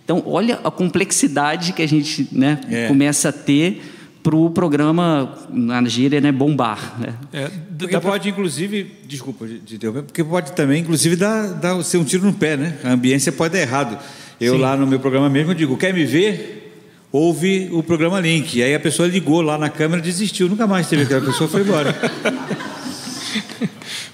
[0.04, 2.88] Então, olha a complexidade que a gente né, é.
[2.90, 3.82] começa a ter
[4.22, 7.00] para o programa, na gíria, né, bombar.
[7.00, 7.14] Né?
[7.32, 12.04] É, porque pode, inclusive, desculpa de interromper, porque pode também, inclusive, dar, dar ser um
[12.04, 12.78] tiro no pé, né?
[12.84, 13.98] A ambiência pode dar errado.
[14.42, 14.60] Eu Sim.
[14.60, 16.63] lá no meu programa mesmo digo, quer me ver?
[17.14, 18.58] Houve o programa Link.
[18.58, 20.50] E aí a pessoa ligou lá na câmera e desistiu.
[20.50, 21.94] Nunca mais teve aquela pessoa foi embora.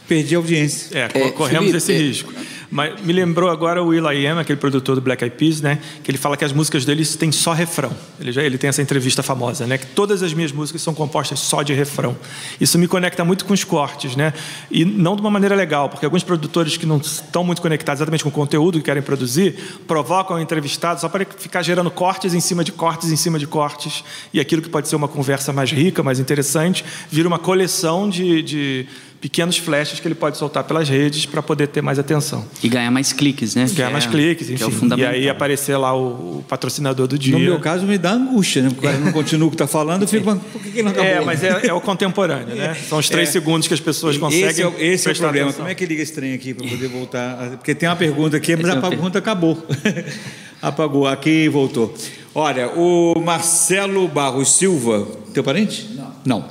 [0.06, 0.98] perdi a audiência.
[0.98, 1.98] É, é corremos Felipe, esse é...
[1.98, 2.34] risco.
[2.72, 5.80] Mas me lembrou agora o Will.i.am, aquele produtor do Black Eyed Peas, né?
[6.04, 7.92] Que ele fala que as músicas dele têm só refrão.
[8.20, 9.78] Ele já ele tem essa entrevista famosa, né?
[9.78, 12.16] Que todas as minhas músicas são compostas só de refrão.
[12.62, 14.34] Isso me conecta muito com os cortes, né?
[14.70, 18.24] E não de uma maneira legal, porque alguns produtores que não estão muito conectados exatamente
[18.24, 19.56] com o conteúdo que querem produzir
[19.88, 23.48] provocam o entrevistado só para ficar gerando cortes em cima de cortes em cima de
[23.48, 24.04] cortes
[24.34, 28.42] e aquilo que pode ser uma conversa mais rica, mais interessante, vira uma coleção de,
[28.44, 28.88] de
[29.22, 32.46] pequenos flashes que ele pode soltar pelas redes para poder ter mais atenção.
[32.64, 33.68] E ganhar mais cliques, né?
[33.74, 34.90] Ganhar mais é, cliques, enfim.
[34.94, 37.34] É e aí aparecer lá o, o, patrocinador do dia.
[37.34, 38.70] No meu caso, me dá angústia, né?
[38.70, 41.12] Porque cara não continua o que está falando, eu fico, por que, que não acabou?
[41.12, 42.76] É, mas é, é o contemporâneo, né?
[42.88, 43.32] São os três é.
[43.32, 44.50] segundos que as pessoas conseguem.
[44.50, 45.48] Esse é, o, esse é o problema.
[45.48, 45.64] Atenção.
[45.64, 47.50] Como é que liga esse trem aqui para poder voltar?
[47.58, 49.66] Porque tem uma pergunta aqui, mas a pergunta acabou.
[50.62, 51.94] Apagou, aqui voltou.
[52.36, 55.90] Olha, o Marcelo Barros Silva, teu parente?
[55.96, 56.09] Não.
[56.26, 56.40] Não.
[56.40, 56.46] Uh,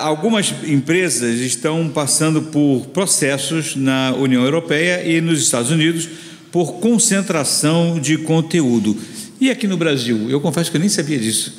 [0.00, 6.08] algumas empresas estão passando por processos na União Europeia e nos Estados Unidos
[6.52, 8.96] por concentração de conteúdo.
[9.40, 10.30] E aqui no Brasil?
[10.30, 11.58] Eu confesso que eu nem sabia disso.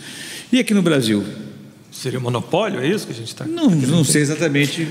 [0.51, 1.23] E aqui no Brasil?
[1.91, 3.45] Seria monopólio, é isso que a gente está.
[3.45, 4.88] Não, não sei exatamente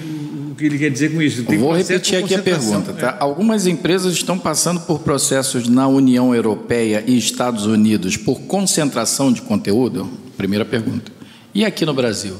[0.51, 1.45] o que ele quer dizer com isso.
[1.45, 2.93] Tem Vou repetir aqui a pergunta.
[2.93, 3.16] Tá?
[3.18, 3.22] É.
[3.22, 9.43] Algumas empresas estão passando por processos na União Europeia e Estados Unidos por concentração de
[9.43, 10.09] conteúdo?
[10.37, 11.14] Primeira pergunta.
[11.55, 12.36] E aqui no Brasil?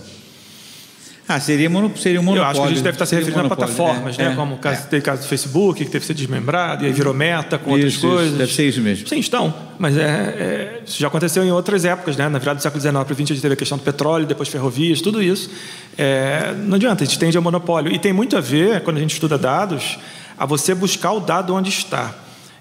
[1.27, 2.43] Ah, seria, seria um monopólio.
[2.43, 4.33] Eu acho que a gente deve estar se referindo a plataformas, é, né?
[4.33, 5.01] É, Como o caso, é.
[5.01, 7.97] caso do Facebook, que teve que ser desmembrado, e aí virou meta com isso, outras
[7.97, 8.29] coisas.
[8.29, 9.09] Isso, deve ser isso mesmo.
[9.09, 9.55] Sim, estão.
[9.79, 12.29] Mas é, é, isso já aconteceu em outras épocas, né?
[12.29, 14.27] Na virada do século XIX para o XX, a gente teve a questão do petróleo,
[14.27, 15.51] depois ferrovias, tudo isso.
[15.97, 17.91] É, não adianta, a gente tende a monopólio.
[17.91, 19.99] E tem muito a ver, quando a gente estuda dados,
[20.37, 22.15] a você buscar o dado onde está.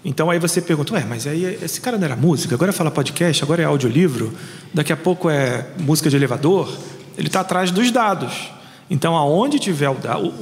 [0.06, 3.42] Então aí você pergunta, ué, mas aí esse cara não era música, agora fala podcast,
[3.44, 4.34] agora é audiolivro,
[4.74, 6.72] daqui a pouco é música de elevador.
[7.18, 8.52] Ele está atrás dos dados.
[8.90, 10.34] Então, aonde tiver o dado,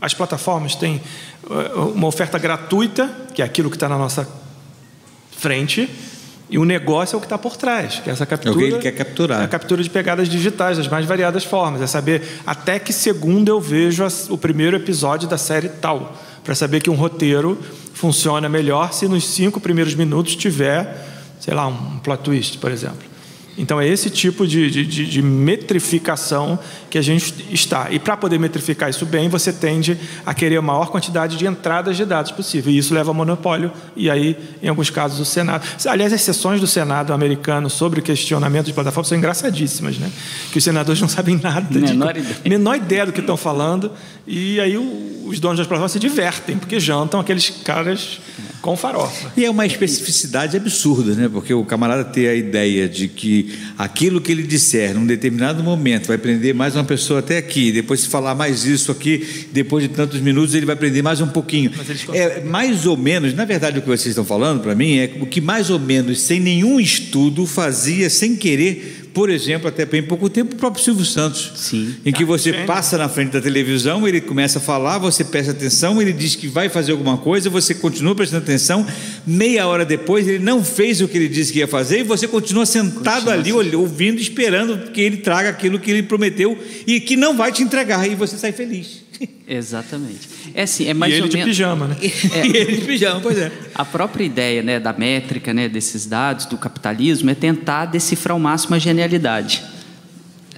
[0.00, 1.00] as plataformas têm
[1.44, 4.28] uh, uma oferta gratuita, que é aquilo que está na nossa
[5.30, 5.88] frente,
[6.50, 8.60] e o negócio é o que está por trás, que é essa captura.
[8.60, 9.40] Ele quer capturar.
[9.40, 11.80] É a captura de pegadas digitais, das mais variadas formas.
[11.80, 16.14] É saber até que segundo eu vejo o primeiro episódio da série tal.
[16.44, 17.58] Para saber que um roteiro
[17.94, 21.08] funciona melhor se nos cinco primeiros minutos tiver,
[21.40, 23.13] sei lá, um plot twist, por exemplo.
[23.56, 26.58] Então, é esse tipo de, de, de, metrificação
[26.90, 27.88] que a gente está.
[27.90, 31.96] E para poder metrificar isso bem, você tende a querer a maior quantidade de entradas
[31.96, 32.72] de dados possível.
[32.72, 35.64] E isso leva ao monopólio, e aí, em alguns casos, o Senado.
[35.86, 40.10] Aliás, as sessões do Senado americano sobre o questionamento de plataformas são engraçadíssimas, né?
[40.50, 41.66] Que os senadores não sabem nada.
[41.70, 42.36] Menor, de, ideia.
[42.44, 43.90] menor ideia do que estão falando.
[44.26, 48.20] E aí os donos das plataformas se divertem, porque jantam aqueles caras
[48.64, 49.30] com farofa.
[49.36, 51.28] E é uma especificidade absurda, né?
[51.30, 56.06] Porque o camarada ter a ideia de que aquilo que ele disser num determinado momento
[56.06, 59.90] vai prender mais uma pessoa até aqui, depois se falar mais isso aqui, depois de
[59.90, 61.72] tantos minutos ele vai prender mais um pouquinho.
[62.14, 65.26] É mais ou menos, na verdade o que vocês estão falando para mim é o
[65.26, 70.28] que mais ou menos sem nenhum estudo fazia sem querer por exemplo, até bem pouco
[70.28, 71.52] tempo, o próprio Silvio Santos.
[71.54, 71.94] Sim.
[72.04, 76.02] Em que você passa na frente da televisão, ele começa a falar, você presta atenção,
[76.02, 78.84] ele diz que vai fazer alguma coisa, você continua prestando atenção,
[79.24, 82.26] meia hora depois ele não fez o que ele disse que ia fazer e você
[82.26, 83.76] continua sentado continua ali, assim.
[83.76, 88.04] ouvindo, esperando que ele traga aquilo que ele prometeu e que não vai te entregar,
[88.10, 89.03] e você sai feliz.
[89.46, 90.28] Exatamente.
[90.54, 91.50] É assim, é mais e ele ou de menos...
[91.50, 91.96] pijama, né?
[92.34, 93.52] É, e ele de pijama, pois é.
[93.74, 98.40] A própria ideia né, da métrica, né, desses dados, do capitalismo, é tentar decifrar ao
[98.40, 99.62] máximo a genialidade.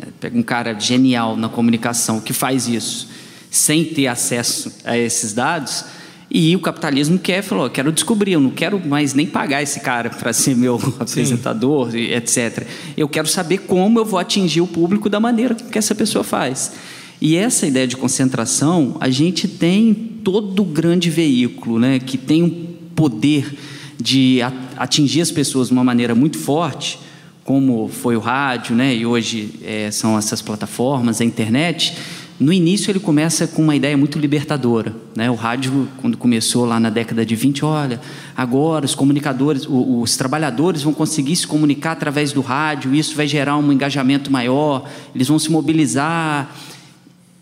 [0.00, 3.08] É, pega um cara genial na comunicação que faz isso
[3.50, 5.84] sem ter acesso a esses dados,
[6.30, 10.10] e o capitalismo quer, falou, quero descobrir, eu não quero mais nem pagar esse cara
[10.10, 10.94] para ser meu Sim.
[10.98, 12.66] apresentador, etc.
[12.96, 16.72] Eu quero saber como eu vou atingir o público da maneira que essa pessoa faz.
[17.20, 22.50] E essa ideia de concentração, a gente tem todo grande veículo, né, que tem um
[22.94, 23.56] poder
[23.98, 24.40] de
[24.76, 26.98] atingir as pessoas de uma maneira muito forte,
[27.44, 31.96] como foi o rádio, né, e hoje é, são essas plataformas, a internet.
[32.38, 35.30] No início ele começa com uma ideia muito libertadora, né?
[35.30, 37.98] O rádio quando começou lá na década de 20, olha,
[38.36, 43.26] agora os comunicadores, os, os trabalhadores vão conseguir se comunicar através do rádio, isso vai
[43.26, 46.54] gerar um engajamento maior, eles vão se mobilizar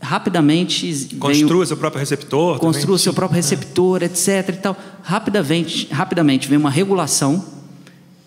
[0.05, 4.77] rapidamente construa veio, seu próprio receptor construa seu próprio receptor etc e tal.
[5.03, 7.45] Rapidamente rapidamente vem uma regulação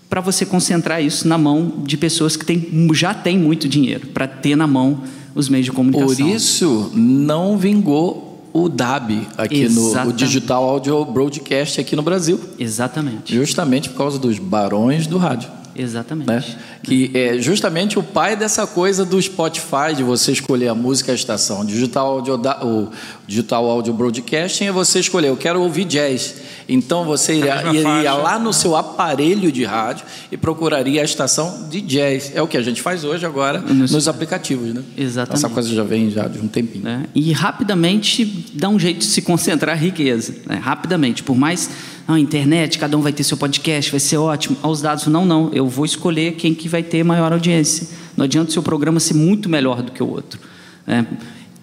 [0.09, 4.27] para você concentrar isso na mão de pessoas que tem, já têm muito dinheiro para
[4.27, 5.03] ter na mão
[5.35, 6.15] os meios de comunicação.
[6.15, 10.07] Por isso não vingou o DAB aqui Exatamente.
[10.07, 12.39] no o Digital Audio Broadcast aqui no Brasil.
[12.57, 13.35] Exatamente.
[13.35, 16.27] Justamente por causa dos barões do rádio Exatamente.
[16.27, 16.43] Né?
[16.83, 21.15] Que é justamente o pai dessa coisa do Spotify, de você escolher a música a
[21.15, 21.63] estação.
[21.63, 22.89] Digital audio, o
[23.27, 26.35] digital audio broadcasting é você escolher, eu quero ouvir jazz.
[26.67, 31.79] Então você iria, iria lá no seu aparelho de rádio e procuraria a estação de
[31.81, 32.31] jazz.
[32.35, 34.83] É o que a gente faz hoje agora nos, nos aplicativos, né?
[34.97, 35.45] Exatamente.
[35.45, 36.87] Essa coisa já vem já de um tempinho.
[36.87, 37.03] É.
[37.15, 40.35] E rapidamente dá um jeito de se concentrar riqueza.
[40.45, 40.55] Né?
[40.55, 41.69] Rapidamente, por mais
[42.15, 44.55] a internet, cada um vai ter seu podcast, vai ser ótimo.
[44.61, 45.51] Aos dados, não, não.
[45.53, 47.87] Eu vou escolher quem que vai ter maior audiência.
[48.15, 50.39] Não adianta o seu programa ser muito melhor do que o outro.
[50.85, 51.05] Né?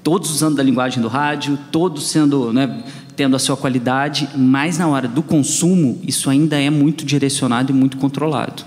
[0.03, 2.85] Todos usando da linguagem do rádio, todos sendo, né,
[3.17, 7.75] tendo a sua qualidade, mas na hora do consumo, isso ainda é muito direcionado e
[7.75, 8.65] muito controlado.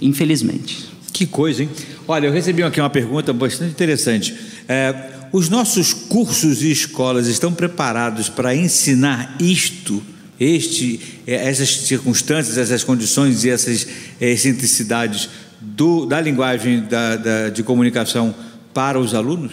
[0.00, 0.90] Infelizmente.
[1.12, 1.70] Que coisa, hein?
[2.08, 4.34] Olha, eu recebi aqui uma pergunta bastante interessante.
[4.66, 10.02] É, os nossos cursos e escolas estão preparados para ensinar isto
[10.38, 13.86] este, eh, essas circunstâncias, essas condições e essas
[14.20, 15.28] eh, excentricidades
[15.60, 18.34] do, da linguagem da, da, de comunicação
[18.74, 19.52] para os alunos?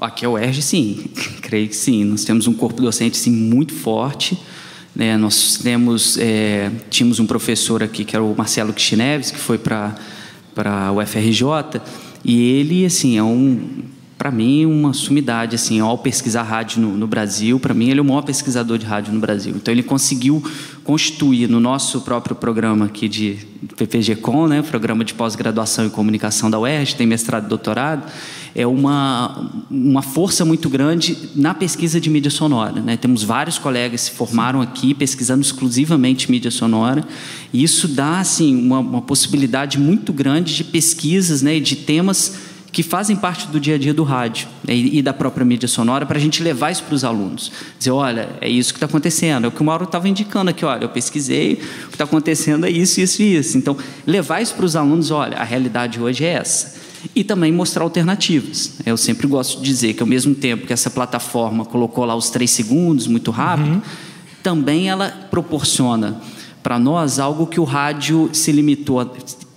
[0.00, 1.04] Aqui é o UERJ, sim,
[1.42, 2.04] creio que sim.
[2.04, 4.38] Nós temos um corpo docente sim, muito forte.
[4.94, 5.16] Né?
[5.16, 9.94] Nós temos, é, tínhamos um professor aqui, que era o Marcelo Kishineves, que foi para
[10.56, 11.80] a UFRJ,
[12.24, 13.82] e ele assim, é um
[14.22, 18.02] para mim, uma sumidade, assim, ao pesquisar rádio no, no Brasil, para mim ele é
[18.02, 19.52] o maior pesquisador de rádio no Brasil.
[19.56, 20.40] Então ele conseguiu
[20.84, 23.38] constituir no nosso próprio programa aqui de
[23.76, 28.04] PPG-Com, né, programa de pós-graduação em comunicação da UERJ, tem mestrado e doutorado,
[28.54, 32.80] é uma, uma força muito grande na pesquisa de mídia sonora.
[32.80, 32.96] Né?
[32.96, 37.04] Temos vários colegas que se formaram aqui pesquisando exclusivamente mídia sonora,
[37.52, 42.82] e isso dá assim, uma, uma possibilidade muito grande de pesquisas né, de temas que
[42.82, 46.16] fazem parte do dia a dia do rádio né, e, da própria mídia sonora para
[46.16, 47.52] a gente levar isso para os alunos.
[47.78, 49.44] Dizer, olha, é isso que está acontecendo.
[49.44, 51.52] É o que o Mauro estava indicando aqui, olha, eu pesquisei,
[51.84, 53.58] o que está acontecendo é isso, isso e isso.
[53.58, 56.80] Então, levar isso para os alunos, olha, a realidade hoje é essa.
[57.14, 58.78] E também mostrar alternativas.
[58.86, 62.30] Eu sempre gosto de dizer que ao mesmo tempo que essa plataforma colocou lá os
[62.30, 63.82] três segundos, muito rápido, uhum.
[64.42, 66.22] também ela proporciona
[66.62, 69.06] para nós algo que o rádio se limitou a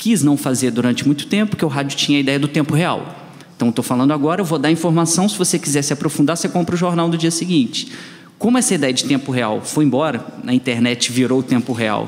[0.06, 3.16] quis não fazer durante muito tempo, porque o rádio tinha a ideia do tempo real.
[3.56, 6.76] Então, estou falando agora, eu vou dar informação, se você quiser se aprofundar, você compra
[6.76, 7.92] o jornal do dia seguinte.
[8.38, 12.08] Como essa ideia de tempo real foi embora, na internet virou tempo real,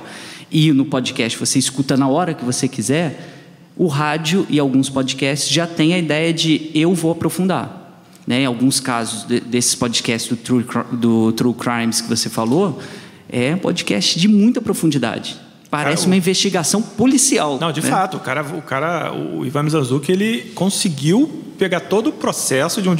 [0.52, 3.34] e no podcast você escuta na hora que você quiser,
[3.76, 8.06] o rádio e alguns podcasts já têm a ideia de eu vou aprofundar.
[8.28, 8.42] Né?
[8.42, 12.80] Em alguns casos de, desses podcasts do True, do True Crimes que você falou,
[13.28, 15.47] é podcast de muita profundidade.
[15.70, 17.58] Parece cara, uma investigação policial.
[17.60, 17.90] Não, de né?
[17.90, 18.18] fato.
[18.18, 22.96] O cara, o cara, o Ivan Mizanzuki, ele conseguiu pegar todo o processo de um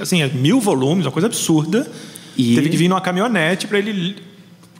[0.00, 1.90] assim, mil volumes, uma coisa absurda.
[2.36, 2.54] E...
[2.54, 4.16] Teve que vir numa caminhonete para ele,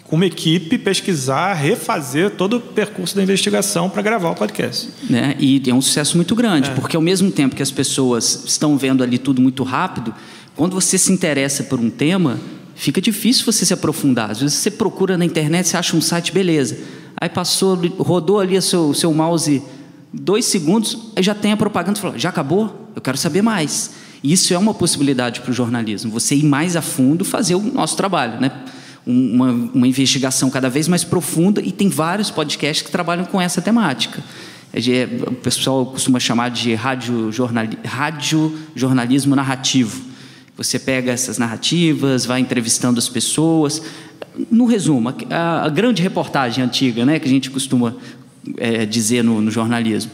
[0.04, 4.90] com uma equipe, pesquisar, refazer todo o percurso da investigação para gravar o podcast.
[5.08, 5.34] Né?
[5.38, 6.74] E é um sucesso muito grande, é.
[6.74, 10.14] porque ao mesmo tempo que as pessoas estão vendo ali tudo muito rápido,
[10.54, 12.38] quando você se interessa por um tema,
[12.74, 14.30] fica difícil você se aprofundar.
[14.30, 18.56] Às vezes você procura na internet, você acha um site, beleza Aí passou, rodou ali
[18.56, 19.62] o seu, seu mouse
[20.12, 22.90] dois segundos, aí já tem a propaganda e já acabou?
[22.94, 23.92] Eu quero saber mais.
[24.22, 27.96] Isso é uma possibilidade para o jornalismo, você ir mais a fundo, fazer o nosso
[27.96, 28.50] trabalho, né?
[29.06, 33.62] Uma, uma investigação cada vez mais profunda e tem vários podcasts que trabalham com essa
[33.62, 34.22] temática.
[34.72, 37.30] É o pessoal costuma chamar de rádio
[38.74, 40.02] jornalismo narrativo.
[40.56, 43.82] Você pega essas narrativas, vai entrevistando as pessoas,
[44.50, 47.96] no resumo, a, a, grande reportagem antiga, né, que a gente costuma
[48.56, 50.10] é, dizer no, no, jornalismo,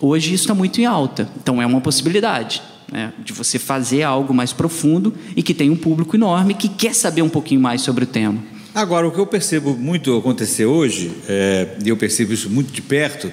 [0.00, 1.28] hoje isso está muito em alta.
[1.40, 5.76] Então é uma possibilidade né, de você fazer algo mais profundo e que tem um
[5.76, 8.38] público enorme que quer saber um pouquinho mais sobre o tema.
[8.74, 12.82] Agora, o que eu percebo muito acontecer hoje, é, e eu percebo isso muito de
[12.82, 13.30] perto,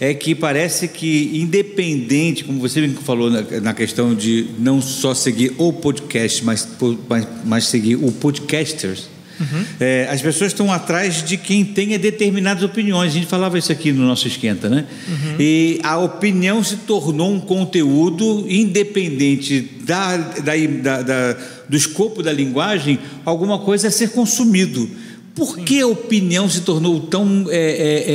[0.00, 5.52] é que parece que, independente, como você falou na, na questão de não só seguir
[5.58, 6.68] o podcast, mas,
[7.08, 9.08] mas, mas seguir o podcasters,
[9.40, 9.64] Uhum.
[9.80, 13.12] É, as pessoas estão atrás de quem tenha determinadas opiniões.
[13.12, 14.84] A gente falava isso aqui no nosso esquenta, né?
[15.08, 15.36] Uhum.
[15.38, 21.36] E a opinião se tornou um conteúdo independente da, da, da, da
[21.68, 24.88] do escopo da linguagem, alguma coisa a ser consumido.
[25.34, 25.64] Por Sim.
[25.64, 28.12] que a opinião se tornou tão é, é,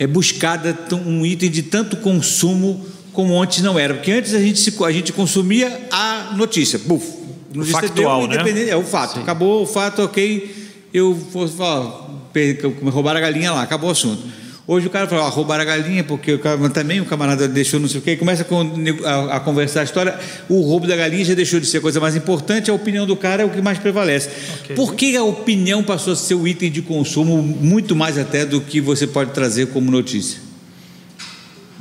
[0.00, 3.94] é, é buscada, tão, um item de tanto consumo como antes não era?
[3.94, 7.06] Porque antes a gente, a gente consumia a notícia, buf,
[7.54, 8.36] no factual, né?
[8.68, 9.14] É o fato.
[9.14, 9.22] Sim.
[9.22, 10.54] Acabou o fato, ok.
[10.92, 12.10] Eu vou falar,
[12.84, 14.22] roubaram a galinha lá, acabou o assunto.
[14.64, 17.80] Hoje o cara fala, ah, roubaram a galinha porque o cara, também o camarada deixou
[17.80, 18.46] não sei o quê, começa
[19.04, 20.16] a, a, conversar a história,
[20.48, 23.16] o roubo da galinha já deixou de ser a coisa mais importante, a opinião do
[23.16, 24.30] cara é o que mais prevalece.
[24.62, 24.76] Okay.
[24.76, 28.60] Por que a opinião passou a ser o item de consumo muito mais até do
[28.60, 30.51] que você pode trazer como notícia?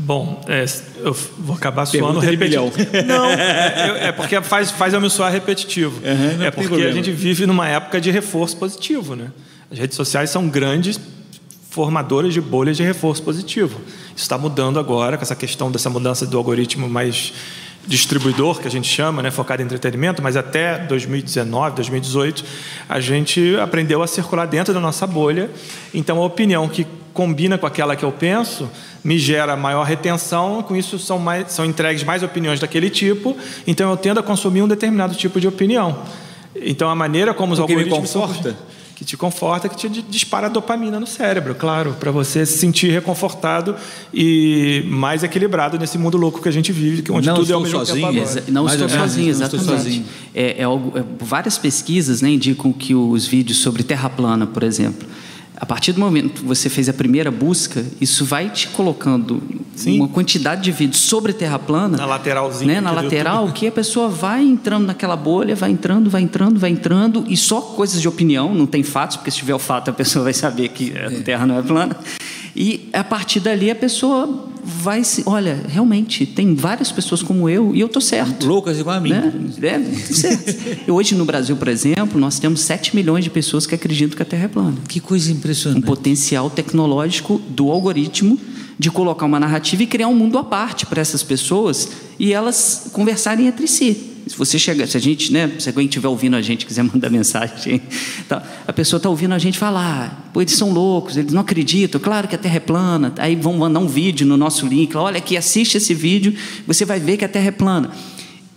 [0.03, 0.65] Bom, é,
[0.97, 2.73] eu vou acabar suando repetindo.
[3.05, 6.01] Não, é, é, porque faz, faz eu me soar repetitivo.
[6.03, 9.15] Uhum, é porque a gente vive numa época de reforço positivo.
[9.15, 9.31] Né?
[9.71, 10.99] As redes sociais são grandes
[11.69, 13.79] formadoras de bolhas de reforço positivo.
[14.07, 17.31] Isso está mudando agora, com essa questão dessa mudança do algoritmo mais
[17.85, 22.43] distribuidor, que a gente chama, né, focado em entretenimento, mas até 2019, 2018,
[22.89, 25.49] a gente aprendeu a circular dentro da nossa bolha.
[25.93, 28.69] Então, a opinião que combina com aquela que eu penso
[29.03, 33.35] me gera maior retenção, com isso são, mais, são entregues mais opiniões daquele tipo,
[33.65, 35.99] então eu tendo a consumir um determinado tipo de opinião.
[36.55, 38.11] Então, a maneira como os o algoritmos...
[38.11, 38.57] Que me conforta?
[38.95, 43.75] Que te conforta, que te dispara dopamina no cérebro, claro, para você se sentir reconfortado
[44.13, 47.61] e mais equilibrado nesse mundo louco que a gente vive, onde não tudo é o
[47.61, 49.63] mesmo sozinho, tempo Não estou sozinho, exatamente.
[49.63, 50.05] Estou sozinho.
[50.35, 55.07] É, é, é, várias pesquisas né, indicam que os vídeos sobre terra plana, por exemplo,
[55.55, 59.43] a partir do momento que você fez a primeira busca, isso vai te colocando
[59.75, 59.97] Sim.
[59.97, 61.97] uma quantidade de vídeos sobre terra plana.
[61.97, 62.75] Na lateralzinha.
[62.75, 63.59] Né, na lateral, YouTube.
[63.59, 67.61] que a pessoa vai entrando naquela bolha, vai entrando, vai entrando, vai entrando, e só
[67.61, 70.69] coisas de opinião, não tem fatos, porque se tiver o fato a pessoa vai saber
[70.69, 71.95] que a terra não é plana.
[72.55, 75.23] E a partir dali a pessoa vai se.
[75.25, 78.45] Olha, realmente, tem várias pessoas como eu e eu estou certo.
[78.45, 79.09] Loucas igual a mim.
[79.09, 79.31] Né?
[79.61, 79.79] É,
[80.13, 80.91] certo.
[80.91, 84.25] hoje no Brasil, por exemplo, nós temos 7 milhões de pessoas que acreditam que a
[84.25, 84.77] Terra é plana.
[84.87, 85.83] Que coisa impressionante.
[85.83, 88.39] Um potencial tecnológico do algoritmo
[88.77, 92.89] de colocar uma narrativa e criar um mundo à parte para essas pessoas e elas
[92.91, 94.10] conversarem entre si.
[94.27, 97.09] Se você chega, se a gente, né, se alguém estiver ouvindo a gente, quiser mandar
[97.09, 97.81] mensagem,
[98.27, 101.99] tá, a pessoa está ouvindo a gente falar, pô, eles são loucos, eles não acreditam,
[101.99, 105.17] claro que a Terra é plana, aí vão mandar um vídeo no nosso link, olha
[105.17, 106.35] aqui, assiste esse vídeo,
[106.67, 107.91] você vai ver que a Terra é plana.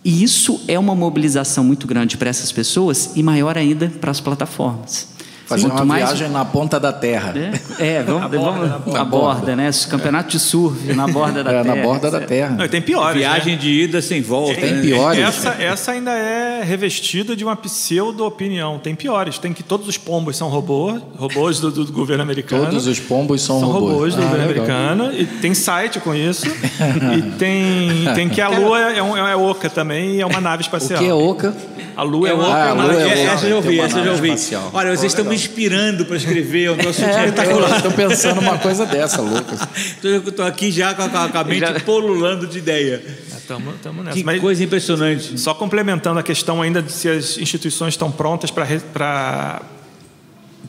[0.05, 4.21] E isso é uma mobilização muito grande para essas pessoas e maior ainda para as
[4.21, 5.14] plataformas.
[5.47, 6.05] Fazer uma mais...
[6.05, 7.35] viagem na ponta da terra.
[7.79, 9.71] É, é vamos, na borda, vamos na, borda, borda, né?
[9.91, 11.77] Campeonato de surf na borda da é, terra.
[11.77, 12.57] Na borda da terra.
[12.57, 13.19] Não, tem piores.
[13.19, 13.61] Viagem né?
[13.61, 14.61] de ida sem volta.
[14.61, 14.81] Tem, né?
[14.81, 15.21] piores.
[15.21, 18.79] Essa, essa ainda é revestida de uma pseudo-opinião.
[18.79, 19.39] Tem piores.
[19.39, 22.65] Tem que todos os pombos são robôs, robôs do, do governo americano.
[22.67, 23.93] Todos os pombos são, são robôs.
[23.93, 25.13] robôs do ah, governo americano.
[25.13, 26.47] E tem site com isso.
[26.47, 30.63] e tem, tem que a Lua é, um, é oca também e é uma nave
[30.63, 31.01] espacial.
[31.01, 31.55] O que é oca?
[31.97, 32.47] A Lua é, é oca.
[32.47, 33.23] Ah, a Lua é.
[33.25, 34.35] Essa eu já ouvi, essa eu já ouvi.
[34.73, 37.77] Olha, vocês estão me inspirando para escrever o nosso é, espetacular.
[37.77, 39.61] Estou pensando uma coisa dessa, Lucas.
[40.03, 41.81] Estou aqui já com a, com a mente já...
[41.81, 43.03] polulando de ideia.
[43.37, 44.17] Estamos é, nessa.
[44.17, 45.39] Que Mas, coisa impressionante.
[45.39, 49.63] Só complementando a questão ainda de se as instituições estão prontas para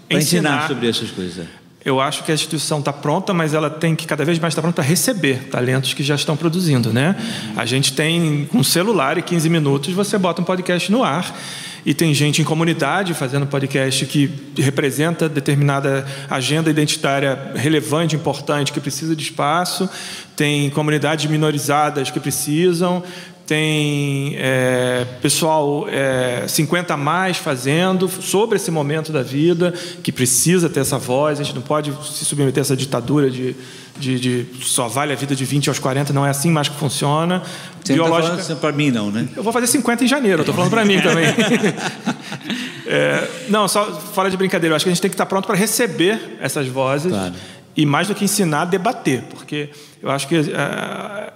[0.10, 0.20] ensinar.
[0.20, 1.46] ensinar sobre essas coisas.
[1.86, 4.62] Eu acho que a instituição está pronta, mas ela tem que cada vez mais estar
[4.64, 7.16] pronta para receber talentos que já estão produzindo, né?
[7.56, 11.38] A gente tem um celular e 15 minutos você bota um podcast no ar.
[11.86, 18.80] E tem gente em comunidade fazendo podcast que representa determinada agenda identitária relevante, importante, que
[18.80, 19.88] precisa de espaço,
[20.36, 23.04] tem comunidades minorizadas que precisam,
[23.46, 30.68] tem é, pessoal é, 50 a mais fazendo sobre esse momento da vida, que precisa
[30.68, 33.56] ter essa voz, a gente não pode se submeter a essa ditadura de,
[34.00, 36.76] de, de só vale a vida de 20 aos 40, não é assim mais que
[36.76, 37.44] funciona.
[37.84, 38.34] Você Biológica...
[38.34, 39.28] não está para mim, não, né?
[39.36, 41.26] Eu vou fazer 50 em janeiro, estou falando para mim também.
[42.88, 45.46] é, não, só fora de brincadeira, eu acho que a gente tem que estar pronto
[45.46, 47.12] para receber essas vozes.
[47.12, 47.36] Claro.
[47.78, 49.70] E mais do que ensinar, debater, porque
[50.02, 50.46] eu acho que uh,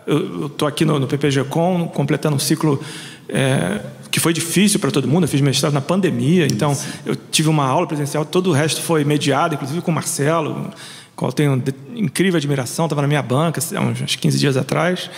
[0.09, 2.81] eu estou aqui no, no PPG-Com completando um ciclo
[3.27, 5.25] é, que foi difícil para todo mundo.
[5.25, 9.03] Eu fiz mestrado na pandemia, então eu tive uma aula presencial, todo o resto foi
[9.03, 10.71] mediado, inclusive com o Marcelo,
[11.15, 11.61] qual tenho
[11.95, 15.09] incrível admiração, estava na minha banca há uns 15 dias atrás.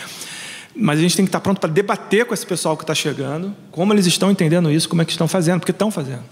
[0.75, 3.53] Mas a gente tem que estar pronto para debater com esse pessoal que está chegando,
[3.71, 6.23] como eles estão entendendo isso, como é que estão fazendo, porque estão fazendo.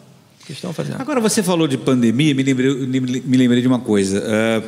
[0.49, 0.99] Estão fazendo.
[0.99, 4.19] Agora, você falou de pandemia, me lembrei, me lembrei de uma coisa.
[4.19, 4.63] Uh,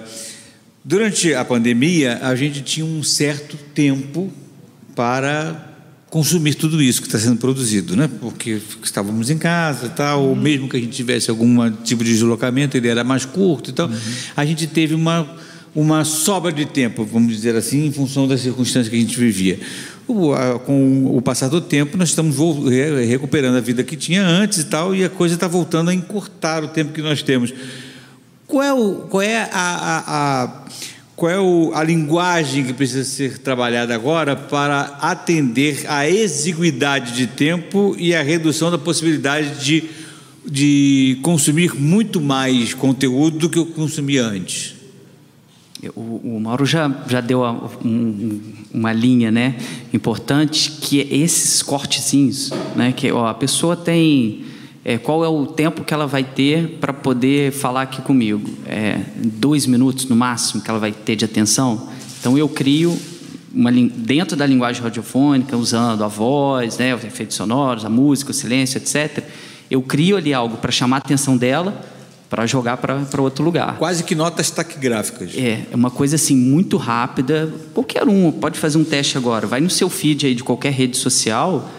[0.84, 4.32] Durante a pandemia, a gente tinha um certo tempo
[4.96, 5.70] para
[6.10, 8.10] consumir tudo isso que está sendo produzido, né?
[8.20, 12.12] Porque estávamos em casa e tal, ou mesmo que a gente tivesse algum tipo de
[12.12, 13.88] deslocamento, ele era mais curto e tal.
[13.88, 13.96] Uhum.
[14.36, 15.38] A gente teve uma,
[15.74, 19.60] uma sobra de tempo, vamos dizer assim, em função das circunstâncias que a gente vivia.
[20.08, 22.36] O, a, com o passar do tempo, nós estamos
[23.08, 26.64] recuperando a vida que tinha antes e tal, e a coisa está voltando a encurtar
[26.64, 27.54] o tempo que nós temos.
[28.52, 30.64] Qual é, o, qual é a, a, a
[31.16, 37.28] qual é o, a linguagem que precisa ser trabalhada agora para atender à exiguidade de
[37.28, 39.86] tempo e à redução da possibilidade de,
[40.46, 44.76] de consumir muito mais conteúdo do que eu consumia antes?
[45.96, 47.54] O, o Mauro já, já deu a,
[47.86, 48.42] um,
[48.74, 49.56] uma linha né,
[49.94, 54.51] importante, que é esses cortezinhos, né, que ó, a pessoa tem
[54.84, 58.50] é, qual é o tempo que ela vai ter para poder falar aqui comigo?
[58.66, 61.90] É, dois minutos no máximo que ela vai ter de atenção?
[62.20, 62.98] Então eu crio
[63.54, 68.34] uma, dentro da linguagem radiofônica, usando a voz, né, os efeitos sonoros, a música, o
[68.34, 69.24] silêncio, etc.,
[69.70, 71.80] eu crio ali algo para chamar a atenção dela,
[72.30, 73.78] para jogar para outro lugar.
[73.78, 75.32] Quase que notas taquigráficas.
[75.36, 77.54] É, é uma coisa assim muito rápida.
[77.74, 79.48] Qualquer um pode fazer um teste agora.
[79.48, 81.70] Vai no seu feed aí de qualquer rede social,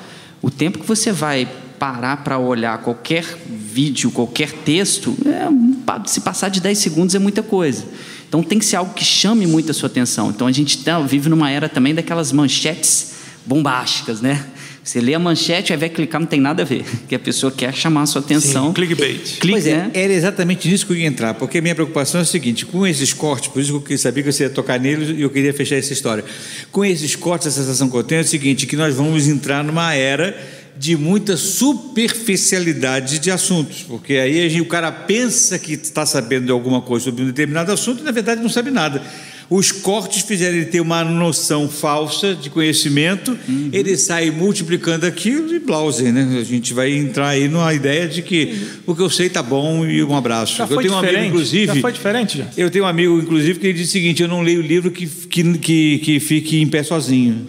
[0.41, 1.49] o tempo que você vai
[1.83, 7.43] parar para olhar qualquer vídeo, qualquer texto, é, se passar de 10 segundos é muita
[7.43, 7.85] coisa.
[8.29, 10.31] Então tem que ser algo que chame muito a sua atenção.
[10.31, 13.15] Então a gente tá, vive numa era também daquelas manchetes
[13.45, 14.47] bombásticas, né?
[14.85, 16.85] Você lê a manchete, aí vai clicar, não tem nada a ver.
[17.09, 18.69] Que a pessoa quer chamar a sua atenção.
[18.69, 19.39] Sim, clickbait.
[19.41, 19.91] Clique, pois é, né?
[19.93, 22.87] era exatamente nisso que eu ia entrar, porque a minha preocupação é o seguinte: com
[22.87, 25.53] esses cortes, por isso que eu sabia que você ia tocar neles e eu queria
[25.53, 26.25] fechar essa história.
[26.71, 29.65] Com esses cortes, a sensação que eu tenho é o seguinte: que nós vamos entrar
[29.65, 36.47] numa era de muita superficialidade de assuntos, porque aí o cara pensa que está sabendo
[36.47, 39.03] de alguma coisa sobre um determinado assunto e na verdade não sabe nada.
[39.51, 43.69] Os cortes fizeram ele ter uma noção falsa de conhecimento, uhum.
[43.71, 46.39] ele sai multiplicando aquilo e blause, né?
[46.41, 48.93] A gente vai entrar aí numa ideia de que uhum.
[48.93, 50.57] o que eu sei tá bom e um abraço.
[50.57, 51.05] Já eu tenho diferente.
[51.05, 51.67] um amigo, inclusive.
[51.67, 52.47] Já foi diferente, já.
[52.57, 55.07] Eu tenho um amigo, inclusive, que ele diz o seguinte: eu não leio livro que,
[55.07, 57.47] que, que, que fique em pé sozinho.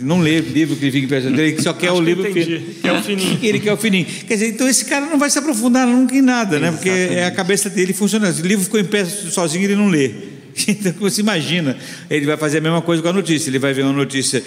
[0.00, 2.44] Não lê livro que fique em pé sozinho, ele só quer Acho o livro que,
[2.82, 3.38] que é o fininho.
[3.42, 4.04] Ele quer o fininho.
[4.04, 6.70] Quer dizer, então esse cara não vai se aprofundar nunca em nada, né?
[6.70, 8.34] Porque é a cabeça dele funcionando.
[8.34, 10.10] Se o livro ficou em pé sozinho, ele não lê.
[10.68, 11.76] Então você imagina,
[12.08, 14.42] ele vai fazer a mesma coisa com a notícia, ele vai ver uma notícia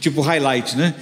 [0.00, 0.92] tipo highlight, né?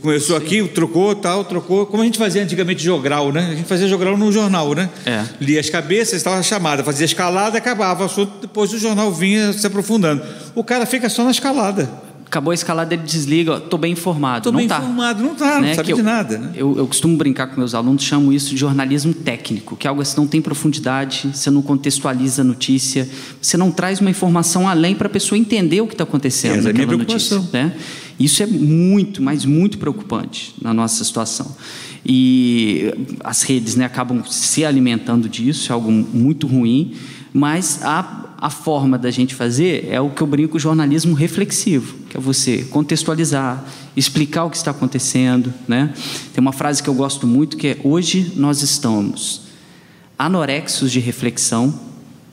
[0.00, 3.48] Começou aqui, trocou, tal, trocou, como a gente fazia antigamente jogral, né?
[3.50, 4.88] A gente fazia jogral no jornal, né?
[5.04, 5.24] É.
[5.40, 9.66] Lia as cabeças, estava chamada, fazia escalada, acabava o assunto, depois o jornal vinha se
[9.66, 10.22] aprofundando.
[10.54, 14.38] O cara fica só na escalada acabou a escalada, ele desliga, estou bem informado.
[14.38, 14.78] Estou bem tá.
[14.78, 15.68] informado, não está, né?
[15.68, 16.38] não sabe de eu, nada.
[16.38, 16.52] Né?
[16.54, 20.02] Eu, eu, costumo brincar com meus alunos, chamo isso de jornalismo técnico, que é algo
[20.02, 23.08] assim, não tem profundidade, você não contextualiza a notícia,
[23.40, 26.72] você não traz uma informação além para a pessoa entender o que está acontecendo Essa
[26.72, 27.42] naquela é notícia.
[27.52, 27.74] Né?
[28.20, 31.56] Isso é muito, mas muito preocupante na nossa situação.
[32.04, 32.92] E
[33.24, 36.94] as redes né, acabam se alimentando disso, é algo muito ruim,
[37.32, 42.16] mas a a forma da gente fazer é o que eu brinco jornalismo reflexivo, que
[42.16, 43.64] é você contextualizar,
[43.96, 45.92] explicar o que está acontecendo, né?
[46.32, 49.42] Tem uma frase que eu gosto muito que é hoje nós estamos
[50.16, 51.80] anorexos de reflexão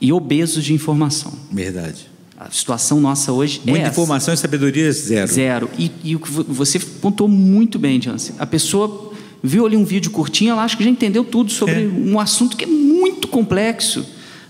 [0.00, 1.32] e obesos de informação.
[1.50, 2.08] Verdade.
[2.38, 5.32] A situação nossa hoje Muita é Muita informação e sabedoria zero.
[5.32, 5.70] Zero.
[5.76, 8.36] E, e você pontuou muito bem, Jansen.
[8.38, 11.88] A pessoa viu ali um vídeo curtinho, ela acha que já entendeu tudo sobre é.
[11.88, 14.06] um assunto que é muito complexo.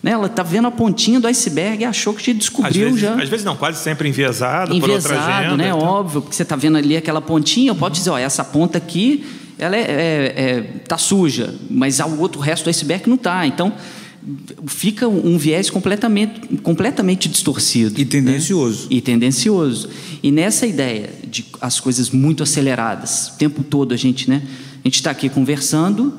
[0.06, 0.12] Né?
[0.12, 3.20] Ela está vendo a pontinha do iceberg e achou que já descobriu às vezes, já.
[3.20, 5.56] Às vezes não, quase sempre enviesado, enviesado por outra agenda.
[5.56, 5.66] né?
[5.70, 5.80] Então.
[5.80, 9.26] Óbvio, porque você está vendo ali aquela pontinha, pode dizer, ó, essa ponta aqui,
[9.58, 13.44] ela é, é, é tá suja, mas o outro resto do iceberg não está.
[13.48, 13.72] Então
[14.68, 18.00] fica um viés completamente, completamente distorcido.
[18.00, 18.82] E tendencioso.
[18.82, 18.86] Né?
[18.90, 19.90] E tendencioso.
[20.22, 24.40] E nessa ideia de as coisas muito aceleradas, o tempo todo a gente, né?
[24.84, 26.16] A gente está aqui conversando,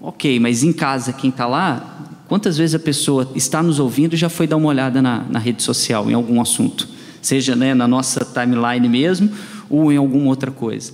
[0.00, 1.95] ok, mas em casa quem está lá
[2.28, 5.38] Quantas vezes a pessoa está nos ouvindo e já foi dar uma olhada na, na
[5.38, 6.88] rede social, em algum assunto?
[7.22, 9.30] Seja né, na nossa timeline mesmo
[9.70, 10.92] ou em alguma outra coisa.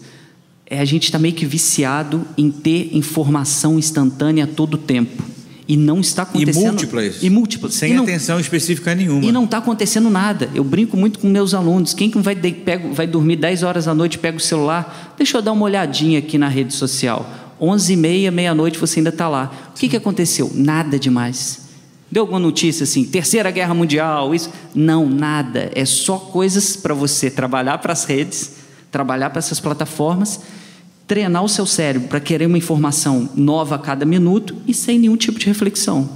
[0.67, 5.23] É, a gente está meio que viciado em ter informação instantânea a todo tempo.
[5.69, 6.65] E não está acontecendo.
[6.65, 7.23] E múltiplas.
[7.23, 7.75] E múltiplas.
[7.75, 9.25] Sem e não, atenção específica nenhuma.
[9.25, 10.51] E não está acontecendo nada.
[10.55, 11.95] Eu brinco muito com meus alunos.
[11.95, 15.53] Quem vai, pego, vai dormir 10 horas da noite, pega o celular, deixa eu dar
[15.53, 17.27] uma olhadinha aqui na rede social.
[17.63, 19.71] 11 e meia, meia-noite, você ainda está lá.
[19.71, 20.51] O que, que aconteceu?
[20.53, 21.61] Nada demais.
[22.11, 24.51] Deu alguma notícia assim, Terceira Guerra Mundial, isso?
[24.75, 25.71] Não, nada.
[25.73, 28.57] É só coisas para você trabalhar para as redes,
[28.91, 30.41] trabalhar para essas plataformas,
[31.07, 35.17] treinar o seu cérebro para querer uma informação nova a cada minuto e sem nenhum
[35.17, 36.09] tipo de reflexão.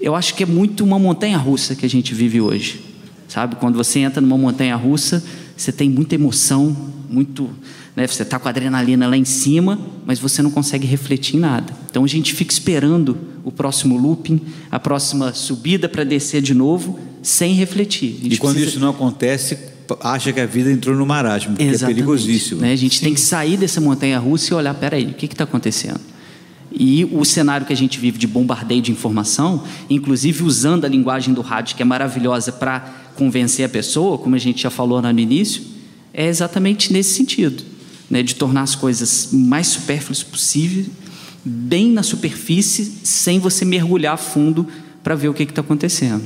[0.00, 2.80] Eu acho que é muito uma montanha russa que a gente vive hoje.
[3.28, 3.56] Sabe?
[3.56, 5.22] Quando você entra numa montanha russa,
[5.54, 6.74] você tem muita emoção,
[7.10, 7.50] muito
[7.98, 8.06] né?
[8.06, 9.76] Você está com a adrenalina lá em cima,
[10.06, 11.74] mas você não consegue refletir em nada.
[11.90, 14.40] Então a gente fica esperando o próximo looping,
[14.70, 18.20] a próxima subida para descer de novo, sem refletir.
[18.22, 18.76] E quando precisa...
[18.76, 19.58] isso não acontece,
[20.00, 22.60] acha que a vida entrou no marasmo, que é perigosíssimo.
[22.60, 22.72] Né?
[22.72, 23.06] A gente Sim.
[23.06, 25.98] tem que sair dessa montanha russa e olhar, peraí, o que está acontecendo?
[26.70, 31.34] E o cenário que a gente vive de bombardeio de informação, inclusive usando a linguagem
[31.34, 32.78] do rádio, que é maravilhosa para
[33.16, 35.62] convencer a pessoa, como a gente já falou no início,
[36.14, 37.77] é exatamente nesse sentido
[38.10, 40.86] né, de tornar as coisas mais supérfluas possível,
[41.44, 44.66] bem na superfície, sem você mergulhar a fundo
[45.02, 46.24] para ver o que está acontecendo.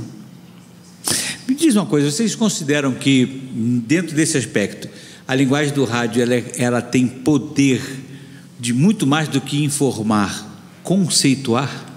[1.46, 3.26] Me diz uma coisa, vocês consideram que,
[3.86, 4.88] dentro desse aspecto,
[5.26, 7.80] a linguagem do rádio ela, ela tem poder
[8.58, 11.88] de muito mais do que informar, conceituar?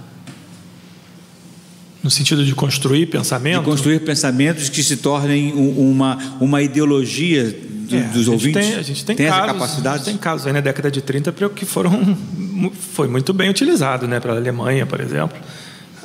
[2.01, 3.59] No sentido de construir pensamento?
[3.59, 7.55] De construir pensamentos que se tornem uma, uma ideologia
[7.85, 8.67] do, é, dos ouvintes?
[8.67, 10.03] Tem, a gente tem, tem casos, essa capacidade?
[10.05, 12.17] tem casos aí na década de 30 que foram
[12.93, 15.37] foi muito bem utilizado, né, para a Alemanha, por exemplo.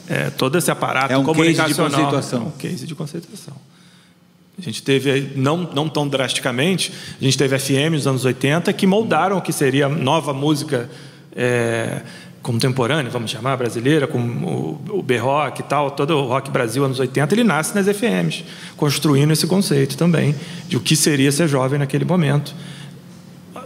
[0.08, 1.90] É, todo esse aparato é um comunicacional.
[1.90, 2.40] Case de conceituação.
[2.40, 3.54] É um case de conceituação.
[4.58, 8.86] A gente teve, não, não tão drasticamente, a gente teve FM nos anos 80 que
[8.86, 10.90] moldaram o que seria nova música
[11.34, 12.02] é,
[12.42, 16.98] contemporânea, vamos chamar, brasileira, com o, o B-Rock e tal, todo o rock Brasil anos
[16.98, 18.44] 80, ele nasce nas FMs,
[18.76, 20.34] construindo esse conceito também
[20.66, 22.54] de o que seria ser jovem naquele momento.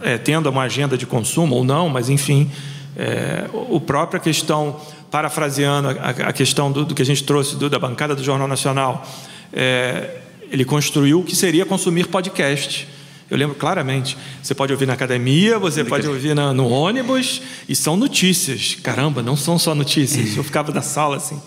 [0.02, 2.50] É, tendo uma agenda de consumo ou não, mas enfim,
[2.96, 7.70] é, o própria questão, parafraseando a, a questão do, do, que a gente trouxe do,
[7.70, 9.06] da bancada do Jornal Nacional,
[9.52, 10.18] é,
[10.50, 12.88] ele construiu o que seria consumir podcast.
[13.30, 14.16] Eu lembro claramente.
[14.42, 18.76] Você pode ouvir na academia, você pode ouvir na, no ônibus, e são notícias.
[18.82, 20.36] Caramba, não são só notícias.
[20.36, 21.40] Eu ficava da sala assim.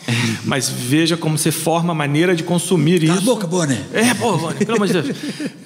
[0.43, 3.25] Mas veja como você forma a maneira de consumir Cala isso.
[3.25, 3.86] Cala a boca, Bonner.
[3.93, 5.17] É, pô, Bonner, pelo amor de Deus.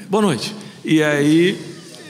[0.10, 0.54] Boa noite.
[0.84, 1.58] E aí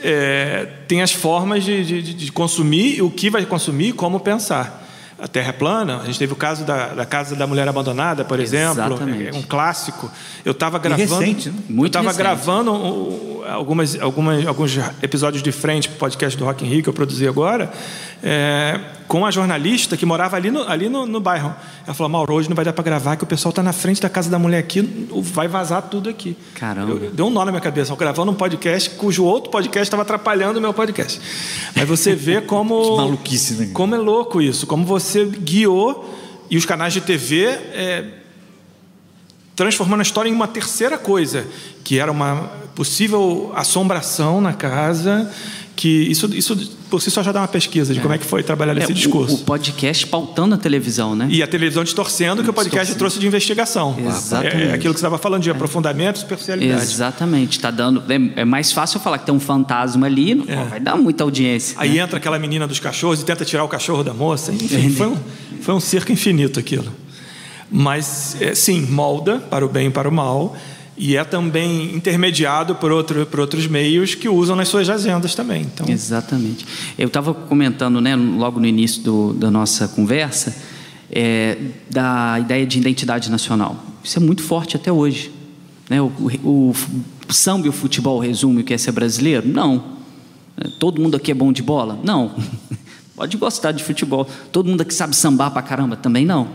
[0.02, 4.81] é, tem as formas de, de, de consumir, o que vai consumir, como pensar
[5.22, 6.00] a Terra é plana.
[6.00, 9.28] A gente teve o caso da, da Casa da Mulher Abandonada, por exemplo, Exatamente.
[9.28, 10.10] é um clássico.
[10.44, 11.54] Eu estava gravando, recente, né?
[11.68, 12.72] Muito eu estava gravando
[13.48, 16.92] algumas, algumas, alguns episódios de frente para o podcast do Rock in Rio que eu
[16.92, 17.72] produzi agora,
[18.22, 21.54] é, com a jornalista que morava ali no, ali no, no bairro.
[21.84, 24.00] Ela falou: Mauro, hoje não vai dar para gravar, que o pessoal está na frente
[24.00, 26.36] da casa da mulher aqui, vai vazar tudo aqui.
[26.54, 26.92] Caramba.
[26.92, 30.02] Eu, deu um nó na minha cabeça, eu gravando um podcast cujo outro podcast estava
[30.02, 31.20] atrapalhando o meu podcast.
[31.74, 32.80] Mas você vê como.
[32.82, 33.70] que maluquice, né?
[33.72, 36.18] Como é louco isso, como você guiou
[36.48, 37.44] e os canais de TV.
[37.44, 38.04] É,
[39.54, 41.46] transformando a história em uma terceira coisa,
[41.84, 45.30] que era uma possível assombração na casa,
[45.74, 46.56] que isso, isso
[46.90, 48.02] por si só já dá uma pesquisa de é.
[48.02, 49.36] como é que foi trabalhar esse é, discurso.
[49.36, 51.26] O, o, podcast pautando a televisão, né?
[51.30, 53.96] E a televisão distorcendo o que o podcast trouxe de investigação.
[53.98, 54.56] Exatamente.
[54.56, 56.82] É, é aquilo que você estava falando de aprofundamento, superficialidade.
[56.82, 57.58] Exatamente.
[57.58, 60.64] Tá dando, é, é, mais fácil falar que tem um fantasma ali, não, é.
[60.64, 61.76] vai dar muita audiência.
[61.78, 62.02] Aí né?
[62.02, 64.52] entra aquela menina dos cachorros e tenta tirar o cachorro da moça.
[64.52, 65.16] Enfim, foi um,
[65.62, 66.92] foi um circo infinito aquilo.
[67.70, 70.54] Mas, sim, molda para o bem e para o mal,
[70.96, 75.62] e é também intermediado por, outro, por outros meios que usam nas suas agendas também.
[75.62, 75.88] Então...
[75.88, 76.66] Exatamente.
[76.98, 80.54] Eu estava comentando né, logo no início do, da nossa conversa
[81.10, 81.56] é,
[81.90, 83.76] da ideia de identidade nacional.
[84.04, 85.32] Isso é muito forte até hoje.
[85.88, 86.00] Né?
[86.00, 86.12] O,
[86.42, 86.74] o,
[87.28, 89.46] o samba e o futebol resume o que é ser brasileiro?
[89.46, 89.92] Não.
[90.78, 91.98] Todo mundo aqui é bom de bola?
[92.04, 92.34] Não.
[93.16, 94.28] Pode gostar de futebol.
[94.50, 95.96] Todo mundo aqui sabe sambar pra caramba?
[95.96, 96.48] Também não.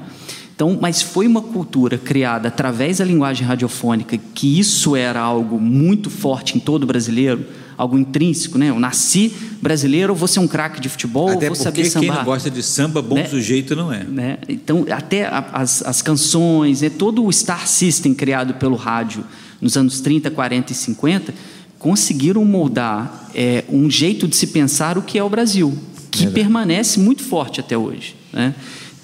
[0.58, 6.10] Então, mas foi uma cultura criada através da linguagem radiofônica, que isso era algo muito
[6.10, 7.46] forte em todo brasileiro,
[7.78, 8.70] algo intrínseco, né?
[8.70, 9.32] Eu nasci
[9.62, 12.08] brasileiro, vou ser um craque de futebol, até vou saber sambar.
[12.08, 13.28] quem não gosta de samba, bom né?
[13.28, 14.04] sujeito não é.
[14.04, 14.40] Né?
[14.50, 16.90] Então, até as, as canções, né?
[16.90, 19.24] todo o Star System criado pelo rádio
[19.62, 21.34] nos anos 30, 40 e 50,
[21.78, 25.78] conseguiram moldar é, um jeito de se pensar o que é o Brasil,
[26.10, 26.42] que Verdade.
[26.42, 28.56] permanece muito forte até hoje, né?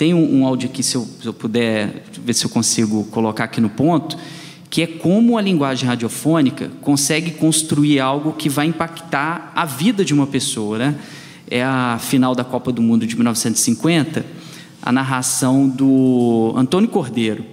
[0.04, 3.46] Tem um, um áudio aqui, se eu, se eu puder ver se eu consigo colocar
[3.46, 4.18] aqui no ponto,
[4.70, 10.14] que é como a linguagem radiofônica consegue construir algo que vai impactar a vida de
[10.14, 10.78] uma pessoa.
[10.78, 10.96] Né?
[11.50, 14.26] É a final da Copa do Mundo de 1950,
[14.82, 17.46] a narração do Antônio Cordeiro.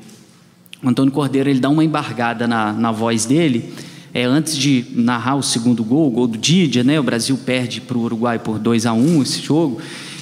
[0.83, 3.73] O Antônio Cordeiro ele dá uma embargada na, na voz dele,
[4.13, 6.99] é, antes de narrar o segundo gol, o gol do Didia, né?
[6.99, 9.81] o Brasil perde para o Uruguai por 2 a 1 esse jogo.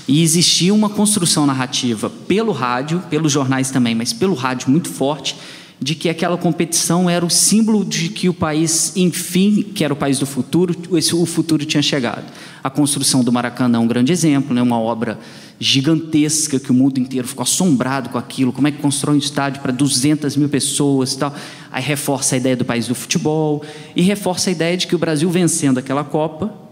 [0.09, 5.37] E existia uma construção narrativa pelo rádio, pelos jornais também, mas pelo rádio muito forte,
[5.79, 9.97] de que aquela competição era o símbolo de que o país, enfim, que era o
[9.97, 12.25] país do futuro, o futuro tinha chegado.
[12.65, 14.63] A construção do Maracanã é um grande exemplo, né?
[14.63, 15.19] uma obra
[15.61, 18.53] gigantesca que o mundo inteiro ficou assombrado com aquilo.
[18.53, 21.35] Como é que constrói um estádio para 200 mil pessoas e tal?
[21.71, 23.63] Aí reforça a ideia do país do futebol
[23.95, 26.68] e reforça a ideia de que o Brasil vencendo aquela Copa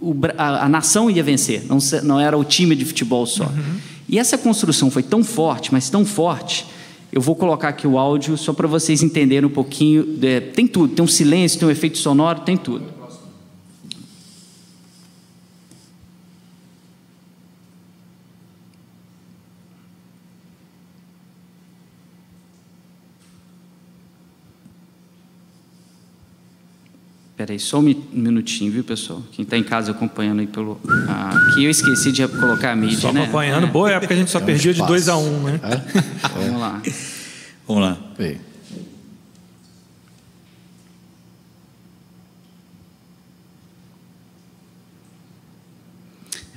[0.00, 3.44] o, a, a, nação ia vencer, não, não, era o time de futebol só.
[3.44, 3.78] Uhum.
[4.08, 6.66] E essa construção foi tão forte, mas tão forte.
[7.12, 10.04] Eu vou colocar aqui o áudio só para vocês entenderem um pouquinho.
[10.04, 12.84] De, tem tudo, tem um silêncio, tem um efeito sonoro, tem tudo.
[27.46, 29.22] Peraí, só um minutinho, viu, pessoal?
[29.30, 30.80] Quem está em casa acompanhando aí pelo.
[31.06, 33.22] Ah, aqui eu esqueci de colocar a mídia, só né?
[33.22, 33.68] acompanhando.
[33.68, 33.70] É.
[33.70, 34.92] Boa época a gente só é um perdia espaço.
[34.92, 35.60] de 2 a 1 um, né?
[35.62, 35.76] É?
[36.34, 36.82] Vamos lá.
[37.68, 37.96] Vamos lá.
[38.18, 38.40] Ei.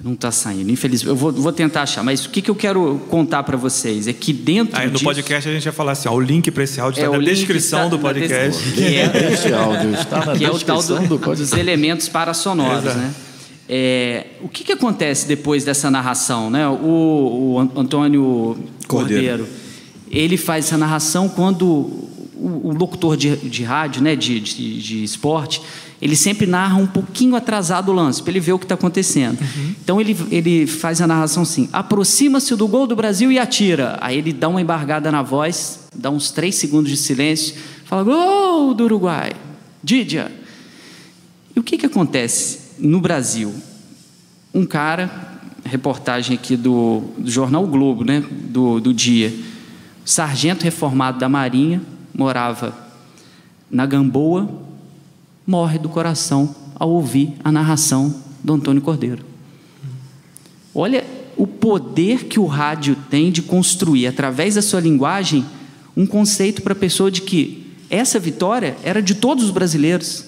[0.03, 1.09] Não está saindo, infelizmente.
[1.09, 4.13] Eu vou, vou, tentar achar, mas o que, que eu quero contar para vocês é
[4.13, 6.63] que dentro Aí, no disso, podcast a gente vai falar assim, ó, o link para
[6.63, 8.71] esse áudio está é, na descrição está do podcast.
[8.71, 12.07] Que é, este áudio está na que descrição é o tal do, do dos elementos
[12.07, 13.13] parasonoros, né?
[13.67, 16.67] É, o que, que acontece depois dessa narração, né?
[16.67, 18.57] O, o Antônio
[18.87, 19.45] Cordeiro.
[19.45, 19.47] Cordeiro,
[20.09, 21.65] ele faz essa narração quando
[22.39, 25.61] o, o locutor de, de rádio, né, de, de, de esporte,
[26.01, 29.39] ele sempre narra um pouquinho atrasado o lance, para ele ver o que está acontecendo.
[29.41, 29.75] Uhum.
[29.83, 33.97] Então ele, ele faz a narração assim: aproxima-se do gol do Brasil e atira.
[33.99, 37.55] Aí ele dá uma embargada na voz, dá uns três segundos de silêncio,
[37.85, 39.33] fala: gol do Uruguai,
[39.83, 40.31] Didia.
[41.55, 43.53] E o que, que acontece no Brasil?
[44.53, 49.33] Um cara, reportagem aqui do, do jornal o Globo, né, do, do dia,
[50.05, 51.81] sargento reformado da Marinha,
[52.13, 52.73] morava
[53.69, 54.49] na Gamboa,
[55.49, 58.13] morre do coração ao ouvir a narração
[58.43, 59.25] do Antônio Cordeiro.
[60.75, 61.03] Olha
[61.35, 65.43] o poder que o rádio tem de construir, através da sua linguagem,
[65.97, 70.23] um conceito para a pessoa de que essa vitória era de todos os brasileiros.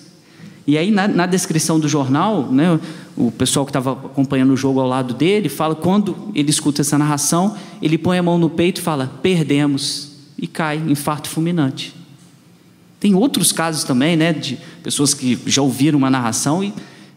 [0.65, 2.79] E aí, na, na descrição do jornal, né,
[3.15, 6.97] o pessoal que estava acompanhando o jogo ao lado dele fala: quando ele escuta essa
[6.97, 12.00] narração, ele põe a mão no peito e fala: perdemos, e cai, infarto fulminante.
[13.01, 16.71] Tem outros casos também, né, de pessoas que já ouviram uma narração e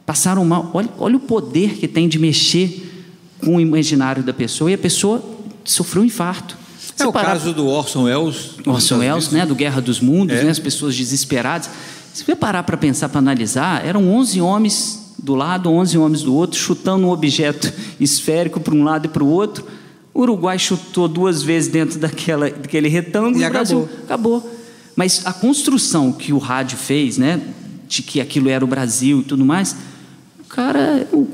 [0.06, 0.70] passaram mal.
[0.72, 2.90] Olha, olha o poder que tem de mexer
[3.38, 5.22] com o imaginário da pessoa e a pessoa
[5.62, 6.56] sofreu um infarto.
[6.98, 7.32] É o parar...
[7.32, 8.52] caso do Orson Welles.
[8.66, 10.44] Orson Welles, né, do Guerra dos Mundos, é.
[10.44, 11.68] né, as pessoas desesperadas.
[12.14, 16.34] Se você parar para pensar, para analisar, eram 11 homens do lado, 11 homens do
[16.34, 17.70] outro, chutando um objeto
[18.00, 19.66] esférico para um lado e para o outro.
[20.14, 24.38] O Uruguai chutou duas vezes dentro daquela, daquele retângulo e o Brasil acabou.
[24.38, 24.63] acabou.
[24.96, 27.40] Mas a construção que o rádio fez, né,
[27.88, 29.76] de que aquilo era o Brasil e tudo mais,
[30.40, 31.28] o cara, o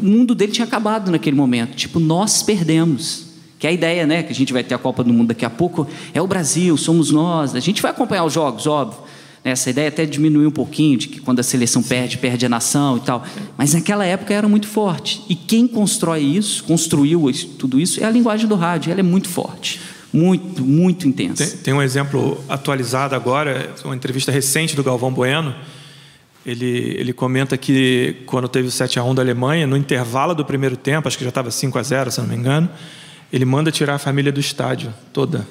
[0.00, 1.76] mundo dele tinha acabado naquele momento.
[1.76, 3.30] Tipo, nós perdemos.
[3.58, 5.44] Que é a ideia, né, que a gente vai ter a Copa do Mundo daqui
[5.44, 7.54] a pouco, é o Brasil, somos nós.
[7.54, 9.00] A gente vai acompanhar os jogos, óbvio.
[9.44, 12.96] Essa ideia até diminuiu um pouquinho, de que quando a seleção perde, perde a nação
[12.96, 13.24] e tal.
[13.56, 15.22] Mas naquela época era muito forte.
[15.28, 18.90] E quem constrói isso, construiu tudo isso, é a linguagem do rádio.
[18.90, 19.80] Ela é muito forte
[20.12, 21.46] muito, muito intensa.
[21.46, 25.54] Tem, tem, um exemplo atualizado agora, uma entrevista recente do Galvão Bueno.
[26.44, 30.44] Ele, ele comenta que quando teve o 7 a 1 da Alemanha, no intervalo do
[30.44, 32.68] primeiro tempo, acho que já estava 5 a 0 se não me engano,
[33.32, 35.46] ele manda tirar a família do estádio toda.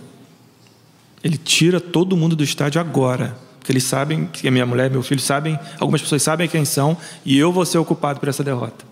[1.23, 3.35] Ele tira todo mundo do estádio agora.
[3.57, 6.97] Porque eles sabem, que a minha mulher meu filho sabem, algumas pessoas sabem quem são,
[7.23, 8.83] e eu vou ser o culpado por essa derrota.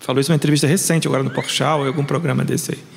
[0.00, 2.93] Falou isso em uma entrevista recente, agora no Porchat, ou em algum programa desse aí.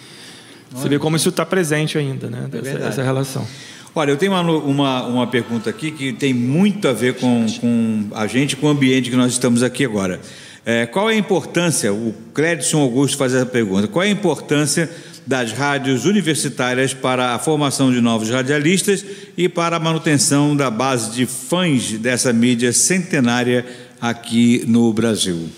[0.71, 2.47] Você vê como isso está presente ainda, né?
[2.49, 3.47] Dessa, é essa relação.
[3.95, 8.07] Olha, eu tenho uma, uma, uma, pergunta aqui que tem muito a ver com, com
[8.13, 10.19] a gente, com o ambiente que nós estamos aqui agora.
[10.65, 14.89] É, qual é a importância, o Clédson Augusto faz essa pergunta, qual é a importância
[15.25, 19.05] das rádios universitárias para a formação de novos radialistas
[19.37, 23.65] e para a manutenção da base de fãs dessa mídia centenária
[23.99, 25.49] aqui no Brasil?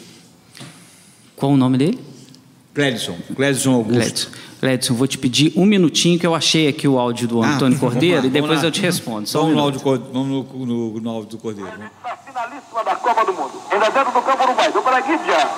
[1.36, 2.00] Qual o nome dele?
[2.74, 4.00] Clédson, Clédson Augusto.
[4.00, 4.30] Clédson.
[4.68, 7.78] Edson, vou te pedir um minutinho que eu achei aqui o áudio do ah, Antônio
[7.78, 9.28] ah, Cordeiro lá, e depois eu te respondo.
[9.28, 11.72] Só vamos, um no áudio, vamos no, no, no áudio do Cordeiro.
[11.72, 13.52] Está finalíssima da Copa do Mundo.
[13.72, 14.72] Ainda dentro do campo Uruguai.
[14.72, 15.50] Do para Guidia.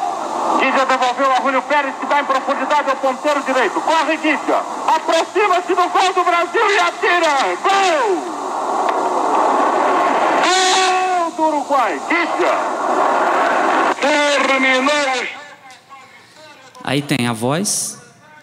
[0.60, 3.82] Guidia devolveu a Julio Pérez que dá em profundidade ao ponteiro direito.
[3.82, 4.62] Corre Guidia.
[4.88, 7.58] Aproxima-se do gol do Brasil e atira.
[7.64, 8.42] Gol!
[10.44, 12.02] Gol do Uruguai.
[12.08, 12.58] Guidia.
[14.00, 15.28] Terminou.
[16.84, 18.01] Aí tem a voz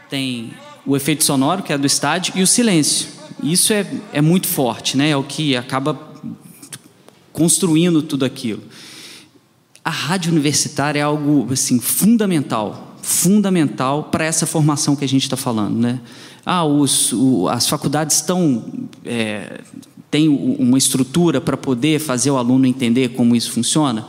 [0.09, 0.53] tem
[0.87, 3.09] o efeito sonoro, que é do estádio, e o silêncio.
[3.43, 5.11] Isso é, é muito forte, né?
[5.11, 5.99] é o que acaba
[7.33, 8.63] construindo tudo aquilo.
[9.85, 15.37] A rádio universitária é algo assim fundamental, fundamental para essa formação que a gente está
[15.37, 16.01] falando, né?
[16.45, 18.65] Ah, os, o, as faculdades estão
[19.05, 19.61] é,
[20.11, 24.07] têm uma estrutura para poder fazer o aluno entender como isso funciona.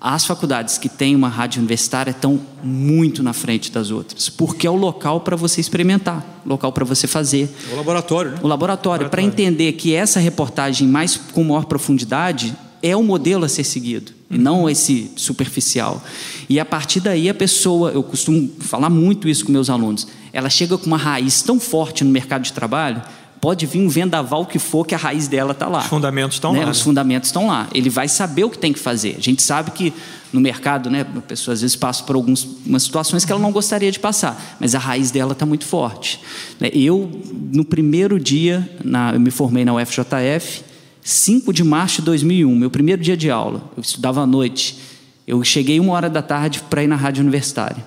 [0.00, 4.70] As faculdades que têm uma rádio universitária estão muito na frente das outras, porque é
[4.70, 7.54] o local para você experimentar, local para você fazer.
[7.70, 8.38] O laboratório, né?
[8.42, 13.48] O laboratório, para entender que essa reportagem mais com maior profundidade é o modelo a
[13.48, 14.36] ser seguido, uhum.
[14.36, 16.02] e não esse superficial.
[16.48, 20.48] E a partir daí a pessoa, eu costumo falar muito isso com meus alunos, ela
[20.48, 23.02] chega com uma raiz tão forte no mercado de trabalho
[23.40, 25.78] Pode vir um vendaval que for, que a raiz dela está lá.
[25.78, 26.64] Os fundamentos estão né?
[26.64, 26.70] lá.
[26.70, 26.84] Os né?
[26.84, 27.68] fundamentos estão lá.
[27.72, 29.16] Ele vai saber o que tem que fazer.
[29.16, 29.94] A gente sabe que
[30.32, 32.46] no mercado, né, a pessoa às vezes passa por algumas
[32.80, 36.20] situações que ela não gostaria de passar, mas a raiz dela está muito forte.
[36.60, 36.70] Né?
[36.72, 37.10] Eu,
[37.52, 40.62] no primeiro dia, na, eu me formei na UFJF,
[41.02, 43.62] 5 de março de 2001, meu primeiro dia de aula.
[43.76, 44.78] Eu estudava à noite.
[45.26, 47.84] Eu cheguei uma hora da tarde para ir na rádio universitária.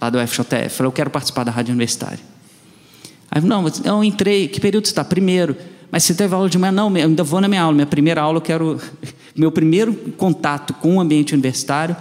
[0.00, 0.70] lá do FJF.
[0.70, 2.18] Falei, eu quero participar da rádio universitária.
[3.30, 5.04] Aí, não, eu entrei, que período você está?
[5.04, 5.56] Primeiro.
[5.90, 6.72] Mas você teve aula de manhã?
[6.72, 7.74] Não, eu ainda vou na minha aula.
[7.74, 8.80] Minha primeira aula, eu quero.
[9.34, 11.96] Meu primeiro contato com o ambiente universitário,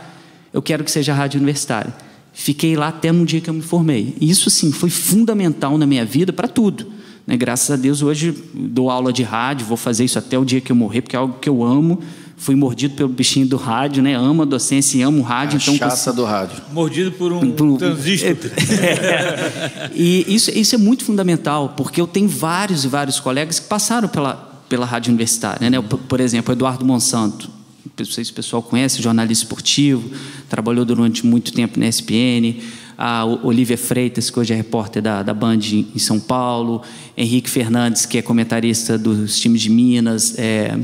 [0.52, 1.94] eu quero que seja a rádio universitária.
[2.34, 4.16] Fiquei lá até no dia que eu me formei.
[4.20, 6.88] E isso, sim, foi fundamental na minha vida para tudo.
[7.28, 7.38] Né?
[7.38, 10.72] Graças a Deus, hoje dou aula de rádio, vou fazer isso até o dia que
[10.72, 12.00] eu morrer, porque é algo que eu amo
[12.38, 14.16] fui mordido pelo bichinho do rádio, né?
[14.16, 15.58] Amo a docência e amo o rádio.
[15.58, 16.62] A então, chata do rádio.
[16.72, 18.38] Mordido por um por, transistor.
[18.78, 23.68] É, e isso, isso é muito fundamental, porque eu tenho vários e vários colegas que
[23.68, 24.36] passaram pela,
[24.70, 25.68] pela rádio universitária.
[25.68, 25.82] Né?
[25.82, 27.50] Por, por exemplo, Eduardo Monsanto.
[27.98, 30.12] Não sei se o pessoal conhece, jornalista esportivo,
[30.48, 32.62] trabalhou durante muito tempo na ESPN.
[32.96, 36.84] A Olivia Freitas, que hoje é repórter da, da Band em São Paulo.
[37.16, 40.38] Henrique Fernandes, que é comentarista dos times de Minas.
[40.38, 40.78] É,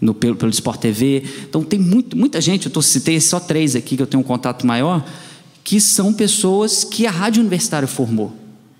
[0.00, 1.22] no, pelo, pelo Sport TV.
[1.48, 4.26] Então, tem muito, muita gente, eu tô, citei só três aqui que eu tenho um
[4.26, 5.04] contato maior,
[5.64, 8.32] que são pessoas que a Rádio Universitária formou.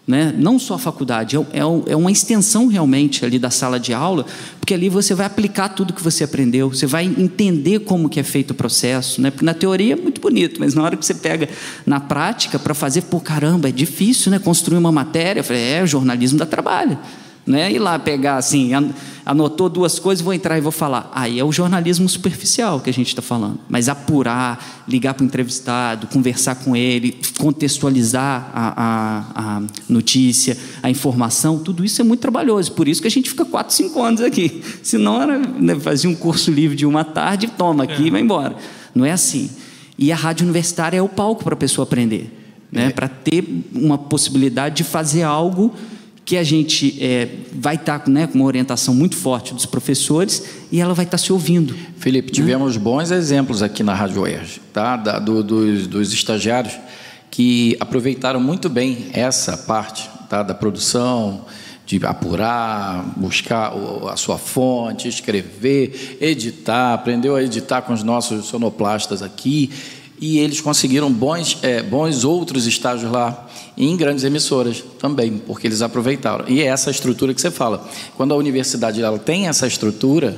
[0.06, 0.34] Né?
[0.38, 4.24] Não só a faculdade, é, é, é uma extensão realmente ali da sala de aula,
[4.58, 8.22] porque ali você vai aplicar tudo que você aprendeu, você vai entender como que é
[8.22, 9.20] feito o processo.
[9.20, 9.30] Né?
[9.30, 11.46] Porque na teoria é muito bonito, mas na hora que você pega
[11.84, 14.38] na prática para fazer, por caramba, é difícil né?
[14.38, 15.40] construir uma matéria.
[15.40, 16.98] Eu falei, é, o jornalismo dá trabalho
[17.48, 17.72] né?
[17.72, 18.72] Ir lá pegar assim,
[19.24, 21.10] anotou duas coisas, vou entrar e vou falar.
[21.14, 23.58] Aí é o jornalismo superficial que a gente está falando.
[23.70, 30.90] Mas apurar, ligar para o entrevistado, conversar com ele, contextualizar a, a, a, notícia, a
[30.90, 32.72] informação, tudo isso é muito trabalhoso.
[32.72, 34.62] Por isso que a gente fica quatro, cinco anos aqui.
[34.82, 38.06] Senão era né, fazia um curso livre de uma tarde, toma aqui é.
[38.08, 38.56] e vai embora.
[38.94, 39.48] Não é assim.
[39.96, 42.30] E a rádio universitária é o palco para a pessoa aprender.
[42.70, 42.88] Né?
[42.88, 42.90] É.
[42.90, 43.42] Para ter
[43.74, 45.74] uma possibilidade de fazer algo
[46.28, 50.44] que a gente é, vai estar tá, né, com uma orientação muito forte dos professores
[50.70, 51.74] e ela vai estar tá se ouvindo.
[51.96, 52.34] Felipe, né?
[52.34, 52.82] tivemos né?
[52.82, 54.94] bons exemplos aqui na Rádio UERJ, tá?
[54.98, 56.74] Da, do, dos, dos estagiários
[57.30, 60.42] que aproveitaram muito bem essa parte tá?
[60.42, 61.46] da produção,
[61.86, 63.72] de apurar, buscar
[64.10, 69.70] a sua fonte, escrever, editar, aprendeu a editar com os nossos sonoplastas aqui
[70.20, 73.47] e eles conseguiram bons, é, bons outros estágios lá
[73.78, 76.44] em grandes emissoras também, porque eles aproveitaram.
[76.48, 77.88] E é essa estrutura que você fala.
[78.16, 80.36] Quando a universidade ela tem essa estrutura,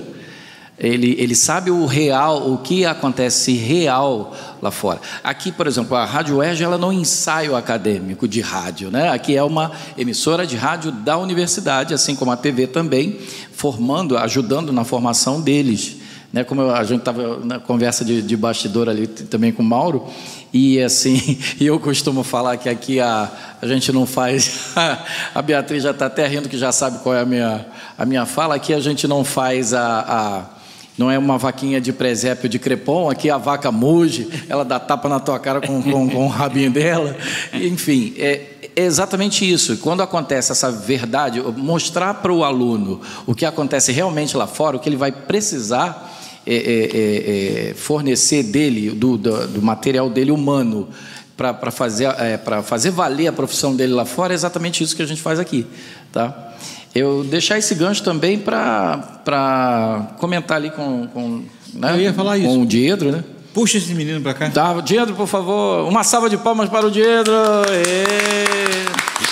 [0.78, 5.00] ele, ele sabe o real, o que acontece real lá fora.
[5.24, 9.08] Aqui, por exemplo, a Rádio UERJ, ela não é ensaio acadêmico de rádio, né?
[9.08, 13.18] Aqui é uma emissora de rádio da universidade, assim como a TV também,
[13.52, 15.96] formando, ajudando na formação deles.
[16.32, 20.06] Né, como a gente estava na conversa de, de, bastidor ali também com o Mauro,
[20.52, 24.74] e assim, eu costumo falar que aqui a, a gente não faz.
[25.34, 27.66] A Beatriz já está até rindo que já sabe qual é a minha,
[27.96, 28.56] a minha fala.
[28.56, 30.60] Aqui a gente não faz a, a
[30.98, 35.08] não é uma vaquinha de presépio de crepom, aqui a vaca muge, ela dá tapa
[35.08, 37.16] na tua cara com, com, com o rabinho dela.
[37.54, 38.42] Enfim, é,
[38.76, 39.78] é exatamente isso.
[39.78, 44.80] Quando acontece essa verdade, mostrar para o aluno o que acontece realmente lá fora, o
[44.80, 46.09] que ele vai precisar
[46.46, 50.88] é, é, é, fornecer dele, do, do, do, material dele humano,
[51.36, 55.06] para fazer, é, fazer valer a profissão dele lá fora, é exatamente isso que a
[55.06, 55.66] gente faz aqui.
[56.12, 56.54] Tá?
[56.94, 61.42] Eu deixar esse gancho também para comentar ali com, com,
[61.72, 61.92] né?
[61.94, 62.48] Eu ia falar isso.
[62.48, 63.24] com o Diedro, né?
[63.54, 64.50] Puxa esse menino para cá.
[64.50, 67.32] Tá, Diedro, por favor, uma salva de palmas para o Diedro.
[67.70, 69.29] E...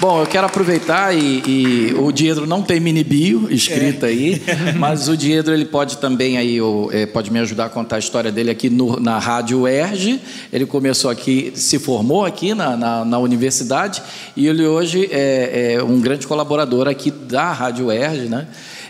[0.00, 4.10] Bom, eu quero aproveitar e, e, o Diedro não tem mini bio escrita é.
[4.10, 4.42] aí,
[4.78, 6.58] mas o Diedro ele pode também aí
[6.92, 10.20] é, pode me ajudar a contar a história dele aqui no, na rádio UERJ.
[10.52, 14.00] Ele começou aqui, se formou aqui na, na, na universidade
[14.36, 18.46] e ele hoje é, é, um grande colaborador aqui da rádio UERJ, né?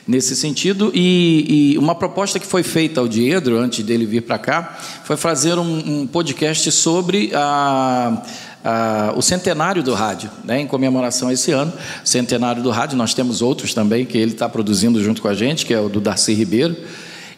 [0.07, 4.39] Nesse sentido, e, e, uma proposta que foi feita ao Diedro antes dele vir para
[4.39, 8.23] cá foi fazer um, um podcast sobre a
[8.65, 11.73] ah, o centenário do rádio, né, em comemoração a esse ano,
[12.05, 12.97] centenário do rádio.
[12.97, 15.89] Nós temos outros também que ele está produzindo junto com a gente, que é o
[15.89, 16.77] do Darcy Ribeiro,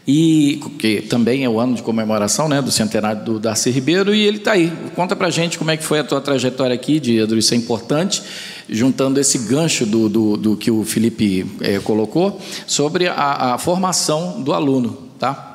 [0.06, 4.26] e que também é o ano de comemoração né, do centenário do Darcy Ribeiro, e
[4.26, 4.72] ele está aí.
[4.96, 7.56] Conta para a gente como é que foi a tua trajetória aqui, Diedro, isso é
[7.56, 8.22] importante,
[8.68, 14.40] juntando esse gancho do, do, do que o Felipe é, colocou, sobre a, a formação
[14.42, 15.49] do aluno, tá?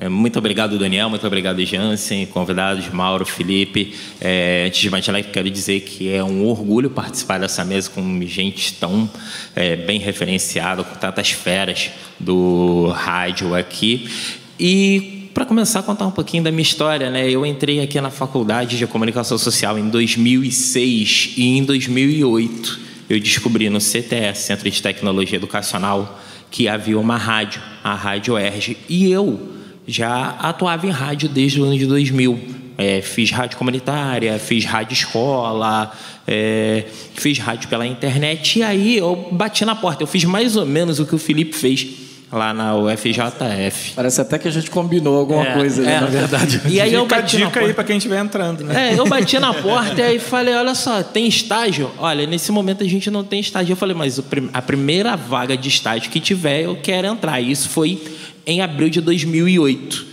[0.00, 1.10] É, muito obrigado, Daniel.
[1.10, 3.92] Muito obrigado, Jansen, convidados, Mauro, Felipe.
[4.20, 8.22] É, antes de mais nada, quero dizer que é um orgulho participar dessa mesa com
[8.22, 9.10] gente tão
[9.56, 14.08] é, bem referenciada, com tantas feras do rádio aqui.
[14.58, 17.28] E para começar a contar um pouquinho da minha história, né?
[17.28, 22.78] Eu entrei aqui na Faculdade de Comunicação Social em 2006 e em 2008
[23.10, 26.20] eu descobri no CTS, Centro de Tecnologia Educacional,
[26.52, 29.57] que havia uma rádio, a Rádio ERG, e eu
[29.88, 32.38] já atuava em rádio desde o ano de 2000.
[32.76, 35.90] é, fiz rádio comunitária, fiz rádio escola,
[36.28, 36.84] é,
[37.14, 38.60] fiz rádio pela internet.
[38.60, 40.02] E aí eu bati na porta.
[40.04, 41.86] Eu fiz mais ou menos o que o Felipe fez
[42.30, 43.94] lá na UFJF.
[43.96, 46.00] Parece até que a gente combinou alguma É, coisa, né, é.
[46.00, 46.60] na verdade.
[46.68, 47.74] E aí eu Fica a bati na dica aí porta.
[47.74, 48.90] para quem estiver entrando, né?
[48.92, 51.90] É, eu bati na porta e falei, olha só, tem estágio?
[51.98, 53.72] Olha, nesse momento a gente não tem estágio.
[53.72, 54.20] Eu falei, mas
[54.52, 57.40] a primeira vaga de estágio que tiver, eu quero entrar.
[57.40, 57.98] E Isso foi
[58.48, 60.06] em abril de 2008.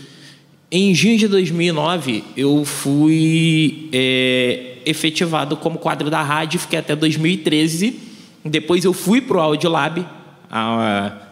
[0.70, 7.98] Em junho de 2009, eu fui é, efetivado como quadro da rádio, fiquei até 2013.
[8.44, 10.06] Depois eu fui para o Audiolab,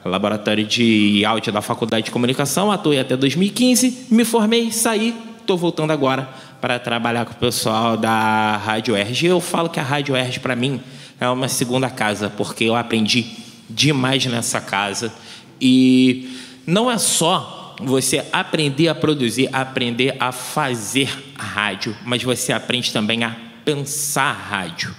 [0.06, 5.92] laboratório de áudio da Faculdade de Comunicação, atuei até 2015, me formei, saí, estou voltando
[5.92, 6.30] agora
[6.62, 9.26] para trabalhar com o pessoal da Rádio Erge.
[9.26, 10.80] Eu falo que a Rádio Erge, para mim,
[11.20, 13.26] é uma segunda casa, porque eu aprendi
[13.70, 15.12] demais nessa casa.
[15.60, 16.30] E
[16.66, 23.24] não é só você aprender a produzir, aprender a fazer rádio, mas você aprende também
[23.24, 23.36] a
[23.66, 24.94] pensar rádio.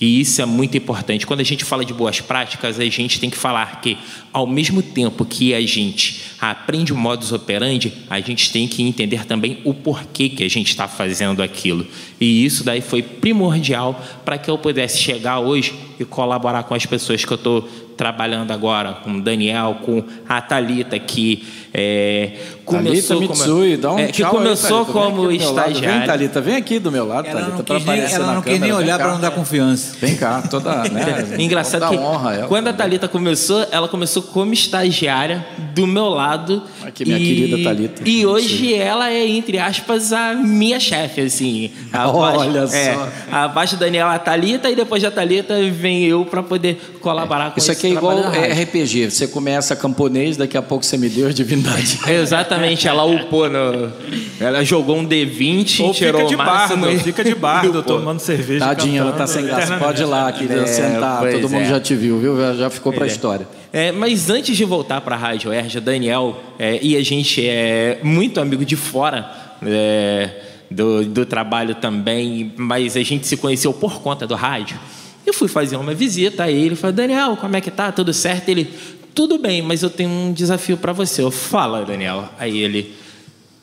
[0.00, 1.26] E isso é muito importante.
[1.26, 3.98] Quando a gente fala de boas práticas, a gente tem que falar que,
[4.32, 9.26] ao mesmo tempo que a gente aprende o modus operandi, a gente tem que entender
[9.26, 11.86] também o porquê que a gente está fazendo aquilo.
[12.20, 16.84] E isso daí foi primordial para que eu pudesse chegar hoje e colaborar com as
[16.84, 17.68] pessoas que eu estou
[18.00, 22.32] trabalhando agora, com o Daniel, com a Thalita, que é,
[22.64, 24.92] começou Thalita como, Mitsui, dá um é, que aí, começou Thalita.
[24.92, 25.66] Vem como aqui do meu lado.
[25.66, 26.06] Vem, estagiária.
[26.06, 28.72] Thalita, vem aqui do meu lado, Ela Thalita, não para aparecer ela não quis câmera.
[28.72, 29.96] nem olhar para não dar confiança.
[30.00, 31.36] Vem cá, toda, né?
[31.38, 32.48] Engraçado Vamos que honra a ela.
[32.48, 36.62] quando a Thalita começou, ela começou como estagiária do meu lado.
[36.82, 38.02] Aqui, minha querida Thalita.
[38.08, 41.70] E hoje ela é, entre aspas, a minha chefe, assim.
[42.16, 43.08] Olha é, só.
[43.30, 47.58] Abaixo da Daniela a Thalita e depois da Thalita vem eu para poder colaborar com
[47.58, 48.62] Isso aqui é igual rádio.
[48.62, 49.10] RPG.
[49.10, 51.98] Você começa camponês, daqui a pouco você me deu as divindades.
[52.06, 53.92] Exatamente, ela upou no.
[54.40, 56.82] Ela jogou um D20, Ou tirou fica de máximo.
[56.86, 58.64] bardo, e- fica de bardo, tomando cerveja.
[58.64, 59.76] Tadinha, ela tá sem graça.
[59.76, 61.20] Pode ir lá, querida, É, sentar.
[61.30, 61.68] Todo mundo é.
[61.68, 62.36] já te viu, viu?
[62.56, 63.14] Já- ficou pra Pois é.
[63.14, 63.48] história.
[63.72, 67.98] É, mas antes de voltar para a Rádio Erja, Daniel é, e a gente é
[68.02, 69.30] muito amigo de fora
[69.64, 70.30] é,
[70.70, 74.78] do, do trabalho também, mas a gente se conheceu por conta do rádio.
[75.26, 77.90] Eu fui fazer uma visita a ele, falei, Daniel, como é que tá?
[77.90, 78.48] Tudo certo?
[78.48, 78.70] Ele,
[79.14, 81.22] tudo bem, mas eu tenho um desafio para você.
[81.22, 82.28] Eu, fala, Daniel.
[82.38, 82.94] Aí ele,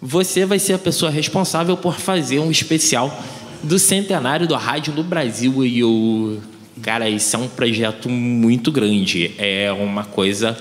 [0.01, 3.17] você vai ser a pessoa responsável por fazer um especial
[3.63, 5.65] do centenário do rádio no Brasil.
[5.65, 6.39] E eu,
[6.81, 9.31] cara, isso é um projeto muito grande.
[9.37, 10.57] É uma coisa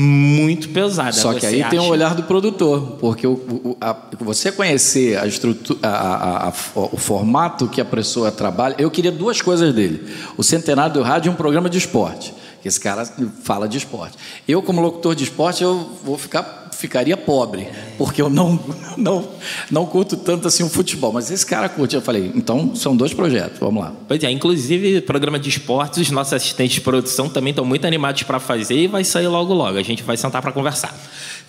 [0.00, 1.12] muito pesada.
[1.12, 1.90] Só que aí tem o acha?
[1.90, 7.68] olhar do produtor, porque o, o- a- você conhecer a estrutura, a- a- o formato
[7.68, 8.74] que a pessoa trabalha.
[8.78, 10.02] Eu queria duas coisas dele:
[10.36, 12.32] o Centenário do Rádio e um programa de esporte.
[12.60, 13.04] Que Esse cara
[13.42, 14.16] fala de esporte.
[14.46, 17.68] Eu, como locutor de esporte, eu vou ficar ficaria pobre,
[17.98, 18.58] porque eu não
[18.96, 19.28] não
[19.70, 21.94] não curto tanto assim o futebol, mas esse cara curte.
[21.94, 23.92] Eu falei, então são dois projetos, vamos lá.
[24.08, 28.22] Pois é, inclusive programa de esportes, os nossos assistentes de produção também estão muito animados
[28.22, 29.76] para fazer e vai sair logo logo.
[29.76, 30.98] A gente vai sentar para conversar.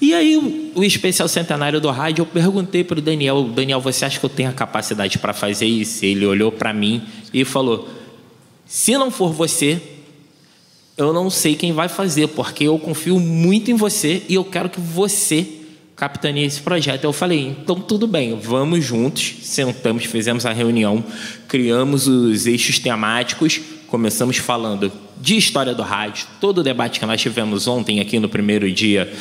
[0.01, 4.19] E aí, o, especial centenário do rádio, eu perguntei para o Daniel: Daniel, você acha
[4.19, 6.03] que eu tenho a capacidade para fazer isso?
[6.03, 7.88] Ele olhou para mim e falou:
[8.65, 9.81] se não for você,
[11.07, 14.69] eu não sei quem vai fazer, porque eu confio muito em você e eu quero
[14.69, 15.47] que você
[15.95, 17.03] capitaneie esse projeto.
[17.03, 19.33] Eu falei, então tudo bem, vamos juntos.
[19.43, 21.03] Sentamos, fizemos a reunião,
[21.47, 27.21] criamos os eixos temáticos, começamos falando de história do rádio, todo o debate que nós
[27.21, 29.11] tivemos ontem aqui no primeiro dia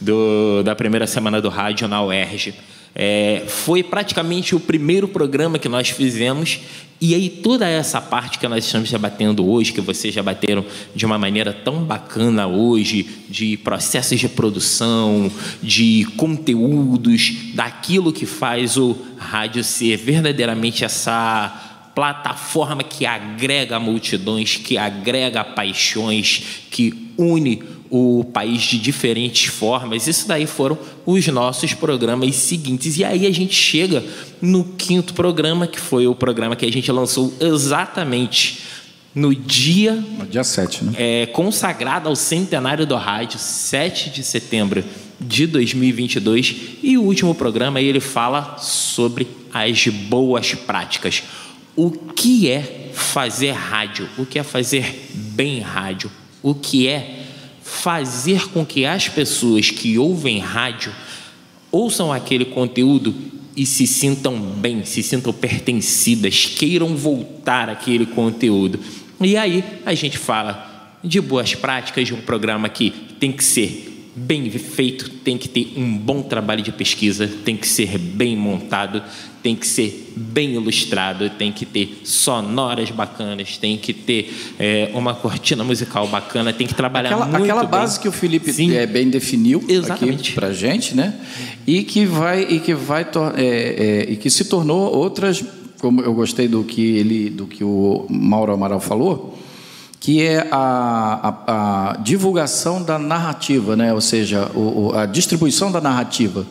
[0.00, 2.54] do- da primeira semana do rádio na UERJ.
[2.96, 6.60] É, foi praticamente o primeiro programa que nós fizemos
[7.06, 10.64] e aí toda essa parte que nós estamos debatendo hoje, que vocês já bateram
[10.94, 15.30] de uma maneira tão bacana hoje, de processos de produção,
[15.62, 24.78] de conteúdos, daquilo que faz o rádio ser verdadeiramente essa plataforma que agrega multidões, que
[24.78, 30.06] agrega paixões, que une o país de diferentes formas.
[30.06, 32.98] Isso daí foram os nossos programas seguintes.
[32.98, 34.04] E aí a gente chega
[34.40, 38.60] no quinto programa, que foi o programa que a gente lançou exatamente
[39.14, 40.92] no dia No dia 7, né?
[40.96, 44.82] é, consagrado ao centenário do rádio, 7 de setembro
[45.20, 46.56] de 2022.
[46.82, 51.22] E o último programa ele fala sobre as boas práticas.
[51.76, 54.08] O que é fazer rádio?
[54.18, 56.10] O que é fazer bem rádio?
[56.42, 57.23] O que é
[57.74, 60.92] fazer com que as pessoas que ouvem rádio
[61.70, 63.14] ouçam aquele conteúdo
[63.56, 68.78] e se sintam bem, se sintam pertencidas, queiram voltar àquele conteúdo.
[69.20, 73.93] E aí a gente fala de boas práticas de um programa que tem que ser
[74.16, 79.02] bem feito, tem que ter um bom trabalho de pesquisa, tem que ser bem montado,
[79.42, 85.14] tem que ser bem ilustrado, tem que ter sonoras bacanas, tem que ter é, uma
[85.14, 87.70] cortina musical bacana, tem que trabalhar aquela, muito aquela bem.
[87.70, 90.30] base que o Felipe é, bem definiu Exatamente.
[90.30, 91.14] aqui para gente, né?
[91.66, 95.44] E que vai e que vai é, é, e que se tornou outras,
[95.80, 99.38] como eu gostei do que ele, do que o Mauro Amaral falou,
[100.04, 103.90] que é a, a- a divulgação da narrativa, né?
[103.94, 106.44] Ou seja, o- o- a distribuição da narrativa,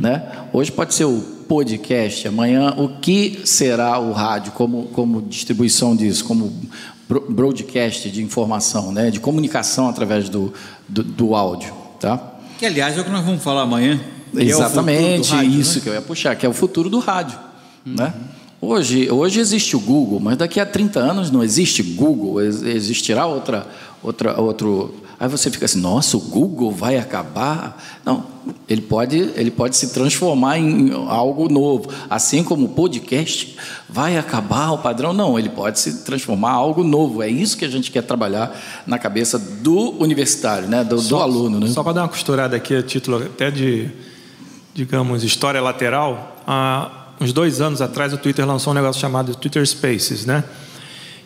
[0.00, 0.22] né?
[0.50, 6.24] Hoje pode ser o podcast, amanhã o que será o rádio como como distribuição disso,
[6.24, 6.50] como
[7.06, 9.10] bro- broadcast de informação, né?
[9.10, 10.54] De comunicação através do,
[10.88, 12.18] do, do áudio, tá?
[12.58, 14.00] Que, aliás, é o que nós vamos falar amanhã.
[14.34, 15.80] é Exatamente, do rádio, isso né?
[15.82, 17.38] que eu ia puxar, que é o futuro do rádio,
[17.84, 18.14] né?
[18.60, 23.26] Hoje, hoje existe o Google, mas daqui a 30 anos não existe Google, ex- existirá
[23.26, 23.66] outra,
[24.02, 24.94] outra, outro.
[25.20, 27.82] Aí você fica assim, nossa, o Google vai acabar?
[28.04, 28.24] Não,
[28.68, 33.56] ele pode, ele pode se transformar em algo novo, assim como o podcast
[33.88, 35.12] vai acabar o padrão.
[35.12, 37.22] Não, ele pode se transformar em algo novo.
[37.22, 40.82] É isso que a gente quer trabalhar na cabeça do universitário, né?
[40.82, 41.68] Do, do aluno, né?
[41.68, 43.90] Só para dar uma costurada aqui, a título até de,
[44.74, 49.66] digamos, história lateral, há uns dois anos atrás o Twitter lançou um negócio chamado Twitter
[49.66, 50.44] Spaces, né?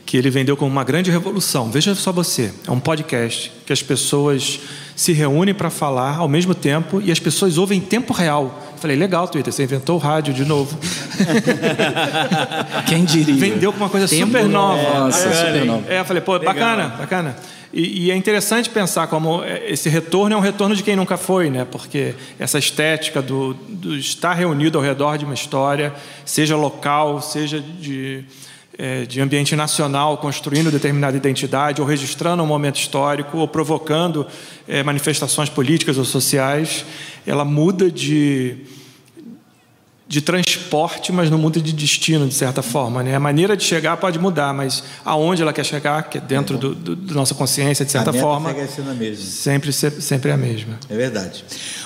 [0.06, 1.70] Que ele vendeu como uma grande revolução.
[1.70, 4.60] Veja só você, é um podcast que as pessoas
[4.96, 8.60] se reúnem para falar ao mesmo tempo e as pessoas ouvem em tempo real.
[8.72, 10.76] Eu Falei, legal, Twitter, você inventou o rádio de novo.
[12.86, 13.34] Quem diria?
[13.34, 15.00] Vendeu com uma coisa Tempo super nova.
[15.00, 15.84] Nossa, É, super nova.
[15.88, 17.36] É, eu falei, pô, bacana, bacana.
[17.72, 21.16] E, e é interessante pensar como é, esse retorno é um retorno de quem nunca
[21.16, 21.64] foi, né?
[21.64, 25.94] Porque essa estética do, do estar reunido ao redor de uma história,
[26.24, 28.24] seja local, seja de,
[28.76, 34.26] é, de ambiente nacional, construindo determinada identidade, ou registrando um momento histórico, ou provocando
[34.66, 36.84] é, manifestações políticas ou sociais,
[37.24, 38.56] ela muda de
[40.10, 43.00] de transporte, mas não muda de destino, de certa forma.
[43.00, 43.14] Né?
[43.14, 46.74] A maneira de chegar pode mudar, mas aonde ela quer chegar, que é dentro do,
[46.74, 49.24] do- da nossa consciência, de certa A meta forma, segue sendo a mesma.
[49.24, 50.80] sempre, se- sempre é a mesma.
[50.88, 51.44] É verdade.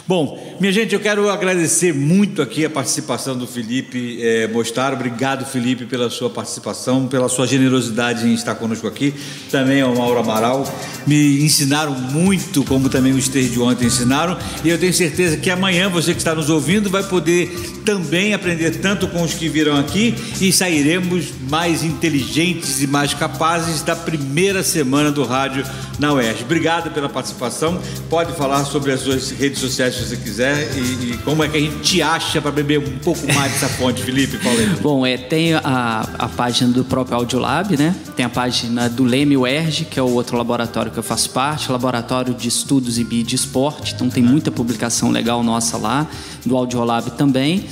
[0.09, 4.97] Bom, minha gente, eu quero agradecer muito aqui a participação do Felipe eh, Mostaro.
[4.97, 9.13] Obrigado, Felipe, pela sua participação, pela sua generosidade em estar conosco aqui.
[9.51, 10.65] Também ao Mauro Amaral.
[11.07, 14.39] Me ensinaram muito, como também os três de ontem ensinaram.
[14.65, 17.51] E eu tenho certeza que amanhã você que está nos ouvindo vai poder
[17.85, 23.83] também aprender tanto com os que viram aqui e sairemos mais inteligentes e mais capazes
[23.83, 25.65] da primeira semana do rádio
[25.99, 26.45] na UERJ.
[26.45, 27.81] Obrigado pela participação.
[28.09, 31.57] Pode falar sobre as suas redes sociais se você quiser e, e como é que
[31.57, 34.39] a gente te acha para beber um pouco mais dessa fonte, Felipe.
[34.47, 34.67] Aí.
[34.83, 37.95] Bom, é, tem a, a página do próprio Audiolab, né?
[38.17, 41.71] Tem a página do Leme UERJ, que é o outro laboratório que eu faço parte,
[41.71, 43.95] laboratório de estudos mídia e esporte.
[43.95, 46.07] Então tem muita publicação legal nossa lá,
[46.45, 47.65] do Audiolab também.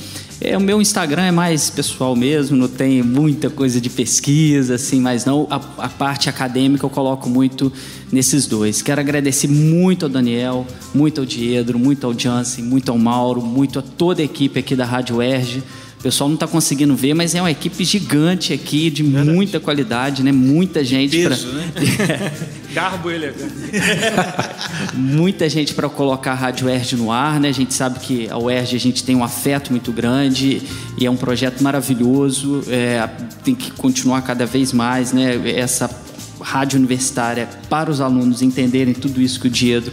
[0.45, 5.01] É, o meu Instagram é mais pessoal mesmo, não tem muita coisa de pesquisa, assim,
[5.01, 5.47] mas não.
[5.49, 7.73] A, a parte acadêmica eu coloco muito
[8.11, 8.83] nesses dois.
[8.83, 13.79] Quero agradecer muito ao Daniel, muito ao Diedro, muito ao Jansen, muito ao Mauro, muito
[13.79, 15.63] a toda a equipe aqui da Rádio Erge.
[16.03, 20.25] O pessoal não está conseguindo ver, mas é uma equipe gigante aqui, de muita qualidade,
[20.25, 20.33] né?
[20.33, 22.33] Muita gente para né?
[22.75, 23.55] Garbo elegante.
[24.93, 27.51] muita gente para colocar a Rádio Erge no ar, né?
[27.51, 30.61] A gente sabe que a UERJ a gente tem um afeto muito grande
[30.99, 32.65] e é um projeto maravilhoso.
[32.67, 33.09] é,
[33.45, 35.41] tem que continuar cada vez mais, né?
[35.55, 35.89] Essa
[36.41, 39.89] rádio universitária para os alunos entenderem tudo isso que o Diego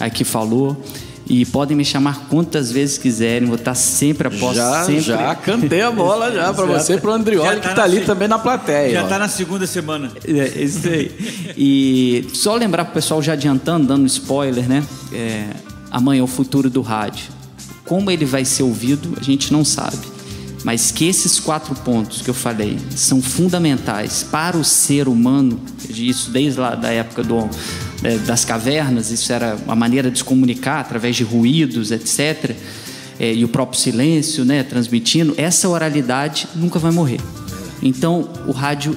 [0.00, 0.84] aqui falou.
[1.32, 4.56] E podem me chamar quantas vezes quiserem, vou estar sempre a posto.
[4.56, 5.00] Já, sempre...
[5.00, 8.00] já cantei a bola já para você, pro Já Andrioli, tá que tá na ali
[8.00, 8.92] se- também na plateia.
[8.92, 10.12] Já está na segunda semana.
[10.26, 11.10] É, isso aí.
[11.56, 14.84] E só lembrar pro pessoal já adiantando, dando spoiler, né?
[15.10, 15.46] É,
[15.90, 17.24] amanhã é o futuro do rádio.
[17.86, 19.96] Como ele vai ser ouvido, a gente não sabe.
[20.64, 26.30] Mas que esses quatro pontos que eu falei são fundamentais para o ser humano, isso
[26.30, 27.48] desde lá da época do,
[28.02, 32.56] é, das cavernas, isso era uma maneira de se comunicar através de ruídos, etc.
[33.20, 37.20] É, e o próprio silêncio, né, transmitindo, essa oralidade nunca vai morrer.
[37.82, 38.96] Então, o rádio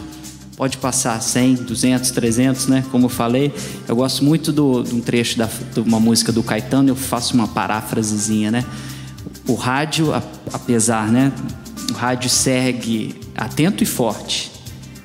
[0.56, 2.86] pode passar 100, 200, 300, né?
[2.90, 3.54] Como eu falei,
[3.88, 7.34] eu gosto muito do, de um trecho da, de uma música do Caetano, eu faço
[7.34, 8.66] uma paráfrasezinha, né?
[9.48, 10.24] O rádio, a-
[10.54, 11.32] apesar, né?
[11.92, 14.50] O rádio segue atento e forte,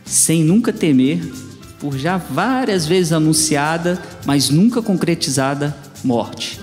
[0.04, 1.20] sem nunca temer,
[1.80, 5.74] por já várias vezes anunciada, mas nunca concretizada,
[6.04, 6.60] morte.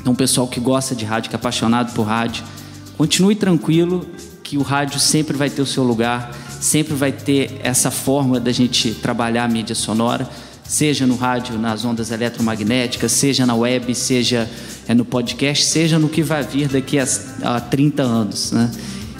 [0.00, 2.44] Então, pessoal que gosta de rádio, que é apaixonado por rádio,
[2.96, 4.06] continue tranquilo
[4.44, 8.52] que o rádio sempre vai ter o seu lugar, sempre vai ter essa forma da
[8.52, 10.28] gente trabalhar a mídia sonora.
[10.64, 14.48] seja no rádio, nas ondas eletromagnéticas, seja na web, seja
[14.86, 17.06] é, no podcast, seja no que vai vir daqui a,
[17.42, 18.52] a 30 anos.
[18.52, 18.70] Né?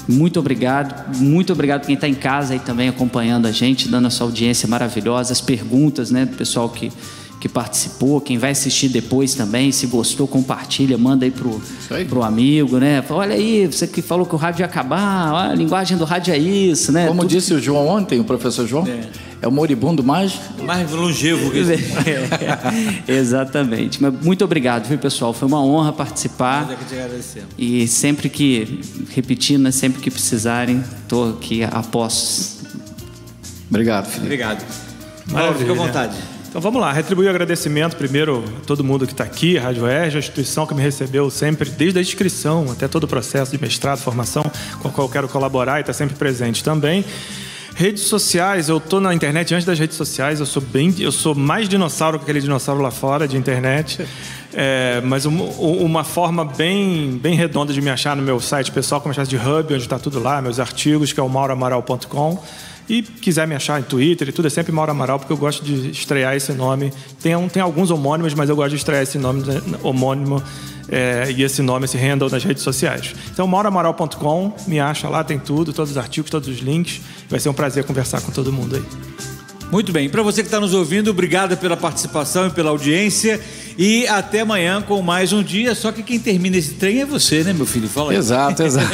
[0.08, 4.24] Muito obrigado, muito obrigado quem está em casa aí também acompanhando a gente, dando essa
[4.24, 6.90] audiência maravilhosa, as perguntas, né, do pessoal que,
[7.38, 11.60] que participou, quem vai assistir depois também, se gostou, compartilha, manda aí pro,
[11.90, 12.06] aí.
[12.06, 13.04] pro amigo, né?
[13.10, 16.38] Olha aí, você que falou que o rádio ia acabar, a linguagem do rádio é
[16.38, 17.06] isso, né?
[17.06, 17.30] Como Tudo...
[17.30, 19.02] disse o João ontem, o professor João, é,
[19.40, 20.38] é o moribundo mais...
[20.62, 24.02] Mais longevo que é, Exatamente.
[24.02, 25.32] Mas muito obrigado, viu, pessoal?
[25.32, 26.62] Foi uma honra participar.
[26.62, 27.48] Nós é que te agradecemos.
[27.56, 32.58] E sempre que, repetindo, né, sempre que precisarem, estou aqui a postos.
[33.70, 34.26] Obrigado, Felipe.
[34.26, 34.64] Obrigado.
[35.30, 35.58] Maravilha.
[35.58, 36.16] Fica à vontade.
[36.48, 39.86] Então vamos lá, retribuir o agradecimento primeiro a todo mundo que está aqui, a Rádio
[39.86, 43.60] Erge, a instituição que me recebeu sempre, desde a inscrição até todo o processo de
[43.60, 44.42] mestrado, formação,
[44.80, 47.04] com a qual eu quero colaborar e está sempre presente também.
[47.78, 51.32] Redes sociais, eu tô na internet antes das redes sociais, eu sou bem, eu sou
[51.32, 54.04] mais dinossauro que aquele dinossauro lá fora de internet.
[54.52, 59.00] É, mas um, uma forma bem, bem redonda de me achar no meu site pessoal,
[59.00, 62.42] como chama de Hub, onde está tudo lá, meus artigos, que é o mauramaral.com.
[62.88, 65.62] E quiser me achar em Twitter e tudo, é sempre Mauro Amaral, porque eu gosto
[65.62, 66.92] de estrear esse nome.
[67.22, 69.42] Tem, um, tem alguns homônimos, mas eu gosto de estrear esse nome
[69.82, 70.42] homônimo
[70.88, 73.14] é, e esse nome, esse handle nas redes sociais.
[73.30, 77.00] Então, mauramaral.com, me acha lá, tem tudo, todos os artigos, todos os links.
[77.28, 78.82] Vai ser um prazer conversar com todo mundo aí.
[79.70, 83.38] Muito bem, para você que está nos ouvindo, obrigado pela participação e pela audiência.
[83.80, 85.72] E até amanhã com mais um dia.
[85.72, 87.88] Só que quem termina esse trem é você, né, meu filho?
[87.88, 88.16] Fala aí.
[88.16, 88.88] Exato, exato.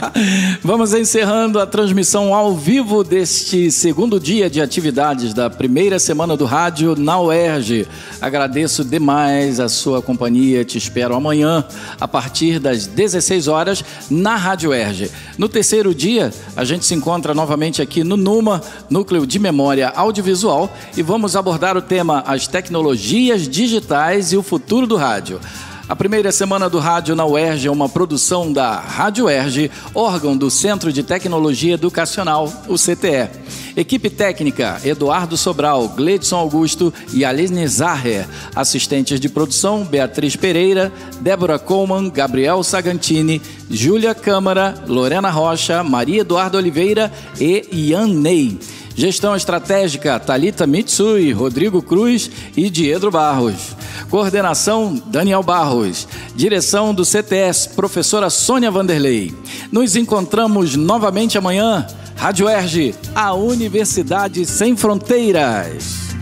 [0.64, 6.46] Vamos encerrando a transmissão ao vivo deste segundo dia de atividades da primeira semana do
[6.46, 7.86] rádio na UERJ.
[8.18, 10.64] Agradeço demais a sua companhia.
[10.64, 11.62] Te espero amanhã,
[12.00, 15.10] a partir das 16 horas, na Rádio UERJ.
[15.36, 20.74] No terceiro dia, a gente se encontra novamente aqui no NUMA, Núcleo de Memória Audiovisual,
[20.96, 25.40] e vamos abordar o tema As Tecnologias Digitais e o futuro do rádio.
[25.86, 30.50] A primeira semana do rádio na UERJ é uma produção da Rádio UERJ, órgão do
[30.50, 33.28] Centro de Tecnologia Educacional, o CTE.
[33.76, 38.26] Equipe técnica: Eduardo Sobral, Gledson Augusto e Aline Zaher.
[38.56, 46.56] Assistentes de produção: Beatriz Pereira, Débora Coleman, Gabriel Sagantini, Júlia Câmara, Lorena Rocha, Maria Eduardo
[46.56, 48.58] Oliveira e Ian Ney.
[48.94, 53.76] Gestão estratégica: Talita Mitsui, Rodrigo Cruz e Diedro Barros.
[54.08, 56.06] Coordenação: Daniel Barros.
[56.34, 59.34] Direção do CTS: Professora Sônia Vanderlei.
[59.72, 61.86] Nos encontramos novamente amanhã.
[62.16, 66.13] Rádio Erge, a Universidade Sem Fronteiras.